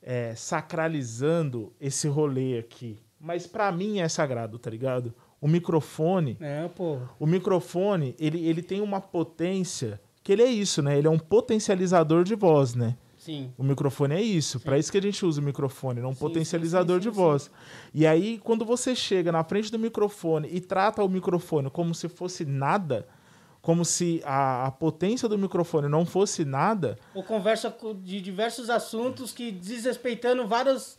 é, 0.02 0.34
sacralizando 0.34 1.72
esse 1.80 2.08
rolê 2.08 2.58
aqui. 2.58 2.98
Mas 3.20 3.46
pra 3.46 3.70
mim 3.70 4.00
é 4.00 4.08
sagrado, 4.08 4.58
tá 4.58 4.70
ligado? 4.70 5.12
O 5.40 5.46
microfone. 5.46 6.36
Não, 6.40 6.68
pô. 6.70 6.98
O 7.18 7.26
microfone, 7.26 8.14
ele, 8.18 8.46
ele 8.46 8.62
tem 8.62 8.80
uma 8.80 9.00
potência 9.00 10.00
que 10.22 10.32
ele 10.32 10.42
é 10.42 10.46
isso, 10.50 10.80
né? 10.82 10.96
Ele 10.96 11.06
é 11.06 11.10
um 11.10 11.18
potencializador 11.18 12.24
de 12.24 12.34
voz, 12.34 12.74
né? 12.74 12.96
Sim. 13.20 13.52
O 13.58 13.62
microfone 13.62 14.14
é 14.14 14.22
isso, 14.22 14.58
para 14.58 14.78
isso 14.78 14.90
que 14.90 14.96
a 14.96 15.02
gente 15.02 15.24
usa 15.26 15.42
o 15.42 15.44
microfone, 15.44 16.00
é 16.00 16.06
um 16.06 16.14
Sim, 16.14 16.20
potencializador 16.20 16.96
sim, 16.96 17.02
sim, 17.04 17.10
de 17.10 17.14
voz. 17.14 17.50
E 17.92 18.06
aí, 18.06 18.38
quando 18.38 18.64
você 18.64 18.94
chega 18.96 19.30
na 19.30 19.44
frente 19.44 19.70
do 19.70 19.78
microfone 19.78 20.48
e 20.50 20.58
trata 20.58 21.04
o 21.04 21.08
microfone 21.08 21.68
como 21.68 21.94
se 21.94 22.08
fosse 22.08 22.46
nada, 22.46 23.06
como 23.60 23.84
se 23.84 24.22
a, 24.24 24.66
a 24.66 24.70
potência 24.70 25.28
do 25.28 25.36
microfone 25.36 25.86
não 25.86 26.06
fosse 26.06 26.46
nada, 26.46 26.98
Ou 27.14 27.22
conversa 27.22 27.70
co- 27.70 27.92
de 27.92 28.22
diversos 28.22 28.70
assuntos 28.70 29.32
que 29.32 29.52
desrespeitando 29.52 30.46
várias, 30.48 30.98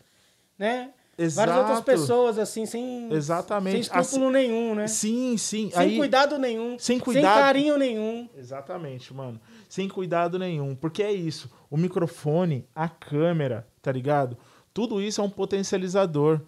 né? 0.59 0.91
Várias 1.29 1.57
outras 1.57 1.77
Exato. 1.77 1.83
pessoas, 1.85 2.39
assim, 2.39 2.65
sem, 2.65 3.11
Exatamente. 3.11 3.71
sem 3.73 3.81
escrúpulo 3.81 4.31
nenhum, 4.31 4.75
né? 4.75 4.87
sim, 4.87 5.37
sim, 5.37 5.69
Sem 5.69 5.79
aí 5.79 5.97
cuidado 5.97 6.37
nenhum. 6.37 6.77
Sem 6.79 6.99
cuidado. 6.99 7.33
Sem 7.33 7.43
carinho 7.43 7.77
nenhum. 7.77 8.29
Exatamente, 8.37 9.13
mano. 9.13 9.39
Sem 9.69 9.87
cuidado 9.87 10.37
nenhum. 10.39 10.75
Porque 10.75 11.03
é 11.03 11.11
isso. 11.11 11.49
O 11.69 11.77
microfone, 11.77 12.65
a 12.75 12.89
câmera, 12.89 13.67
tá 13.81 13.91
ligado? 13.91 14.37
Tudo 14.73 15.01
isso 15.01 15.21
é 15.21 15.23
um 15.23 15.29
potencializador 15.29 16.41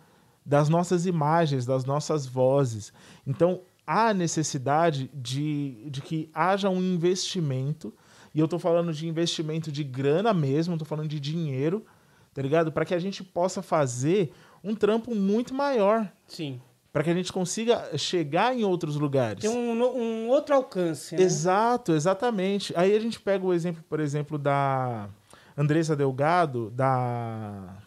das 0.45 0.69
nossas 0.69 1.05
imagens, 1.05 1.65
das 1.65 1.85
nossas 1.85 2.25
vozes. 2.25 2.91
Então, 3.25 3.61
há 3.85 4.13
necessidade 4.13 5.09
de, 5.13 5.89
de 5.89 6.01
que 6.01 6.29
haja 6.33 6.69
um 6.69 6.81
investimento. 6.81 7.93
E 8.33 8.39
eu 8.39 8.47
tô 8.47 8.57
falando 8.57 8.91
de 8.93 9.07
investimento 9.07 9.71
de 9.71 9.83
grana 9.83 10.33
mesmo, 10.33 10.77
tô 10.77 10.85
falando 10.85 11.09
de 11.09 11.19
dinheiro, 11.19 11.85
tá 12.33 12.41
ligado? 12.41 12.71
Para 12.71 12.85
que 12.85 12.95
a 12.95 12.99
gente 12.99 13.23
possa 13.23 13.61
fazer 13.61 14.33
um 14.63 14.73
trampo 14.75 15.13
muito 15.13 15.53
maior. 15.53 16.11
Sim. 16.27 16.61
Para 16.91 17.03
que 17.03 17.09
a 17.09 17.13
gente 17.13 17.33
consiga 17.33 17.97
chegar 17.97 18.55
em 18.55 18.63
outros 18.63 18.95
lugares. 18.95 19.41
Tem 19.41 19.49
um, 19.49 19.81
um 19.81 20.29
outro 20.29 20.53
alcance, 20.55 21.15
né? 21.15 21.23
Exato, 21.23 21.93
exatamente. 21.93 22.71
Aí 22.77 22.95
a 22.95 22.99
gente 22.99 23.19
pega 23.19 23.43
o 23.45 23.53
exemplo, 23.53 23.83
por 23.89 23.99
exemplo, 23.99 24.37
da 24.37 25.09
Andressa 25.57 25.95
Delgado, 25.95 26.69
da, 26.69 27.77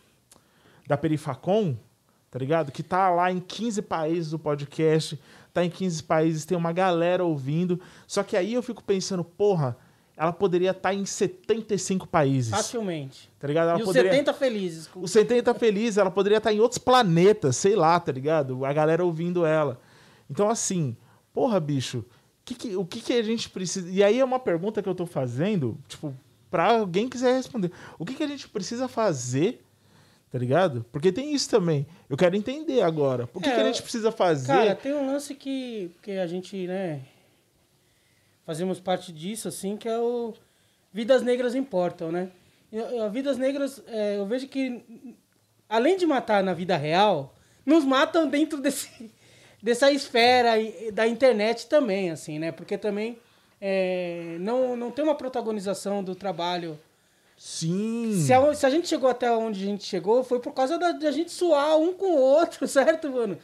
da 0.89 0.97
Perifacom, 0.97 1.77
tá 2.31 2.39
ligado? 2.39 2.73
Que 2.73 2.83
tá 2.83 3.09
lá 3.11 3.31
em 3.31 3.39
15 3.39 3.83
países 3.83 4.33
o 4.33 4.39
podcast, 4.41 5.19
tá 5.55 5.65
em 5.65 5.71
15 5.71 6.03
países, 6.03 6.45
tem 6.45 6.59
uma 6.59 6.73
galera 6.73 7.25
ouvindo. 7.25 7.81
Só 8.09 8.25
que 8.25 8.37
aí 8.37 8.55
eu 8.55 8.63
fico 8.63 8.83
pensando, 8.83 9.23
porra, 9.23 9.77
ela 10.17 10.33
poderia 10.33 10.71
estar 10.71 10.95
em 10.95 11.05
75 11.05 12.07
países, 12.07 12.51
Facilmente. 12.51 13.31
tá 13.39 13.47
ligado? 13.47 13.69
Ela 13.71 13.79
e 13.79 13.83
os 13.83 13.87
poderia... 13.87 14.11
70 14.13 14.33
felizes. 14.35 14.89
Os 14.97 15.11
70 15.11 15.55
feliz, 15.55 15.97
ela 15.99 16.11
poderia 16.11 16.39
estar 16.39 16.53
em 16.53 16.61
outros 16.61 16.79
planetas, 16.79 17.57
sei 17.57 17.77
lá, 17.77 17.99
tá 18.01 18.13
ligado? 18.13 18.65
A 18.65 18.73
galera 18.73 19.05
ouvindo 19.05 19.45
ela. 19.45 19.81
Então, 20.31 20.49
assim, 20.49 20.97
porra, 21.33 21.61
bicho, 21.61 22.05
que 22.45 22.55
que- 22.55 22.77
o 22.77 22.85
que, 22.85 23.01
que 23.01 23.13
a 23.13 23.23
gente 23.23 23.51
precisa. 23.51 23.89
E 23.91 24.03
aí 24.03 24.19
é 24.19 24.25
uma 24.25 24.39
pergunta 24.39 24.83
que 24.83 24.89
eu 24.89 24.95
tô 24.95 25.05
fazendo, 25.05 25.79
tipo, 25.87 26.15
pra 26.51 26.79
alguém 26.79 27.09
quiser 27.09 27.35
responder. 27.35 27.71
O 27.99 28.05
que, 28.07 28.15
que 28.15 28.23
a 28.23 28.27
gente 28.29 28.49
precisa 28.49 28.89
fazer, 28.89 29.63
tá 30.31 30.39
ligado? 30.39 30.85
Porque 30.91 31.13
tem 31.13 31.35
isso 31.35 31.51
também. 31.51 31.87
Eu 32.09 32.17
quero 32.17 32.35
entender 32.37 32.81
agora. 32.83 33.29
O 33.35 33.41
que, 33.41 33.49
É, 33.49 33.55
que 33.55 33.61
a 33.61 33.65
gente 33.65 33.83
precisa 33.83 34.11
fazer? 34.11 34.47
Cara, 34.47 34.75
tem 34.75 34.95
um 34.95 35.07
lance 35.07 35.35
que, 35.35 35.91
que 36.03 36.13
a 36.13 36.27
gente, 36.27 36.67
né, 36.67 37.03
fazemos 38.47 38.81
parte 38.81 39.13
disso, 39.13 39.49
assim, 39.49 39.77
que 39.77 39.89
é 39.89 39.99
o 39.99 40.33
Vidas 40.93 41.23
Negras 41.23 41.55
Importam, 41.55 42.11
né? 42.11 42.31
E, 42.73 42.79
a 42.81 43.09
Vidas 43.09 43.37
Negras, 43.37 43.83
é, 43.89 44.17
eu 44.17 44.25
vejo 44.27 44.49
que, 44.49 44.83
além 45.69 45.97
de 45.97 46.07
matar 46.07 46.43
na 46.43 46.55
vida 46.55 46.77
real, 46.77 47.35
nos 47.67 47.85
matam 47.85 48.29
dentro 48.29 48.61
desse, 48.61 49.11
dessa 49.63 49.91
esfera 49.91 50.53
da 50.93 51.07
internet 51.07 51.67
também, 51.67 52.11
assim, 52.11 52.39
né? 52.39 52.53
Porque 52.53 52.79
também 52.79 53.19
é, 53.61 54.37
não, 54.41 54.77
não 54.77 54.91
tem 54.91 55.05
uma 55.05 55.15
protagonização 55.15 56.03
do 56.05 56.15
trabalho 56.15 56.79
Sim. 57.37 58.13
se 58.25 58.33
a, 58.33 58.55
se 58.55 58.65
a 58.65 58.71
gente 58.71 58.89
chegou 58.89 59.11
até 59.11 59.31
onde 59.31 59.63
a 59.63 59.67
gente 59.67 59.85
chegou, 59.85 60.23
foi 60.25 60.41
por 60.41 60.53
causa 60.55 60.79
da, 60.79 60.93
da 60.93 61.11
gente 61.11 61.31
suar 61.31 61.77
um 61.79 61.93
com 61.93 62.07
o 62.07 62.19
outro, 62.21 62.67
certo, 62.69 63.11
mano? 63.11 63.37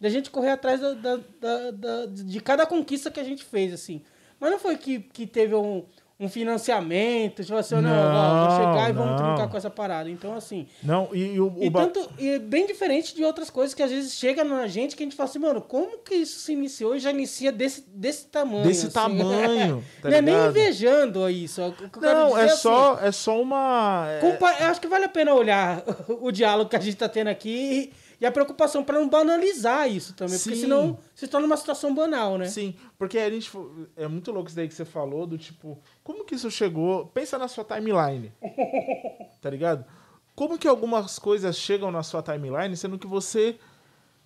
Da 0.00 0.08
gente 0.08 0.30
correr 0.30 0.50
atrás 0.50 0.80
da- 0.80 0.94
da- 0.94 1.70
da- 1.72 2.06
de 2.06 2.40
cada 2.40 2.64
conquista 2.64 3.10
que 3.10 3.20
a 3.20 3.24
gente 3.24 3.44
fez, 3.44 3.72
assim. 3.72 4.02
Mas 4.40 4.50
não 4.50 4.58
foi 4.58 4.76
que, 4.76 5.00
que 5.00 5.26
teve 5.26 5.54
um, 5.54 5.84
um 6.18 6.28
financiamento, 6.28 7.42
tipo 7.44 7.56
assim, 7.56 7.74
não, 7.76 7.90
ó, 7.90 8.46
vou 8.46 8.56
chegar 8.56 8.90
e 8.90 8.92
vamos 8.92 9.10
Não, 9.12 9.16
trincar 9.16 9.38
não. 9.40 9.48
com 9.48 9.56
essa 9.56 9.70
parada. 9.70 10.08
Então, 10.10 10.34
assim. 10.34 10.66
Não, 10.82 11.08
e, 11.12 11.34
e 11.34 11.40
o, 11.40 11.46
o 11.48 11.62
E, 11.64 11.70
ba- 11.70 11.80
tanto, 11.86 12.10
e 12.18 12.28
é 12.30 12.38
bem 12.38 12.66
diferente 12.66 13.14
de 13.14 13.24
outras 13.24 13.50
coisas 13.50 13.74
que 13.74 13.82
às 13.82 13.90
vezes 13.90 14.14
chega 14.14 14.44
na 14.44 14.66
gente 14.66 14.96
que 14.96 15.02
a 15.02 15.06
gente 15.06 15.16
fala 15.16 15.28
assim, 15.28 15.38
mano, 15.38 15.60
como 15.60 15.98
que 15.98 16.14
isso 16.14 16.40
se 16.40 16.52
iniciou 16.52 16.94
e 16.96 17.00
já 17.00 17.10
inicia 17.10 17.50
desse, 17.52 17.82
desse 17.88 18.26
tamanho? 18.26 18.64
Desse 18.64 18.86
assim? 18.86 18.94
tamanho, 18.94 19.84
tá 20.02 20.10
não 20.10 20.16
é 20.16 20.22
nem 20.22 20.34
invejando 20.46 21.28
isso. 21.30 21.62
o 21.62 21.72
quero 21.72 22.00
Não, 22.00 22.38
é 22.38 22.44
assim, 22.44 22.56
só, 22.62 22.98
é 23.00 23.12
só 23.12 23.40
uma. 23.40 24.06
é- 24.08 24.20
Compa- 24.20 24.56
Eu 24.60 24.66
acho 24.66 24.80
que 24.80 24.88
vale 24.88 25.04
a 25.04 25.08
pena 25.08 25.34
olhar 25.34 25.82
o 26.20 26.30
diálogo 26.30 26.68
que 26.70 26.76
a 26.76 26.80
gente 26.80 26.94
está 26.94 27.08
tendo 27.08 27.28
aqui 27.28 27.92
e, 27.92 27.92
e 28.20 28.26
a 28.26 28.30
preocupação 28.30 28.84
para 28.84 28.98
não 28.98 29.08
banalizar 29.08 29.90
isso 29.90 30.12
também, 30.12 30.38
porque 30.38 30.54
Sim. 30.54 30.62
senão 30.62 30.98
se 31.14 31.26
torna 31.26 31.46
uma 31.46 31.56
situação 31.56 31.94
banal, 31.94 32.36
né? 32.36 32.46
Sim, 32.46 32.74
porque 32.98 33.18
a 33.18 33.30
gente. 33.30 33.50
É 33.96 34.06
muito 34.06 34.30
louco 34.30 34.48
isso 34.48 34.56
daí 34.56 34.68
que 34.68 34.74
você 34.74 34.84
falou, 34.84 35.26
do 35.26 35.38
tipo, 35.38 35.78
como 36.04 36.24
que 36.24 36.34
isso 36.34 36.50
chegou? 36.50 37.06
Pensa 37.06 37.38
na 37.38 37.48
sua 37.48 37.64
timeline. 37.64 38.30
tá 39.40 39.48
ligado? 39.48 39.86
Como 40.34 40.58
que 40.58 40.68
algumas 40.68 41.18
coisas 41.18 41.56
chegam 41.56 41.90
na 41.90 42.02
sua 42.02 42.22
timeline, 42.22 42.76
sendo 42.76 42.98
que 42.98 43.06
você 43.06 43.58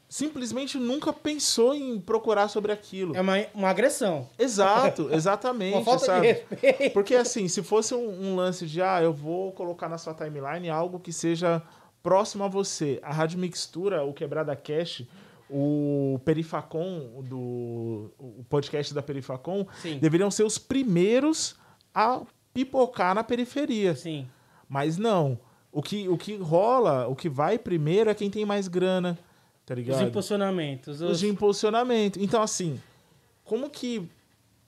simplesmente 0.09 0.79
nunca 0.79 1.13
pensou 1.13 1.75
em 1.75 2.01
procurar 2.01 2.49
sobre 2.49 2.73
aquilo. 2.73 3.17
É 3.17 3.21
uma, 3.21 3.35
uma 3.55 3.69
agressão. 3.69 4.29
Exato, 4.39 5.09
exatamente. 5.15 5.75
Uma 5.75 5.85
falta 5.85 6.07
sabe? 6.07 6.21
de 6.21 6.33
respeito. 6.51 6.93
Porque 6.93 7.15
assim, 7.15 7.49
se 7.49 7.63
fosse 7.63 7.95
um, 7.95 8.31
um 8.31 8.37
lance 8.37 8.67
de, 8.67 8.83
ah, 8.83 9.03
eu 9.03 9.13
vou 9.13 9.53
colocar 9.53 9.89
na 9.89 9.99
sua 9.99 10.15
timeline 10.15 10.69
algo 10.69 11.01
que 11.01 11.13
seja 11.13 11.63
próximo 12.05 12.45
a 12.45 12.49
você. 12.49 13.01
A 13.03 13.13
Rádio 13.13 13.39
Mixtura, 13.39 14.05
o 14.05 14.13
Quebrada 14.13 14.55
Cash, 14.55 15.05
o 15.51 16.21
Perifacom, 16.23 17.23
do, 17.27 18.13
o 18.19 18.45
podcast 18.49 18.93
da 18.93 19.03
Perifacom, 19.03 19.67
Sim. 19.81 19.99
deveriam 19.99 20.31
ser 20.31 20.45
os 20.45 20.59
primeiros 20.59 21.57
a 21.95 22.21
pipocar 22.53 23.15
na 23.15 23.25
periferia. 23.25 23.97
Sim. 23.97 24.29
Mas 24.69 24.99
não. 24.99 25.39
O 25.73 25.83
que, 25.83 26.07
o 26.09 26.17
que 26.19 26.37
rola, 26.37 27.09
o 27.09 27.17
que 27.17 27.29
vai 27.29 27.59
primeiro 27.59 28.11
é 28.11 28.15
quem 28.15 28.31
tem 28.31 28.45
mais 28.45 28.69
grana, 28.69 29.19
tá 29.65 29.73
Os 29.75 29.79
ligado? 29.79 30.03
impulsionamentos. 30.07 31.01
os 31.01 31.11
Os... 31.13 31.21
de 31.21 31.27
impulsionamento. 31.29 32.21
Então, 32.21 32.43
assim, 32.43 32.79
como 33.45 33.71
que 33.71 34.09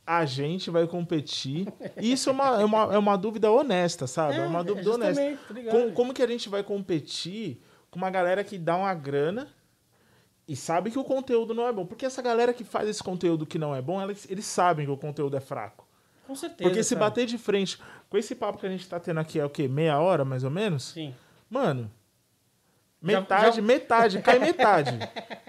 a 0.07 0.25
gente 0.25 0.71
vai 0.71 0.87
competir? 0.87 1.67
Isso 1.97 2.29
é 2.31 2.33
uma, 2.33 2.61
é 2.61 2.65
uma, 2.65 2.95
é 2.95 2.99
uma 2.99 3.17
dúvida 3.19 3.51
honesta, 3.51 4.07
sabe? 4.07 4.37
É, 4.37 4.47
uma 4.47 4.63
dúvida 4.63 4.93
honesta. 4.93 5.21
tá? 5.21 5.71
Como, 5.71 5.93
como 5.93 6.15
que 6.15 6.23
a 6.23 6.27
gente 6.29 6.49
vai 6.49 6.63
competir 6.63 7.61
com 7.91 7.99
uma 7.99 8.09
galera 8.11 8.45
que 8.45 8.57
dá 8.57 8.77
uma 8.77 8.95
grana 8.95 9.49
e 10.47 10.55
sabe 10.55 10.93
que 10.93 10.99
o 10.99 11.03
conteúdo 11.05 11.53
não 11.53 11.67
é 11.67 11.73
bom? 11.73 11.85
Porque 11.85 12.07
essa 12.07 12.23
galera 12.23 12.55
que 12.55 12.63
faz 12.63 12.89
esse 12.89 13.03
conteúdo 13.03 13.45
que 13.45 13.59
não 13.59 13.75
é 13.75 13.83
bom, 13.83 14.01
eles, 14.01 14.31
eles 14.31 14.45
sabem 14.45 14.87
que 14.87 14.93
o 14.93 14.97
conteúdo 14.97 15.37
é 15.37 15.41
fraco. 15.41 15.85
Com 16.27 16.35
certeza. 16.37 16.69
Porque 16.69 16.83
se 16.85 16.95
cara. 16.95 17.07
bater 17.07 17.27
de 17.27 17.37
frente 17.39 17.79
com 18.09 18.17
esse 18.17 18.35
papo 18.35 18.59
que 18.59 18.67
a 18.67 18.71
gente 18.71 18.89
tá 18.89 19.01
tendo 19.01 19.19
aqui 19.19 19.41
é 19.41 19.45
o 19.45 19.51
quê? 19.51 19.67
Meia 19.67 19.99
hora, 19.99 20.25
mais 20.25 20.45
ou 20.45 20.51
menos? 20.51 20.85
Sim. 20.93 21.15
Mano, 21.51 21.91
Já- 23.03 23.21
metade, 23.21 23.57
já- 23.57 23.63
metade, 23.63 24.23
cai 24.23 24.39
metade. 24.39 24.99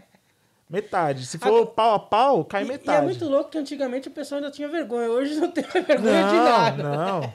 metade. 0.69 1.25
Se 1.25 1.37
for 1.37 1.65
pau 1.67 1.95
a 1.95 1.99
pau, 1.99 2.43
cai 2.45 2.63
E- 2.63 2.67
metade. 2.67 2.97
E 2.99 3.01
é 3.01 3.03
muito 3.03 3.25
louco 3.27 3.49
que 3.51 3.57
antigamente 3.57 4.07
o 4.07 4.11
pessoal 4.11 4.39
ainda 4.39 4.51
tinha 4.51 4.67
vergonha. 4.67 5.09
Hoje 5.09 5.35
não 5.35 5.49
tem 5.51 5.63
vergonha 5.63 5.97
de 5.97 6.35
não, 6.35 6.43
nada. 6.43 6.83
não. 6.83 7.33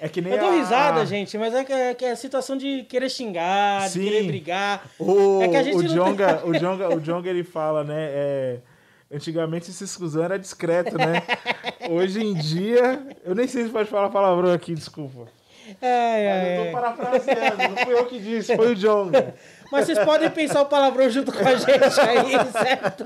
É 0.00 0.08
que 0.08 0.20
nem 0.20 0.32
Eu 0.34 0.38
dou 0.40 0.48
a- 0.50 0.52
risada, 0.52 1.06
gente, 1.06 1.38
mas 1.38 1.54
é 1.54 1.64
que 1.64 1.72
é, 1.72 1.94
que 1.94 2.04
é 2.04 2.10
a 2.10 2.16
situação 2.16 2.56
de 2.56 2.82
querer 2.84 3.08
xingar, 3.08 3.88
Sim. 3.88 4.00
de 4.00 4.04
querer 4.10 4.22
brigar. 4.26 4.84
O, 4.98 5.40
É 5.42 5.48
que 5.48 5.56
a 5.56 5.62
gente 5.62 5.76
o, 5.76 5.82
Jonga, 5.88 6.42
o, 6.44 6.52
Jonga, 6.58 6.94
o 6.94 7.00
Jonga, 7.00 7.30
ele 7.30 7.42
fala, 7.44 7.82
né? 7.84 7.94
é, 8.10 8.58
antigamente 9.10 9.70
esse 9.70 9.82
exclusão 9.84 10.22
era 10.24 10.38
discreto, 10.38 10.98
né? 10.98 11.22
Hoje 11.88 12.20
em 12.22 12.34
dia. 12.34 13.06
Eu 13.24 13.34
nem 13.34 13.46
sei 13.46 13.64
se 13.64 13.70
pode 13.70 13.88
falar 13.88 14.10
palavrão 14.10 14.52
aqui, 14.52 14.74
desculpa. 14.74 15.26
Ai, 15.80 16.24
Mas 16.26 16.36
ai, 16.44 16.58
eu 16.58 16.64
tô 16.66 16.72
parafraseando, 16.72 17.56
não 17.70 17.76
fui 17.84 17.94
eu 17.94 18.04
que 18.04 18.18
disse, 18.18 18.54
foi 18.54 18.72
o 18.72 18.76
Jonga. 18.76 19.34
Mas 19.74 19.86
vocês 19.86 19.98
podem 20.04 20.30
pensar 20.30 20.62
o 20.62 20.66
palavrão 20.66 21.10
junto 21.10 21.32
com 21.32 21.40
a 21.40 21.56
gente 21.56 22.00
aí, 22.00 22.30
certo? 22.52 23.04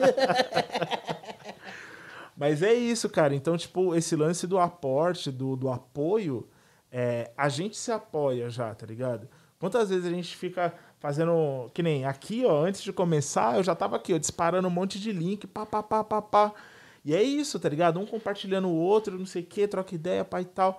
Mas 2.37 2.62
é 2.62 2.75
isso, 2.75 3.09
cara. 3.09 3.35
Então, 3.35 3.57
tipo, 3.57 3.95
esse 3.95 4.14
lance 4.14 4.47
do 4.47 4.59
aporte, 4.59 5.31
do, 5.31 5.57
do 5.57 5.71
apoio, 5.71 6.47
é, 6.93 7.31
a 7.35 7.49
gente 7.49 7.75
se 7.75 7.91
apoia 7.91 8.51
já, 8.51 8.75
tá 8.75 8.85
ligado? 8.85 9.27
Quantas 9.59 9.89
vezes 9.89 10.05
a 10.05 10.11
gente 10.11 10.37
fica 10.37 10.75
fazendo. 11.01 11.71
Que 11.73 11.83
nem 11.83 12.05
aqui, 12.05 12.45
ó, 12.45 12.62
antes 12.62 12.83
de 12.83 12.93
começar, 12.93 13.57
eu 13.57 13.64
já 13.64 13.75
tava 13.75 13.97
aqui, 13.97 14.12
ó, 14.12 14.19
disparando 14.19 14.69
um 14.69 14.71
monte 14.71 15.01
de 15.01 15.11
link, 15.11 15.47
pá, 15.47 15.64
pá, 15.64 15.83
pá, 15.83 16.05
pá, 16.05 16.21
pá. 16.21 16.53
E 17.03 17.14
é 17.14 17.23
isso, 17.23 17.59
tá 17.59 17.71
ligado? 17.71 17.99
Um 17.99 18.05
compartilhando 18.05 18.69
o 18.69 18.77
outro, 18.77 19.19
não 19.19 19.25
sei 19.25 19.41
o 19.41 19.47
quê, 19.47 19.66
troca 19.66 19.95
ideia, 19.95 20.23
pá 20.23 20.43
e 20.43 20.45
tal. 20.45 20.79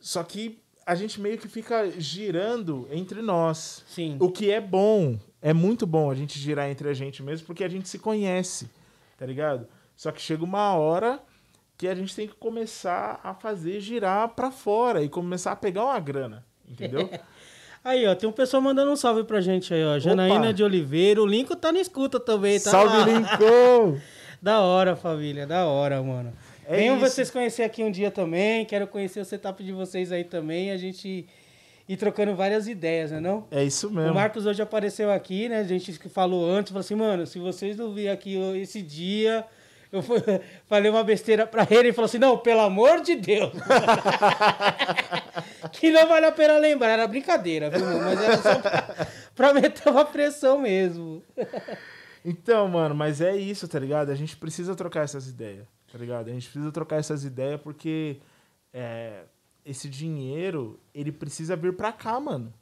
Só 0.00 0.24
que 0.24 0.60
a 0.88 0.94
gente 0.94 1.20
meio 1.20 1.36
que 1.36 1.46
fica 1.46 1.90
girando 2.00 2.88
entre 2.90 3.20
nós. 3.20 3.84
Sim. 3.86 4.16
O 4.18 4.30
que 4.30 4.50
é 4.50 4.58
bom, 4.58 5.18
é 5.42 5.52
muito 5.52 5.86
bom 5.86 6.10
a 6.10 6.14
gente 6.14 6.38
girar 6.38 6.70
entre 6.70 6.88
a 6.88 6.94
gente 6.94 7.22
mesmo, 7.22 7.46
porque 7.46 7.62
a 7.62 7.68
gente 7.68 7.86
se 7.86 7.98
conhece, 7.98 8.70
tá 9.18 9.26
ligado? 9.26 9.68
Só 9.94 10.10
que 10.10 10.18
chega 10.18 10.42
uma 10.42 10.72
hora 10.72 11.20
que 11.76 11.86
a 11.86 11.94
gente 11.94 12.16
tem 12.16 12.26
que 12.26 12.34
começar 12.34 13.20
a 13.22 13.34
fazer 13.34 13.80
girar 13.80 14.30
pra 14.30 14.50
fora 14.50 15.02
e 15.02 15.10
começar 15.10 15.52
a 15.52 15.56
pegar 15.56 15.84
uma 15.84 16.00
grana, 16.00 16.42
entendeu? 16.66 17.10
Aí, 17.84 18.06
ó, 18.06 18.14
tem 18.14 18.26
um 18.26 18.32
pessoal 18.32 18.62
mandando 18.62 18.90
um 18.90 18.96
salve 18.96 19.24
pra 19.24 19.40
gente 19.40 19.72
aí, 19.72 19.84
ó. 19.84 19.98
Janaína 19.98 20.52
de 20.52 20.64
Oliveira. 20.64 21.22
O 21.22 21.26
Lincoln 21.26 21.54
tá 21.54 21.70
na 21.70 21.80
escuta 21.80 22.18
também, 22.18 22.58
tá? 22.58 22.70
Salve, 22.72 22.96
lá. 22.96 23.04
Lincoln! 23.04 24.00
Da 24.42 24.60
hora, 24.60 24.94
família, 24.94 25.46
da 25.46 25.66
hora, 25.66 26.00
mano. 26.00 26.32
É 26.70 26.76
Venham 26.76 26.96
isso. 26.96 27.06
vocês 27.06 27.30
conhecer 27.30 27.62
aqui 27.62 27.82
um 27.82 27.90
dia 27.90 28.10
também. 28.10 28.62
Quero 28.66 28.86
conhecer 28.86 29.20
o 29.20 29.24
setup 29.24 29.64
de 29.64 29.72
vocês 29.72 30.12
aí 30.12 30.22
também. 30.22 30.70
A 30.70 30.76
gente 30.76 31.26
ir 31.88 31.96
trocando 31.96 32.34
várias 32.34 32.68
ideias, 32.68 33.10
né 33.10 33.20
não? 33.20 33.46
É 33.50 33.64
isso 33.64 33.88
O 33.88 33.90
mesmo. 33.90 34.12
Marcos 34.12 34.44
hoje 34.44 34.60
apareceu 34.60 35.10
aqui, 35.10 35.48
né? 35.48 35.60
A 35.60 35.64
gente 35.64 35.98
que 35.98 36.10
falou 36.10 36.44
antes, 36.48 36.70
falou 36.70 36.80
assim, 36.80 36.94
mano, 36.94 37.26
se 37.26 37.38
vocês 37.38 37.74
não 37.78 37.94
virem 37.94 38.10
aqui 38.10 38.36
esse 38.60 38.82
dia, 38.82 39.46
eu 39.90 40.02
falei 40.68 40.90
uma 40.90 41.02
besteira 41.02 41.46
pra 41.46 41.66
ele 41.70 41.88
e 41.88 41.92
falou 41.94 42.04
assim, 42.04 42.18
não, 42.18 42.36
pelo 42.36 42.60
amor 42.60 43.00
de 43.00 43.16
Deus. 43.16 43.50
que 45.72 45.90
não 45.90 46.06
vale 46.06 46.26
a 46.26 46.32
pena 46.32 46.58
lembrar, 46.58 46.90
era 46.90 47.06
brincadeira, 47.06 47.70
viu, 47.70 47.80
mano? 47.80 48.00
Mas 48.04 48.22
era 48.22 48.36
só 48.36 48.54
pra, 48.56 49.06
pra 49.34 49.54
meter 49.54 49.88
uma 49.88 50.04
pressão 50.04 50.58
mesmo. 50.58 51.22
Então, 52.22 52.68
mano, 52.68 52.94
mas 52.94 53.22
é 53.22 53.34
isso, 53.34 53.66
tá 53.66 53.78
ligado? 53.78 54.10
A 54.10 54.14
gente 54.14 54.36
precisa 54.36 54.74
trocar 54.74 55.04
essas 55.04 55.26
ideias, 55.28 55.64
tá 55.90 55.98
ligado? 55.98 56.28
A 56.28 56.32
gente 56.32 56.48
precisa 56.48 56.72
trocar 56.72 56.96
essas 56.96 57.24
ideias 57.24 57.60
porque 57.60 58.20
é, 58.72 59.24
esse 59.64 59.88
dinheiro, 59.88 60.80
ele 60.94 61.12
precisa 61.12 61.56
vir 61.56 61.76
pra 61.76 61.92
cá, 61.92 62.18
mano. 62.18 62.52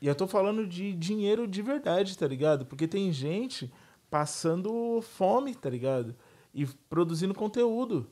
E 0.00 0.06
eu 0.06 0.14
tô 0.14 0.26
falando 0.26 0.66
de 0.66 0.92
dinheiro 0.94 1.46
de 1.46 1.62
verdade, 1.62 2.16
tá 2.16 2.26
ligado? 2.26 2.66
Porque 2.66 2.88
tem 2.88 3.12
gente 3.12 3.72
passando 4.10 5.00
fome, 5.00 5.54
tá 5.54 5.70
ligado? 5.70 6.14
E 6.52 6.66
produzindo 6.66 7.34
conteúdo. 7.34 8.10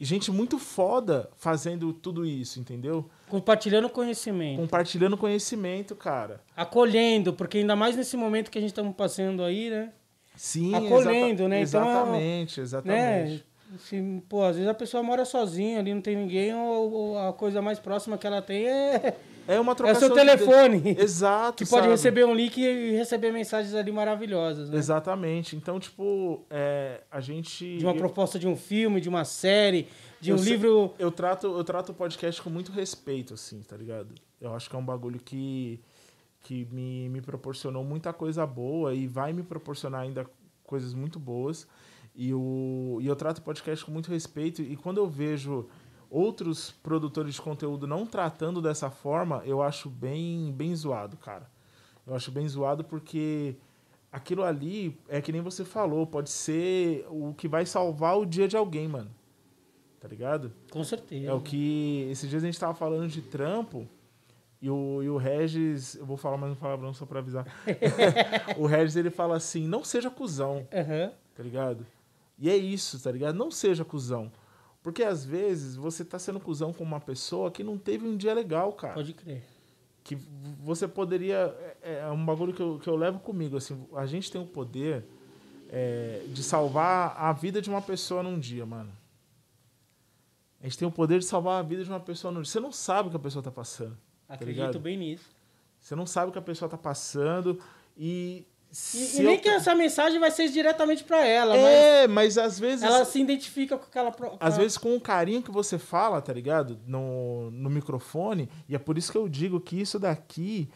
E 0.00 0.04
gente 0.04 0.30
muito 0.32 0.58
foda 0.58 1.30
fazendo 1.36 1.92
tudo 1.92 2.26
isso, 2.26 2.58
entendeu? 2.58 3.08
Compartilhando 3.28 3.88
conhecimento. 3.88 4.60
Compartilhando 4.60 5.16
conhecimento, 5.16 5.94
cara. 5.94 6.42
Acolhendo, 6.56 7.32
porque 7.32 7.58
ainda 7.58 7.76
mais 7.76 7.96
nesse 7.96 8.16
momento 8.16 8.50
que 8.50 8.58
a 8.58 8.60
gente 8.60 8.70
estamos 8.70 8.94
passando 8.96 9.42
aí, 9.42 9.70
né? 9.70 9.92
Sim, 10.34 10.74
Acolhendo, 10.74 11.42
exata- 11.44 11.48
né? 11.48 11.60
Então, 11.62 11.82
Exatamente, 11.82 12.60
exatamente. 12.60 13.32
né? 13.34 13.40
Se, 13.78 14.22
pô, 14.28 14.42
às 14.44 14.54
vezes 14.56 14.70
a 14.70 14.74
pessoa 14.74 15.02
mora 15.02 15.24
sozinha 15.24 15.80
ali, 15.80 15.92
não 15.92 16.00
tem 16.00 16.14
ninguém, 16.16 16.54
ou, 16.54 16.92
ou 16.92 17.18
a 17.18 17.32
coisa 17.32 17.60
mais 17.60 17.78
próxima 17.80 18.16
que 18.16 18.24
ela 18.26 18.40
tem 18.40 18.66
é, 18.68 19.16
É 19.48 19.58
uma 19.58 19.72
é 19.72 19.74
trocação 19.74 20.08
seu 20.08 20.14
de 20.16 20.22
ide- 20.22 20.30
telefone. 20.38 20.96
Exato. 20.98 21.64
que 21.64 21.68
pode 21.68 21.82
sabe? 21.82 21.88
receber 21.92 22.24
um 22.24 22.34
link 22.34 22.56
e 22.60 22.92
receber 22.92 23.32
mensagens 23.32 23.74
ali 23.74 23.90
maravilhosas, 23.90 24.70
né? 24.70 24.76
Exatamente. 24.78 25.56
Então, 25.56 25.80
tipo, 25.80 26.44
é, 26.50 27.00
a 27.10 27.20
gente. 27.20 27.78
De 27.78 27.84
uma 27.84 27.94
proposta 27.94 28.38
de 28.38 28.46
um 28.46 28.56
filme, 28.56 29.00
de 29.00 29.08
uma 29.08 29.24
série, 29.24 29.88
de 30.20 30.30
Eu 30.30 30.36
um 30.36 30.38
sei- 30.38 30.52
livro. 30.52 30.94
eu 30.98 31.10
trato 31.10 31.46
eu 31.48 31.64
trato 31.64 31.90
o 31.90 31.94
podcast 31.94 32.40
com 32.40 32.50
muito 32.50 32.70
respeito, 32.70 33.34
assim, 33.34 33.60
tá 33.62 33.76
ligado? 33.76 34.14
Eu 34.40 34.54
acho 34.54 34.70
que 34.70 34.76
é 34.76 34.78
um 34.78 34.84
bagulho 34.84 35.18
que, 35.18 35.80
que 36.44 36.68
me, 36.70 37.08
me 37.08 37.22
proporcionou 37.22 37.82
muita 37.82 38.12
coisa 38.12 38.46
boa 38.46 38.94
e 38.94 39.06
vai 39.06 39.32
me 39.32 39.42
proporcionar 39.42 40.02
ainda 40.02 40.26
coisas 40.62 40.92
muito 40.92 41.18
boas. 41.18 41.66
E, 42.14 42.32
o, 42.32 42.98
e 43.00 43.06
eu 43.06 43.16
trato 43.16 43.38
o 43.38 43.42
podcast 43.42 43.84
com 43.84 43.90
muito 43.90 44.10
respeito. 44.10 44.60
E 44.60 44.76
quando 44.76 44.98
eu 44.98 45.08
vejo 45.08 45.66
outros 46.10 46.70
produtores 46.70 47.34
de 47.34 47.40
conteúdo 47.40 47.86
não 47.86 48.06
tratando 48.06 48.60
dessa 48.60 48.90
forma, 48.90 49.42
eu 49.46 49.62
acho 49.62 49.88
bem, 49.88 50.52
bem 50.52 50.76
zoado, 50.76 51.16
cara. 51.16 51.50
Eu 52.06 52.14
acho 52.14 52.30
bem 52.30 52.46
zoado 52.46 52.84
porque 52.84 53.56
aquilo 54.12 54.44
ali 54.44 55.00
é 55.08 55.22
que 55.22 55.32
nem 55.32 55.40
você 55.40 55.64
falou, 55.64 56.06
pode 56.06 56.28
ser 56.28 57.06
o 57.08 57.32
que 57.32 57.48
vai 57.48 57.64
salvar 57.64 58.18
o 58.18 58.26
dia 58.26 58.46
de 58.46 58.56
alguém, 58.56 58.86
mano. 58.86 59.10
Tá 59.98 60.06
ligado? 60.06 60.52
Com 60.70 60.84
certeza. 60.84 61.26
É 61.26 61.32
o 61.32 61.40
que. 61.40 62.06
Esses 62.10 62.28
dias 62.28 62.42
a 62.42 62.46
gente 62.46 62.60
tava 62.60 62.74
falando 62.74 63.08
de 63.08 63.22
trampo. 63.22 63.88
E 64.64 64.70
o, 64.70 65.02
e 65.02 65.10
o 65.10 65.18
Regis, 65.18 65.94
eu 65.94 66.06
vou 66.06 66.16
falar 66.16 66.38
mais 66.38 66.50
um 66.50 66.56
palavrão 66.56 66.94
só 66.94 67.04
pra 67.04 67.18
avisar. 67.18 67.44
o 68.56 68.64
Regis 68.64 68.96
ele 68.96 69.10
fala 69.10 69.36
assim: 69.36 69.68
não 69.68 69.84
seja 69.84 70.08
cuzão, 70.08 70.66
Aham. 70.72 71.12
tá 71.36 71.42
ligado? 71.42 71.86
E 72.38 72.48
é 72.48 72.56
isso, 72.56 72.98
tá 72.98 73.12
ligado? 73.12 73.36
Não 73.36 73.50
seja 73.50 73.84
cuzão. 73.84 74.32
Porque 74.82 75.02
às 75.02 75.22
vezes 75.22 75.76
você 75.76 76.02
tá 76.02 76.18
sendo 76.18 76.40
cuzão 76.40 76.72
com 76.72 76.82
uma 76.82 76.98
pessoa 76.98 77.50
que 77.50 77.62
não 77.62 77.76
teve 77.76 78.08
um 78.08 78.16
dia 78.16 78.32
legal, 78.32 78.72
cara. 78.72 78.94
Pode 78.94 79.12
crer. 79.12 79.42
Que 80.02 80.16
você 80.62 80.88
poderia. 80.88 81.54
É, 81.82 81.98
é 81.98 82.10
um 82.10 82.24
bagulho 82.24 82.54
que 82.54 82.62
eu, 82.62 82.78
que 82.78 82.88
eu 82.88 82.96
levo 82.96 83.18
comigo. 83.18 83.58
Assim, 83.58 83.86
a 83.94 84.06
gente 84.06 84.32
tem 84.32 84.40
o 84.40 84.46
poder 84.46 85.04
é, 85.68 86.24
de 86.28 86.42
salvar 86.42 87.14
a 87.18 87.30
vida 87.34 87.60
de 87.60 87.68
uma 87.68 87.82
pessoa 87.82 88.22
num 88.22 88.38
dia, 88.38 88.64
mano. 88.64 88.90
A 90.58 90.64
gente 90.64 90.78
tem 90.78 90.88
o 90.88 90.90
poder 90.90 91.18
de 91.18 91.26
salvar 91.26 91.60
a 91.60 91.62
vida 91.62 91.84
de 91.84 91.90
uma 91.90 92.00
pessoa 92.00 92.32
num 92.32 92.40
dia. 92.40 92.50
Você 92.50 92.60
não 92.60 92.72
sabe 92.72 93.08
o 93.08 93.10
que 93.10 93.16
a 93.18 93.20
pessoa 93.20 93.42
tá 93.42 93.50
passando. 93.50 93.94
Acredito 94.28 94.56
ligado? 94.60 94.80
bem 94.80 94.96
nisso. 94.96 95.24
Você 95.80 95.94
não 95.94 96.06
sabe 96.06 96.30
o 96.30 96.32
que 96.32 96.38
a 96.38 96.42
pessoa 96.42 96.68
tá 96.68 96.78
passando. 96.78 97.58
E. 97.96 98.46
E, 98.92 99.18
e 99.20 99.22
nem 99.22 99.36
eu- 99.36 99.40
que 99.40 99.48
essa 99.48 99.72
mensagem 99.72 100.18
vai 100.18 100.32
ser 100.32 100.48
diretamente 100.48 101.04
pra 101.04 101.24
ela, 101.24 101.54
mas 101.54 101.64
É, 101.64 102.08
mas 102.08 102.36
às 102.36 102.58
vezes. 102.58 102.82
ela 102.82 103.04
se 103.04 103.20
identifica 103.20 103.78
com 103.78 103.84
aquela. 103.84 104.10
pro- 104.10 104.32
Às 104.32 104.38
com 104.38 104.44
a- 104.46 104.62
vezes 104.62 104.76
com 104.78 104.96
o 104.96 105.00
carinho 105.00 105.42
que 105.42 105.50
você 105.52 105.78
fala, 105.78 106.20
tá 106.20 106.32
ligado? 106.32 106.80
No, 106.86 107.52
no 107.52 107.70
microfone. 107.70 108.48
E 108.68 108.74
é 108.74 108.78
por 108.78 108.98
isso 108.98 109.12
que 109.12 109.18
eu 109.18 109.28
digo 109.28 109.60
que 109.60 109.80
isso 109.80 109.96
daqui 110.00 110.68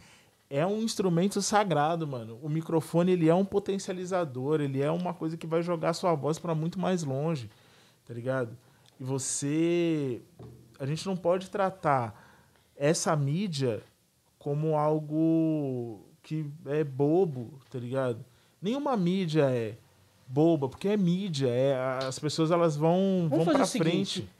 é 0.48 0.64
um 0.64 0.78
instrumento 0.80 1.42
sagrado, 1.42 2.06
mano. 2.06 2.38
O 2.40 2.48
microfone, 2.48 3.12
ele 3.12 3.28
é 3.28 3.34
um 3.34 3.44
potencializador. 3.44 4.60
Ele 4.60 4.80
é 4.80 4.90
uma 4.92 5.12
coisa 5.12 5.36
que 5.36 5.46
vai 5.46 5.60
jogar 5.60 5.92
sua 5.92 6.14
voz 6.14 6.38
pra 6.38 6.54
muito 6.54 6.78
mais 6.78 7.02
longe, 7.02 7.50
tá 8.06 8.14
ligado? 8.14 8.56
E 9.00 9.02
você... 9.02 10.22
A 10.78 10.86
gente 10.86 11.04
não 11.04 11.16
pode 11.16 11.50
tratar 11.50 12.27
essa 12.78 13.14
mídia 13.16 13.82
como 14.38 14.76
algo 14.76 16.06
que 16.22 16.46
é 16.66 16.84
bobo, 16.84 17.58
tá 17.70 17.78
ligado? 17.78 18.24
Nenhuma 18.62 18.96
mídia 18.96 19.50
é 19.50 19.74
boba, 20.26 20.68
porque 20.68 20.88
é 20.88 20.96
mídia, 20.96 21.48
é 21.48 21.74
as 22.06 22.18
pessoas 22.18 22.50
elas 22.50 22.76
vão 22.76 23.26
Vamos 23.28 23.44
vão 23.44 23.54
para 23.54 23.64
o 23.64 23.66
seguinte, 23.66 24.20
frente. 24.20 24.38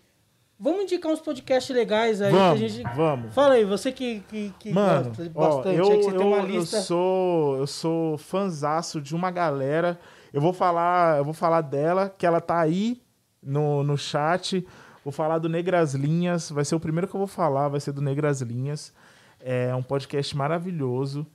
Vamos 0.60 0.82
indicar 0.82 1.12
uns 1.12 1.20
podcasts 1.20 1.74
legais 1.74 2.20
aí 2.20 2.32
Vamos, 2.32 2.58
que 2.58 2.64
a 2.64 2.68
gente. 2.68 2.96
vamos. 2.96 3.32
Fala 3.32 3.54
aí, 3.54 3.64
você 3.64 3.92
que, 3.92 4.20
que, 4.28 4.52
que 4.58 4.72
Mano, 4.72 5.04
gosta 5.04 5.30
ó, 5.34 5.56
bastante, 5.56 5.76
eu, 5.78 5.84
aí 5.84 5.96
que 5.98 6.02
você 6.02 6.10
eu, 6.10 6.18
tem 6.18 6.26
uma 6.26 6.38
eu 6.38 6.46
lista. 6.46 6.80
sou 6.80 7.56
eu 7.58 7.66
sou 7.66 8.18
fanzaço 8.18 9.00
de 9.00 9.14
uma 9.14 9.30
galera. 9.30 9.98
Eu 10.32 10.40
vou 10.40 10.52
falar, 10.52 11.18
eu 11.18 11.24
vou 11.24 11.32
falar 11.32 11.60
dela, 11.60 12.12
que 12.16 12.26
ela 12.26 12.40
tá 12.40 12.58
aí 12.60 13.00
no, 13.42 13.82
no 13.84 13.96
chat. 13.96 14.66
Vou 15.08 15.12
falar 15.14 15.38
do 15.38 15.48
Negras 15.48 15.94
Linhas, 15.94 16.50
vai 16.50 16.66
ser 16.66 16.74
o 16.74 16.80
primeiro 16.80 17.08
que 17.08 17.14
eu 17.14 17.18
vou 17.18 17.26
falar, 17.26 17.68
vai 17.68 17.80
ser 17.80 17.92
do 17.92 18.02
Negras 18.02 18.42
Linhas. 18.42 18.92
É 19.40 19.74
um 19.74 19.82
podcast 19.82 20.36
maravilhoso. 20.36 21.26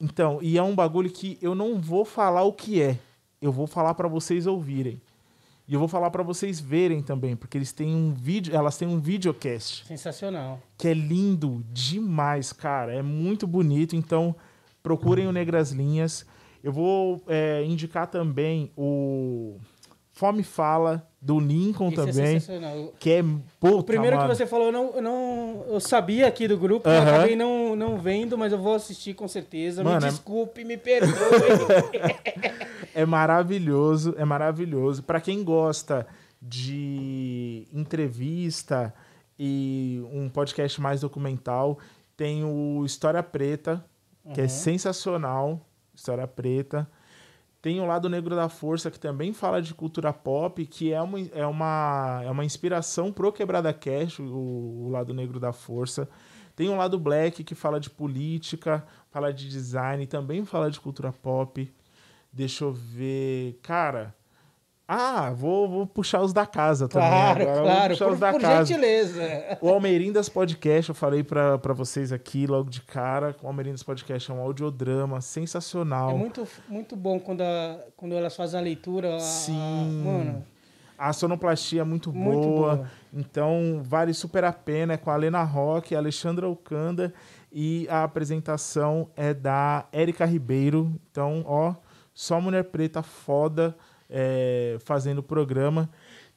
Então, 0.00 0.40
e 0.42 0.58
é 0.58 0.62
um 0.64 0.74
bagulho 0.74 1.08
que 1.08 1.38
eu 1.40 1.54
não 1.54 1.80
vou 1.80 2.04
falar 2.04 2.42
o 2.42 2.52
que 2.52 2.82
é. 2.82 2.98
Eu 3.40 3.52
vou 3.52 3.68
falar 3.68 3.94
pra 3.94 4.08
vocês 4.08 4.48
ouvirem. 4.48 5.00
E 5.68 5.74
eu 5.74 5.78
vou 5.78 5.86
falar 5.86 6.10
pra 6.10 6.24
vocês 6.24 6.58
verem 6.58 7.02
também, 7.02 7.36
porque 7.36 7.56
eles 7.56 7.70
têm 7.72 7.94
um 7.94 8.12
vídeo, 8.12 8.52
elas 8.52 8.76
têm 8.76 8.88
um 8.88 8.98
videocast 8.98 9.86
Sensacional. 9.86 10.60
que 10.76 10.88
é 10.88 10.92
lindo 10.92 11.64
demais, 11.72 12.52
cara. 12.52 12.92
É 12.92 13.00
muito 13.00 13.46
bonito. 13.46 13.94
Então, 13.94 14.34
procurem 14.82 15.28
o 15.28 15.32
Negras 15.32 15.70
Linhas. 15.70 16.26
Eu 16.64 16.72
vou 16.72 17.22
é, 17.28 17.64
indicar 17.64 18.08
também 18.08 18.72
o 18.76 19.60
Fome 20.16 20.44
Fala, 20.44 21.06
do 21.20 21.40
Lincoln 21.40 21.88
Esse 21.88 21.94
é 22.00 22.04
também. 22.06 22.40
sensacional. 22.40 22.92
que 23.00 23.10
é. 23.10 23.22
Puta, 23.58 23.74
O 23.76 23.82
primeiro 23.82 24.16
mano. 24.16 24.28
que 24.30 24.36
você 24.36 24.46
falou, 24.46 24.66
eu 24.66 24.72
não, 24.72 24.94
eu 24.94 25.02
não. 25.02 25.64
Eu 25.68 25.80
sabia 25.80 26.28
aqui 26.28 26.46
do 26.46 26.56
grupo, 26.56 26.88
eu 26.88 26.92
Aham. 26.92 27.14
acabei 27.16 27.34
não, 27.34 27.74
não 27.74 27.98
vendo, 27.98 28.38
mas 28.38 28.52
eu 28.52 28.58
vou 28.58 28.74
assistir 28.74 29.14
com 29.14 29.26
certeza. 29.26 29.82
Mano, 29.82 30.00
me 30.00 30.06
é- 30.06 30.10
desculpe, 30.10 30.64
me 30.64 30.76
perdoe. 30.76 31.10
É 32.96 33.04
maravilhoso, 33.04 34.14
é 34.16 34.24
maravilhoso. 34.24 35.02
Pra 35.02 35.20
quem 35.20 35.42
gosta 35.42 36.06
de 36.40 37.66
entrevista 37.72 38.94
e 39.36 40.00
um 40.12 40.28
podcast 40.28 40.80
mais 40.80 41.00
documental, 41.00 41.76
tem 42.16 42.44
o 42.44 42.84
História 42.84 43.20
Preta, 43.20 43.84
que 44.32 44.40
é 44.40 44.44
Uhum. 44.44 44.48
sensacional. 44.48 45.66
História 45.92 46.24
Preta. 46.28 46.88
Tem 47.64 47.80
o 47.80 47.86
Lado 47.86 48.10
Negro 48.10 48.36
da 48.36 48.46
Força, 48.50 48.90
que 48.90 49.00
também 49.00 49.32
fala 49.32 49.62
de 49.62 49.72
cultura 49.72 50.12
pop, 50.12 50.66
que 50.66 50.92
é 50.92 51.00
uma, 51.00 51.18
é 51.32 51.46
uma, 51.46 52.20
é 52.22 52.30
uma 52.30 52.44
inspiração 52.44 53.10
pro 53.10 53.32
Quebrada 53.32 53.72
Cash, 53.72 54.18
o, 54.18 54.24
o 54.84 54.88
Lado 54.90 55.14
Negro 55.14 55.40
da 55.40 55.50
Força. 55.50 56.06
Tem 56.54 56.68
o 56.68 56.76
Lado 56.76 56.98
Black, 56.98 57.42
que 57.42 57.54
fala 57.54 57.80
de 57.80 57.88
política, 57.88 58.84
fala 59.10 59.32
de 59.32 59.48
design, 59.48 60.06
também 60.06 60.44
fala 60.44 60.70
de 60.70 60.78
cultura 60.78 61.10
pop. 61.10 61.72
Deixa 62.30 62.64
eu 62.64 62.72
ver. 62.74 63.58
Cara. 63.62 64.14
Ah, 64.86 65.30
vou, 65.34 65.66
vou 65.66 65.86
puxar 65.86 66.20
os 66.20 66.32
da 66.34 66.44
casa 66.44 66.86
também. 66.86 67.08
claro, 67.08 67.42
agora. 67.42 67.62
Claro. 67.62 67.90
puxar 67.94 68.04
Por, 68.04 68.12
os 68.14 68.20
da 68.20 68.32
por 68.32 68.40
casa. 68.42 68.64
gentileza. 68.66 69.58
O 69.62 69.68
Almerindas 69.70 70.28
Podcast, 70.28 70.90
eu 70.90 70.94
falei 70.94 71.22
pra 71.22 71.56
pra 71.56 71.72
vocês 71.72 72.12
aqui 72.12 72.46
logo 72.46 72.68
de 72.68 72.82
cara. 72.82 73.34
O 73.42 73.46
Almerindas 73.46 73.82
Podcast 73.82 74.30
é 74.30 74.34
um 74.34 74.40
audiodrama 74.40 75.22
sensacional. 75.22 76.10
É 76.10 76.14
muito, 76.14 76.46
muito 76.68 76.96
bom 76.96 77.18
quando, 77.18 77.40
a- 77.40 77.78
quando 77.96 78.14
elas 78.14 78.36
fazem 78.36 78.60
a 78.60 78.62
leitura. 78.62 79.14
a- 79.14 79.16
a- 79.16 79.20
Sim. 79.20 80.02
mano, 80.04 80.44
A 80.96 81.12
sonoplastia 81.12 81.80
é 81.80 81.84
muito, 81.84 82.12
Muito 82.12 82.46
boa. 82.46 82.76
boa. 82.76 82.90
Então, 83.12 83.80
vale 83.82 84.12
super 84.14 84.44
a 84.44 84.52
pena. 84.52 84.92
É 84.92 84.96
com 84.96 85.10
a 85.10 85.16
Lena 85.16 85.42
Roque, 85.42 85.94
a 85.94 85.98
Alexandra 85.98 86.46
Alcanda 86.46 87.12
e 87.50 87.86
a 87.90 88.04
apresentação 88.04 89.08
é 89.16 89.34
da 89.34 89.86
Érica 89.90 90.24
Ribeiro. 90.24 90.92
Então, 91.10 91.42
ó, 91.46 91.74
só 92.14 92.40
mulher 92.40 92.64
preta 92.64 93.02
foda 93.02 93.74
é, 94.08 94.76
fazendo 94.80 95.18
o 95.18 95.22
programa. 95.22 95.88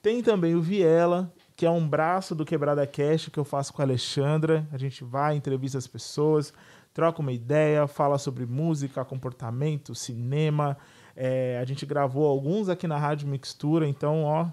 Tem 0.01 0.21
também 0.21 0.55
o 0.55 0.61
Viela, 0.61 1.31
que 1.55 1.65
é 1.65 1.69
um 1.69 1.87
braço 1.87 2.35
do 2.35 2.45
Quebrada 2.45 2.85
Cash 2.85 3.29
que 3.29 3.39
eu 3.39 3.43
faço 3.43 3.73
com 3.73 3.81
a 3.81 3.85
Alexandra. 3.85 4.67
A 4.71 4.77
gente 4.77 5.03
vai, 5.03 5.35
entrevista 5.35 5.77
as 5.77 5.87
pessoas, 5.87 6.53
troca 6.93 7.21
uma 7.21 7.31
ideia, 7.31 7.87
fala 7.87 8.17
sobre 8.17 8.45
música, 8.45 9.03
comportamento, 9.03 9.95
cinema. 9.95 10.77
É, 11.15 11.57
a 11.59 11.65
gente 11.65 11.85
gravou 11.85 12.27
alguns 12.27 12.69
aqui 12.69 12.87
na 12.87 12.97
Rádio 12.97 13.27
Mixtura, 13.27 13.87
então, 13.87 14.23
ó, 14.23 14.47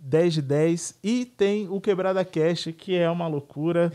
10 0.00 0.34
de 0.34 0.42
10. 0.42 0.98
E 1.02 1.24
tem 1.24 1.68
o 1.68 1.80
Quebrada 1.80 2.24
Cash, 2.24 2.68
que 2.76 2.96
é 2.96 3.08
uma 3.08 3.26
loucura, 3.26 3.92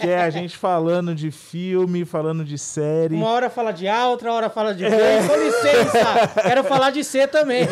que 0.00 0.06
é 0.06 0.20
a 0.20 0.30
gente 0.30 0.56
falando 0.58 1.14
de 1.14 1.30
filme, 1.30 2.04
falando 2.04 2.44
de 2.44 2.56
série. 2.56 3.14
Uma 3.14 3.28
hora 3.28 3.50
fala 3.50 3.72
de 3.72 3.86
A, 3.86 4.08
outra 4.08 4.32
hora 4.32 4.48
fala 4.48 4.74
de 4.74 4.84
B. 4.84 4.90
Com 4.90 5.36
licença, 5.36 6.42
quero 6.42 6.64
falar 6.64 6.90
de 6.90 7.04
C 7.04 7.26
também. 7.26 7.66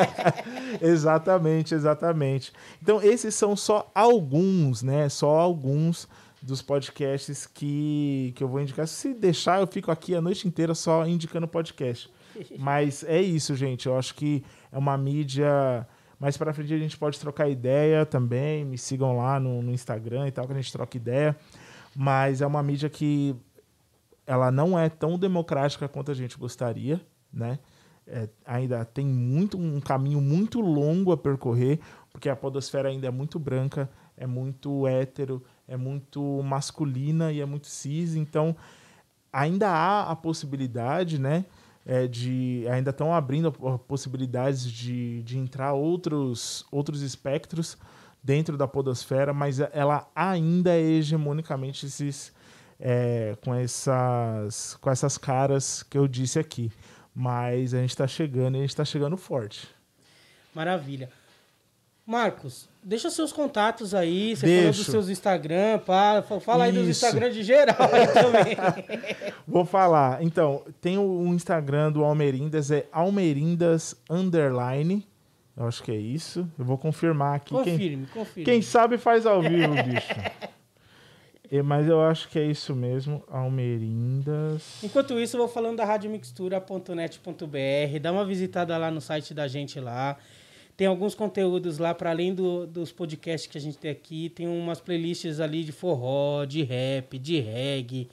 exatamente, 0.82 1.74
exatamente. 1.74 2.52
Então, 2.82 3.00
esses 3.02 3.34
são 3.34 3.54
só 3.54 3.90
alguns, 3.94 4.82
né? 4.82 5.08
Só 5.08 5.38
alguns 5.38 6.08
dos 6.42 6.60
podcasts 6.60 7.46
que, 7.46 8.32
que 8.34 8.42
eu 8.42 8.48
vou 8.48 8.60
indicar. 8.60 8.88
Se 8.88 9.14
deixar, 9.14 9.60
eu 9.60 9.66
fico 9.66 9.90
aqui 9.90 10.14
a 10.14 10.20
noite 10.20 10.48
inteira 10.48 10.74
só 10.74 11.06
indicando 11.06 11.46
podcast. 11.46 12.10
Mas 12.58 13.04
é 13.04 13.20
isso, 13.20 13.54
gente. 13.54 13.86
Eu 13.86 13.96
acho 13.96 14.14
que 14.14 14.42
é 14.70 14.78
uma 14.78 14.98
mídia. 14.98 15.86
Mais 16.22 16.36
pra 16.36 16.54
frente 16.54 16.72
a 16.72 16.78
gente 16.78 16.96
pode 16.96 17.18
trocar 17.18 17.48
ideia 17.48 18.06
também. 18.06 18.64
Me 18.64 18.78
sigam 18.78 19.16
lá 19.16 19.40
no, 19.40 19.60
no 19.60 19.72
Instagram 19.72 20.28
e 20.28 20.30
tal, 20.30 20.46
que 20.46 20.52
a 20.52 20.54
gente 20.54 20.70
troca 20.70 20.96
ideia. 20.96 21.36
Mas 21.96 22.40
é 22.40 22.46
uma 22.46 22.62
mídia 22.62 22.88
que 22.88 23.34
ela 24.24 24.48
não 24.52 24.78
é 24.78 24.88
tão 24.88 25.18
democrática 25.18 25.88
quanto 25.88 26.12
a 26.12 26.14
gente 26.14 26.38
gostaria, 26.38 27.00
né? 27.32 27.58
É, 28.06 28.28
ainda 28.46 28.84
tem 28.84 29.04
muito 29.04 29.58
um 29.58 29.80
caminho 29.80 30.20
muito 30.20 30.60
longo 30.60 31.10
a 31.10 31.16
percorrer, 31.16 31.80
porque 32.12 32.28
a 32.28 32.36
podosfera 32.36 32.88
ainda 32.88 33.08
é 33.08 33.10
muito 33.10 33.40
branca, 33.40 33.90
é 34.16 34.24
muito 34.24 34.86
hétero, 34.86 35.42
é 35.66 35.76
muito 35.76 36.40
masculina 36.44 37.32
e 37.32 37.40
é 37.40 37.44
muito 37.44 37.66
cis, 37.66 38.14
então 38.14 38.54
ainda 39.32 39.68
há 39.68 40.08
a 40.08 40.14
possibilidade, 40.14 41.18
né? 41.18 41.44
É, 41.84 42.06
de 42.06 42.64
ainda 42.70 42.90
estão 42.90 43.12
abrindo 43.12 43.52
possibilidades 43.86 44.70
de, 44.70 45.22
de 45.22 45.38
entrar 45.38 45.72
outros, 45.72 46.64
outros 46.70 47.02
espectros 47.02 47.76
dentro 48.22 48.56
da 48.56 48.68
podosfera, 48.68 49.32
mas 49.32 49.58
ela 49.58 50.08
ainda 50.14 50.70
é 50.70 50.80
hegemonicamente 50.80 51.86
esses, 51.86 52.32
é, 52.78 53.36
com, 53.42 53.54
essas, 53.54 54.76
com 54.80 54.90
essas 54.90 55.18
caras 55.18 55.82
que 55.82 55.98
eu 55.98 56.06
disse 56.06 56.38
aqui. 56.38 56.70
Mas 57.14 57.74
a 57.74 57.80
gente 57.80 57.90
está 57.90 58.06
chegando 58.06 58.54
e 58.54 58.58
a 58.58 58.60
gente 58.62 58.70
está 58.70 58.84
chegando 58.84 59.16
forte. 59.16 59.68
Maravilha. 60.54 61.10
Marcos, 62.06 62.68
deixa 62.82 63.10
seus 63.10 63.32
contatos 63.32 63.94
aí. 63.94 64.34
Você 64.36 64.46
falou 64.46 64.62
Deixo. 64.64 64.78
dos 64.78 64.86
seus 64.88 65.08
Instagram, 65.08 65.78
pá, 65.78 66.22
fa- 66.26 66.40
fala 66.40 66.64
aí 66.64 66.72
dos 66.72 66.88
Isso. 66.88 67.04
Instagram 67.04 67.30
de 67.30 67.42
geral 67.42 67.76
aí 67.92 68.06
também. 68.12 68.56
Vou 69.46 69.64
falar. 69.64 70.22
Então, 70.22 70.62
tem 70.80 70.98
o, 70.98 71.02
o 71.02 71.34
Instagram 71.34 71.92
do 71.92 72.04
Almerindas, 72.04 72.70
é 72.70 72.86
Almerindas 72.92 73.94
Underline. 74.10 75.06
Eu 75.56 75.66
acho 75.66 75.82
que 75.82 75.92
é 75.92 75.96
isso. 75.96 76.48
Eu 76.58 76.64
vou 76.64 76.78
confirmar 76.78 77.36
aqui. 77.36 77.54
Quem, 77.62 77.72
confirme, 77.72 78.06
confirme. 78.06 78.44
quem 78.44 78.62
sabe 78.62 78.98
faz 78.98 79.26
ao 79.26 79.42
vivo, 79.42 79.74
bicho. 79.84 80.14
É, 81.50 81.60
mas 81.60 81.86
eu 81.86 82.00
acho 82.00 82.28
que 82.30 82.38
é 82.38 82.44
isso 82.46 82.74
mesmo. 82.74 83.22
Almerindas. 83.28 84.82
Enquanto 84.82 85.20
isso, 85.20 85.36
eu 85.36 85.40
vou 85.40 85.48
falando 85.48 85.76
da 85.76 85.84
radiomixtura.net.br. 85.84 87.98
Dá 88.00 88.12
uma 88.12 88.24
visitada 88.24 88.76
lá 88.78 88.90
no 88.90 89.00
site 89.00 89.34
da 89.34 89.46
gente 89.46 89.78
lá. 89.78 90.16
Tem 90.76 90.86
alguns 90.86 91.14
conteúdos 91.14 91.78
lá, 91.78 91.94
para 91.94 92.10
além 92.10 92.34
do- 92.34 92.66
dos 92.66 92.90
podcasts 92.90 93.50
que 93.50 93.58
a 93.58 93.60
gente 93.60 93.78
tem 93.78 93.90
aqui. 93.90 94.28
Tem 94.30 94.46
umas 94.48 94.80
playlists 94.80 95.38
ali 95.40 95.64
de 95.64 95.72
forró, 95.72 96.44
de 96.44 96.62
rap, 96.62 97.18
de 97.18 97.38
reggae, 97.40 98.08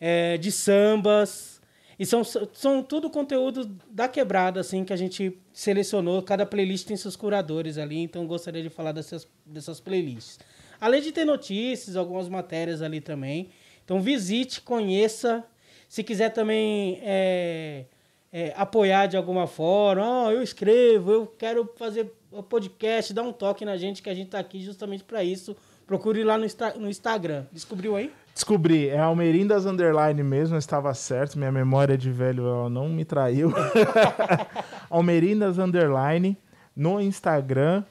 é, 0.00 0.36
de 0.36 0.52
sambas. 0.52 1.60
E 1.98 2.06
são, 2.06 2.22
são 2.24 2.82
tudo 2.82 3.10
conteúdo 3.10 3.66
da 3.90 4.08
quebrada, 4.08 4.60
assim, 4.60 4.84
que 4.84 4.92
a 4.92 4.96
gente 4.96 5.36
selecionou. 5.52 6.22
Cada 6.22 6.46
playlist 6.46 6.86
tem 6.86 6.96
seus 6.96 7.14
curadores 7.16 7.76
ali, 7.76 7.98
então 7.98 8.26
gostaria 8.26 8.62
de 8.62 8.70
falar 8.70 8.92
dessas, 8.92 9.28
dessas 9.44 9.80
playlists. 9.80 10.38
Além 10.80 11.02
de 11.02 11.12
ter 11.12 11.26
notícias, 11.26 11.96
algumas 11.96 12.26
matérias 12.28 12.80
ali 12.80 13.02
também. 13.02 13.50
Então 13.84 14.00
visite, 14.00 14.62
conheça. 14.62 15.44
Se 15.88 16.02
quiser 16.02 16.30
também 16.30 17.00
é, 17.02 17.84
é, 18.32 18.52
apoiar 18.56 19.06
de 19.06 19.16
alguma 19.16 19.46
forma, 19.46 20.02
ó, 20.26 20.30
eu 20.30 20.42
escrevo, 20.42 21.10
eu 21.12 21.26
quero 21.26 21.68
fazer 21.76 22.12
o 22.30 22.42
podcast, 22.42 23.12
dá 23.12 23.22
um 23.22 23.32
toque 23.32 23.64
na 23.64 23.76
gente, 23.76 24.02
que 24.02 24.08
a 24.10 24.14
gente 24.14 24.30
tá 24.30 24.38
aqui 24.38 24.60
justamente 24.60 25.02
para 25.04 25.22
isso. 25.24 25.56
Procure 25.86 26.22
lá 26.22 26.38
no, 26.38 26.44
Insta- 26.44 26.74
no 26.78 26.88
Instagram. 26.88 27.44
Descobriu 27.50 27.96
aí? 27.96 28.12
Descobri, 28.32 28.88
é 28.88 28.98
Almerindas 29.00 29.66
Underline 29.66 30.22
mesmo, 30.22 30.56
estava 30.56 30.94
certo, 30.94 31.36
minha 31.36 31.50
memória 31.50 31.98
de 31.98 32.10
velho 32.12 32.68
não 32.68 32.88
me 32.88 33.04
traiu. 33.04 33.52
Almerindas 34.88 35.58
Underline 35.58 36.36
no 36.74 37.00
Instagram. 37.00 37.84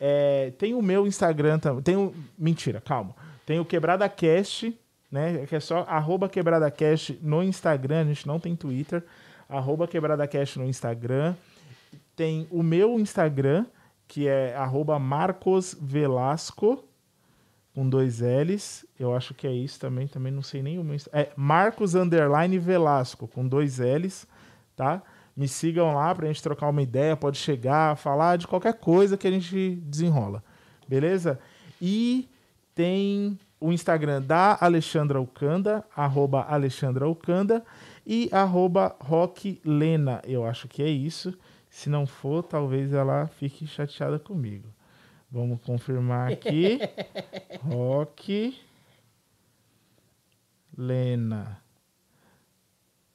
É, 0.00 0.52
tem 0.58 0.74
o 0.74 0.82
meu 0.82 1.06
Instagram 1.06 1.58
também. 1.58 1.82
Tem 1.82 1.96
o. 1.96 2.14
Mentira, 2.38 2.80
calma. 2.80 3.14
Tem 3.46 3.58
o 3.58 3.64
Quebrada 3.64 4.08
Cast, 4.08 4.78
né? 5.10 5.46
Que 5.46 5.56
é 5.56 5.60
só 5.60 5.84
arroba 5.88 6.28
Quebrada 6.28 6.70
Cast 6.70 7.18
no 7.22 7.42
Instagram. 7.42 8.02
A 8.02 8.04
gente 8.04 8.26
não 8.26 8.38
tem 8.38 8.54
Twitter. 8.54 9.02
Arroba 9.48 9.86
Quebrada 9.86 10.26
Cast 10.26 10.58
no 10.58 10.64
Instagram. 10.66 11.34
Tem 12.14 12.46
o 12.50 12.62
meu 12.62 12.98
Instagram, 12.98 13.66
que 14.08 14.26
é 14.28 14.54
arroba 14.56 14.98
Marcos 14.98 15.76
Velasco 15.80 16.82
com 17.74 17.88
dois 17.88 18.20
L's. 18.20 18.86
Eu 18.98 19.14
acho 19.14 19.34
que 19.34 19.46
é 19.46 19.52
isso 19.52 19.78
também. 19.78 20.06
Também 20.08 20.32
não 20.32 20.42
sei 20.42 20.62
nem 20.62 20.78
o 20.78 20.84
meu. 20.84 20.94
Insta- 20.94 21.10
É 21.12 21.30
Marcos 21.36 21.94
Underline 21.94 22.58
Velasco 22.58 23.28
com 23.28 23.46
dois 23.46 23.78
L's, 23.78 24.26
tá? 24.74 25.02
Me 25.36 25.46
sigam 25.46 25.94
lá 25.94 26.14
pra 26.14 26.26
gente 26.26 26.42
trocar 26.42 26.68
uma 26.70 26.80
ideia. 26.80 27.14
Pode 27.16 27.36
chegar, 27.36 27.96
falar 27.96 28.38
de 28.38 28.46
qualquer 28.46 28.74
coisa 28.74 29.16
que 29.18 29.28
a 29.28 29.30
gente 29.30 29.76
desenrola, 29.82 30.42
beleza? 30.88 31.38
E 31.80 32.26
tem 32.74 33.38
o 33.60 33.70
Instagram 33.70 34.22
da 34.22 34.56
Alexandra 34.60 35.18
Alcanda, 35.18 35.84
arroba 35.94 36.42
Alexandra 36.48 37.04
Alcanda 37.04 37.62
e 38.06 38.28
arroba 38.30 38.94
Rock 39.00 39.60
Lena. 39.64 40.22
Eu 40.24 40.46
acho 40.46 40.68
que 40.68 40.82
é 40.82 40.88
isso. 40.88 41.36
Se 41.68 41.90
não 41.90 42.06
for, 42.06 42.42
talvez 42.44 42.92
ela 42.92 43.26
fique 43.26 43.66
chateada 43.66 44.18
comigo. 44.18 44.68
Vamos 45.30 45.60
confirmar 45.60 46.32
aqui. 46.32 46.78
Rock 47.60 48.56
Lena. 50.78 51.60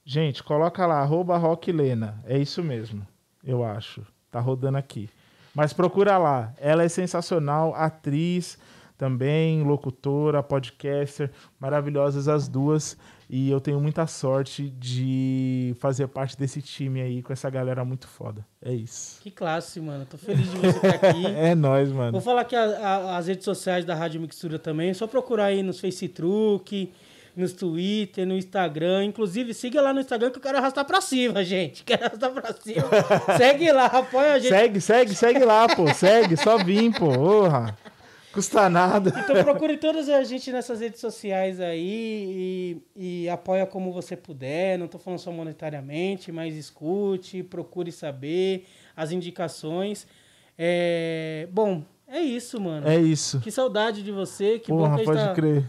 Gente, 0.03 0.43
coloca 0.43 0.85
lá, 0.85 0.99
arroba 0.99 1.37
Rock 1.37 1.71
Lena. 1.71 2.21
É 2.25 2.37
isso 2.37 2.61
mesmo, 2.61 3.07
eu 3.43 3.63
acho. 3.63 4.05
Tá 4.29 4.41
rodando 4.41 4.77
aqui. 4.77 5.09
Mas 5.55 5.71
procura 5.71 6.17
lá. 6.17 6.53
Ela 6.57 6.83
é 6.83 6.89
sensacional, 6.89 7.73
atriz 7.75 8.57
também, 9.01 9.63
locutora, 9.63 10.43
podcaster, 10.43 11.31
maravilhosas 11.59 12.27
as 12.27 12.47
duas. 12.47 12.95
E 13.27 13.49
eu 13.49 13.59
tenho 13.59 13.81
muita 13.81 14.05
sorte 14.05 14.69
de 14.69 15.75
fazer 15.79 16.07
parte 16.07 16.37
desse 16.37 16.61
time 16.61 17.01
aí 17.01 17.23
com 17.23 17.33
essa 17.33 17.49
galera 17.49 17.83
muito 17.83 18.07
foda. 18.07 18.45
É 18.61 18.71
isso. 18.71 19.19
Que 19.23 19.31
classe, 19.31 19.79
mano. 19.79 20.05
Tô 20.05 20.19
feliz 20.19 20.47
de 20.51 20.55
você 20.55 20.67
estar 20.67 21.07
aqui. 21.07 21.25
é 21.35 21.55
nóis, 21.55 21.91
mano. 21.91 22.11
Vou 22.11 22.21
falar 22.21 22.41
aqui 22.41 22.55
a, 22.55 22.63
a, 22.63 23.17
as 23.17 23.25
redes 23.25 23.43
sociais 23.43 23.85
da 23.85 23.95
Rádio 23.95 24.21
Mixtura 24.21 24.59
também. 24.59 24.91
É 24.91 24.93
só 24.93 25.07
procurar 25.07 25.45
aí 25.45 25.63
nos 25.63 25.79
Facebook, 25.79 26.91
nos 27.35 27.53
Twitter, 27.53 28.27
no 28.27 28.35
Instagram. 28.35 29.05
Inclusive, 29.05 29.51
siga 29.55 29.81
lá 29.81 29.91
no 29.91 29.99
Instagram 29.99 30.29
que 30.29 30.37
eu 30.37 30.43
quero 30.43 30.59
arrastar 30.59 30.85
pra 30.85 31.01
cima, 31.01 31.41
gente. 31.45 31.83
Quero 31.83 32.05
arrastar 32.05 32.29
pra 32.29 32.53
cima. 32.53 32.87
segue 33.35 33.71
lá, 33.71 33.87
apoia 33.87 34.33
a 34.33 34.37
gente. 34.39 34.49
Segue, 34.49 34.79
segue, 34.79 35.15
segue 35.15 35.43
lá, 35.43 35.67
pô. 35.75 35.91
Segue, 35.91 36.37
só 36.37 36.63
vim, 36.63 36.91
pô. 36.91 37.11
Porra. 37.11 37.75
Custa 38.33 38.69
nada. 38.69 39.13
Então 39.23 39.43
procure 39.43 39.77
todas 39.77 40.07
a 40.07 40.23
gente 40.23 40.51
nessas 40.51 40.79
redes 40.79 41.01
sociais 41.01 41.59
aí 41.59 42.81
e, 42.95 43.23
e, 43.23 43.29
apoia 43.29 43.65
como 43.65 43.91
você 43.91 44.15
puder. 44.15 44.77
Não 44.77 44.87
tô 44.87 44.97
falando 44.97 45.19
só 45.19 45.31
monetariamente, 45.31 46.31
mas 46.31 46.55
escute, 46.55 47.43
procure 47.43 47.91
saber 47.91 48.65
as 48.95 49.11
indicações. 49.11 50.07
É... 50.57 51.47
Bom, 51.51 51.83
é 52.07 52.21
isso, 52.21 52.59
mano. 52.59 52.87
É 52.87 52.97
isso. 52.97 53.39
Que 53.39 53.51
saudade 53.51 54.03
de 54.03 54.11
você. 54.11 54.59
Que 54.59 54.67
Porra, 54.67 54.89
bom 54.89 54.97
que 54.97 55.05
pode 55.05 55.19
tá... 55.19 55.33
crer. 55.33 55.63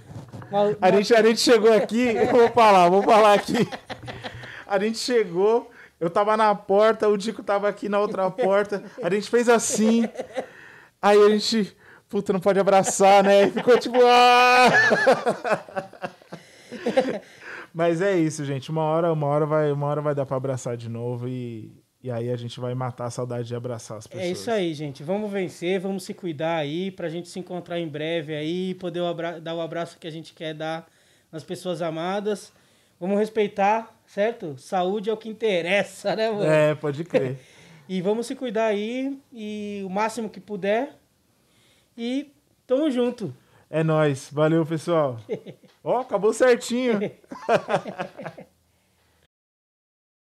A, 0.81 0.91
gente, 0.91 1.15
a 1.15 1.23
gente 1.23 1.41
chegou 1.41 1.73
aqui, 1.73 2.15
eu 2.15 2.27
vou 2.27 2.49
falar, 2.51 2.89
vou 2.89 3.03
falar 3.03 3.35
aqui. 3.35 3.67
A 4.67 4.79
gente 4.79 4.99
chegou, 4.99 5.71
eu 5.99 6.11
tava 6.11 6.37
na 6.37 6.55
porta, 6.55 7.09
o 7.09 7.17
Dico 7.17 7.43
tava 7.43 7.69
aqui 7.69 7.89
na 7.89 7.99
outra 8.01 8.31
porta, 8.31 8.83
a 9.03 9.09
gente 9.09 9.31
fez 9.31 9.49
assim, 9.49 10.09
aí 11.01 11.19
a 11.23 11.29
gente, 11.31 11.77
puta, 12.13 12.31
não 12.31 12.41
pode 12.41 12.61
abraçar, 12.61 13.25
né? 13.25 13.45
E 13.45 13.51
ficou 13.51 13.79
tipo, 13.79 13.97
ah! 14.05 14.69
Mas 17.73 18.03
é 18.03 18.15
isso, 18.15 18.45
gente. 18.45 18.71
Uma 18.71 18.83
hora, 18.83 19.11
uma 19.11 19.27
hora 19.27 19.47
vai, 19.47 19.73
uma 19.73 19.87
hora 19.87 20.03
vai 20.03 20.15
dar 20.15 20.27
para 20.27 20.37
abraçar 20.37 20.77
de 20.77 20.91
novo 20.91 21.27
e, 21.27 21.73
e 22.03 22.11
aí 22.11 22.31
a 22.31 22.37
gente 22.37 22.61
vai 22.61 22.75
matar 22.75 23.07
a 23.07 23.11
saudade 23.11 23.49
de 23.49 23.55
abraçar 23.55 23.97
as 23.97 24.07
pessoas. 24.07 24.29
É 24.29 24.31
isso 24.31 24.51
aí, 24.51 24.75
gente. 24.75 25.03
Vamos 25.03 25.33
vencer, 25.33 25.81
vamos 25.81 26.05
se 26.05 26.13
cuidar 26.13 26.57
aí 26.57 26.91
pra 26.91 27.09
gente 27.09 27.31
se 27.31 27.39
encontrar 27.39 27.81
em 27.81 27.89
breve 27.89 28.35
aí 28.35 28.73
e 28.73 28.75
poder 28.75 29.01
dar 29.41 29.55
o 29.55 29.63
abraço 29.63 29.99
que 29.99 30.07
a 30.07 30.13
gente 30.13 30.35
quer 30.35 30.53
dar 30.53 30.87
nas 31.33 31.43
pessoas 31.43 31.81
amadas. 31.81 32.53
Vamos 33.01 33.19
respeitar, 33.19 33.99
certo? 34.07 34.55
Saúde 34.59 35.09
é 35.09 35.13
o 35.15 35.17
que 35.17 35.31
interessa, 35.31 36.15
né, 36.15 36.31
mano? 36.31 36.45
É, 36.45 36.75
pode 36.75 37.05
crer. 37.05 37.39
e 37.89 38.03
vamos 38.03 38.27
se 38.27 38.35
cuidar 38.35 38.67
aí 38.67 39.19
e 39.33 39.83
o 39.87 39.89
máximo 39.89 40.29
que 40.29 40.41
puder. 40.41 41.01
E 41.97 42.33
tamo 42.67 42.91
junto. 42.91 43.35
É 43.69 43.83
nós. 43.83 44.29
Valeu, 44.33 44.67
pessoal. 44.67 45.19
Ó, 45.83 45.97
oh, 45.97 46.01
acabou 46.01 46.33
certinho. 46.33 47.01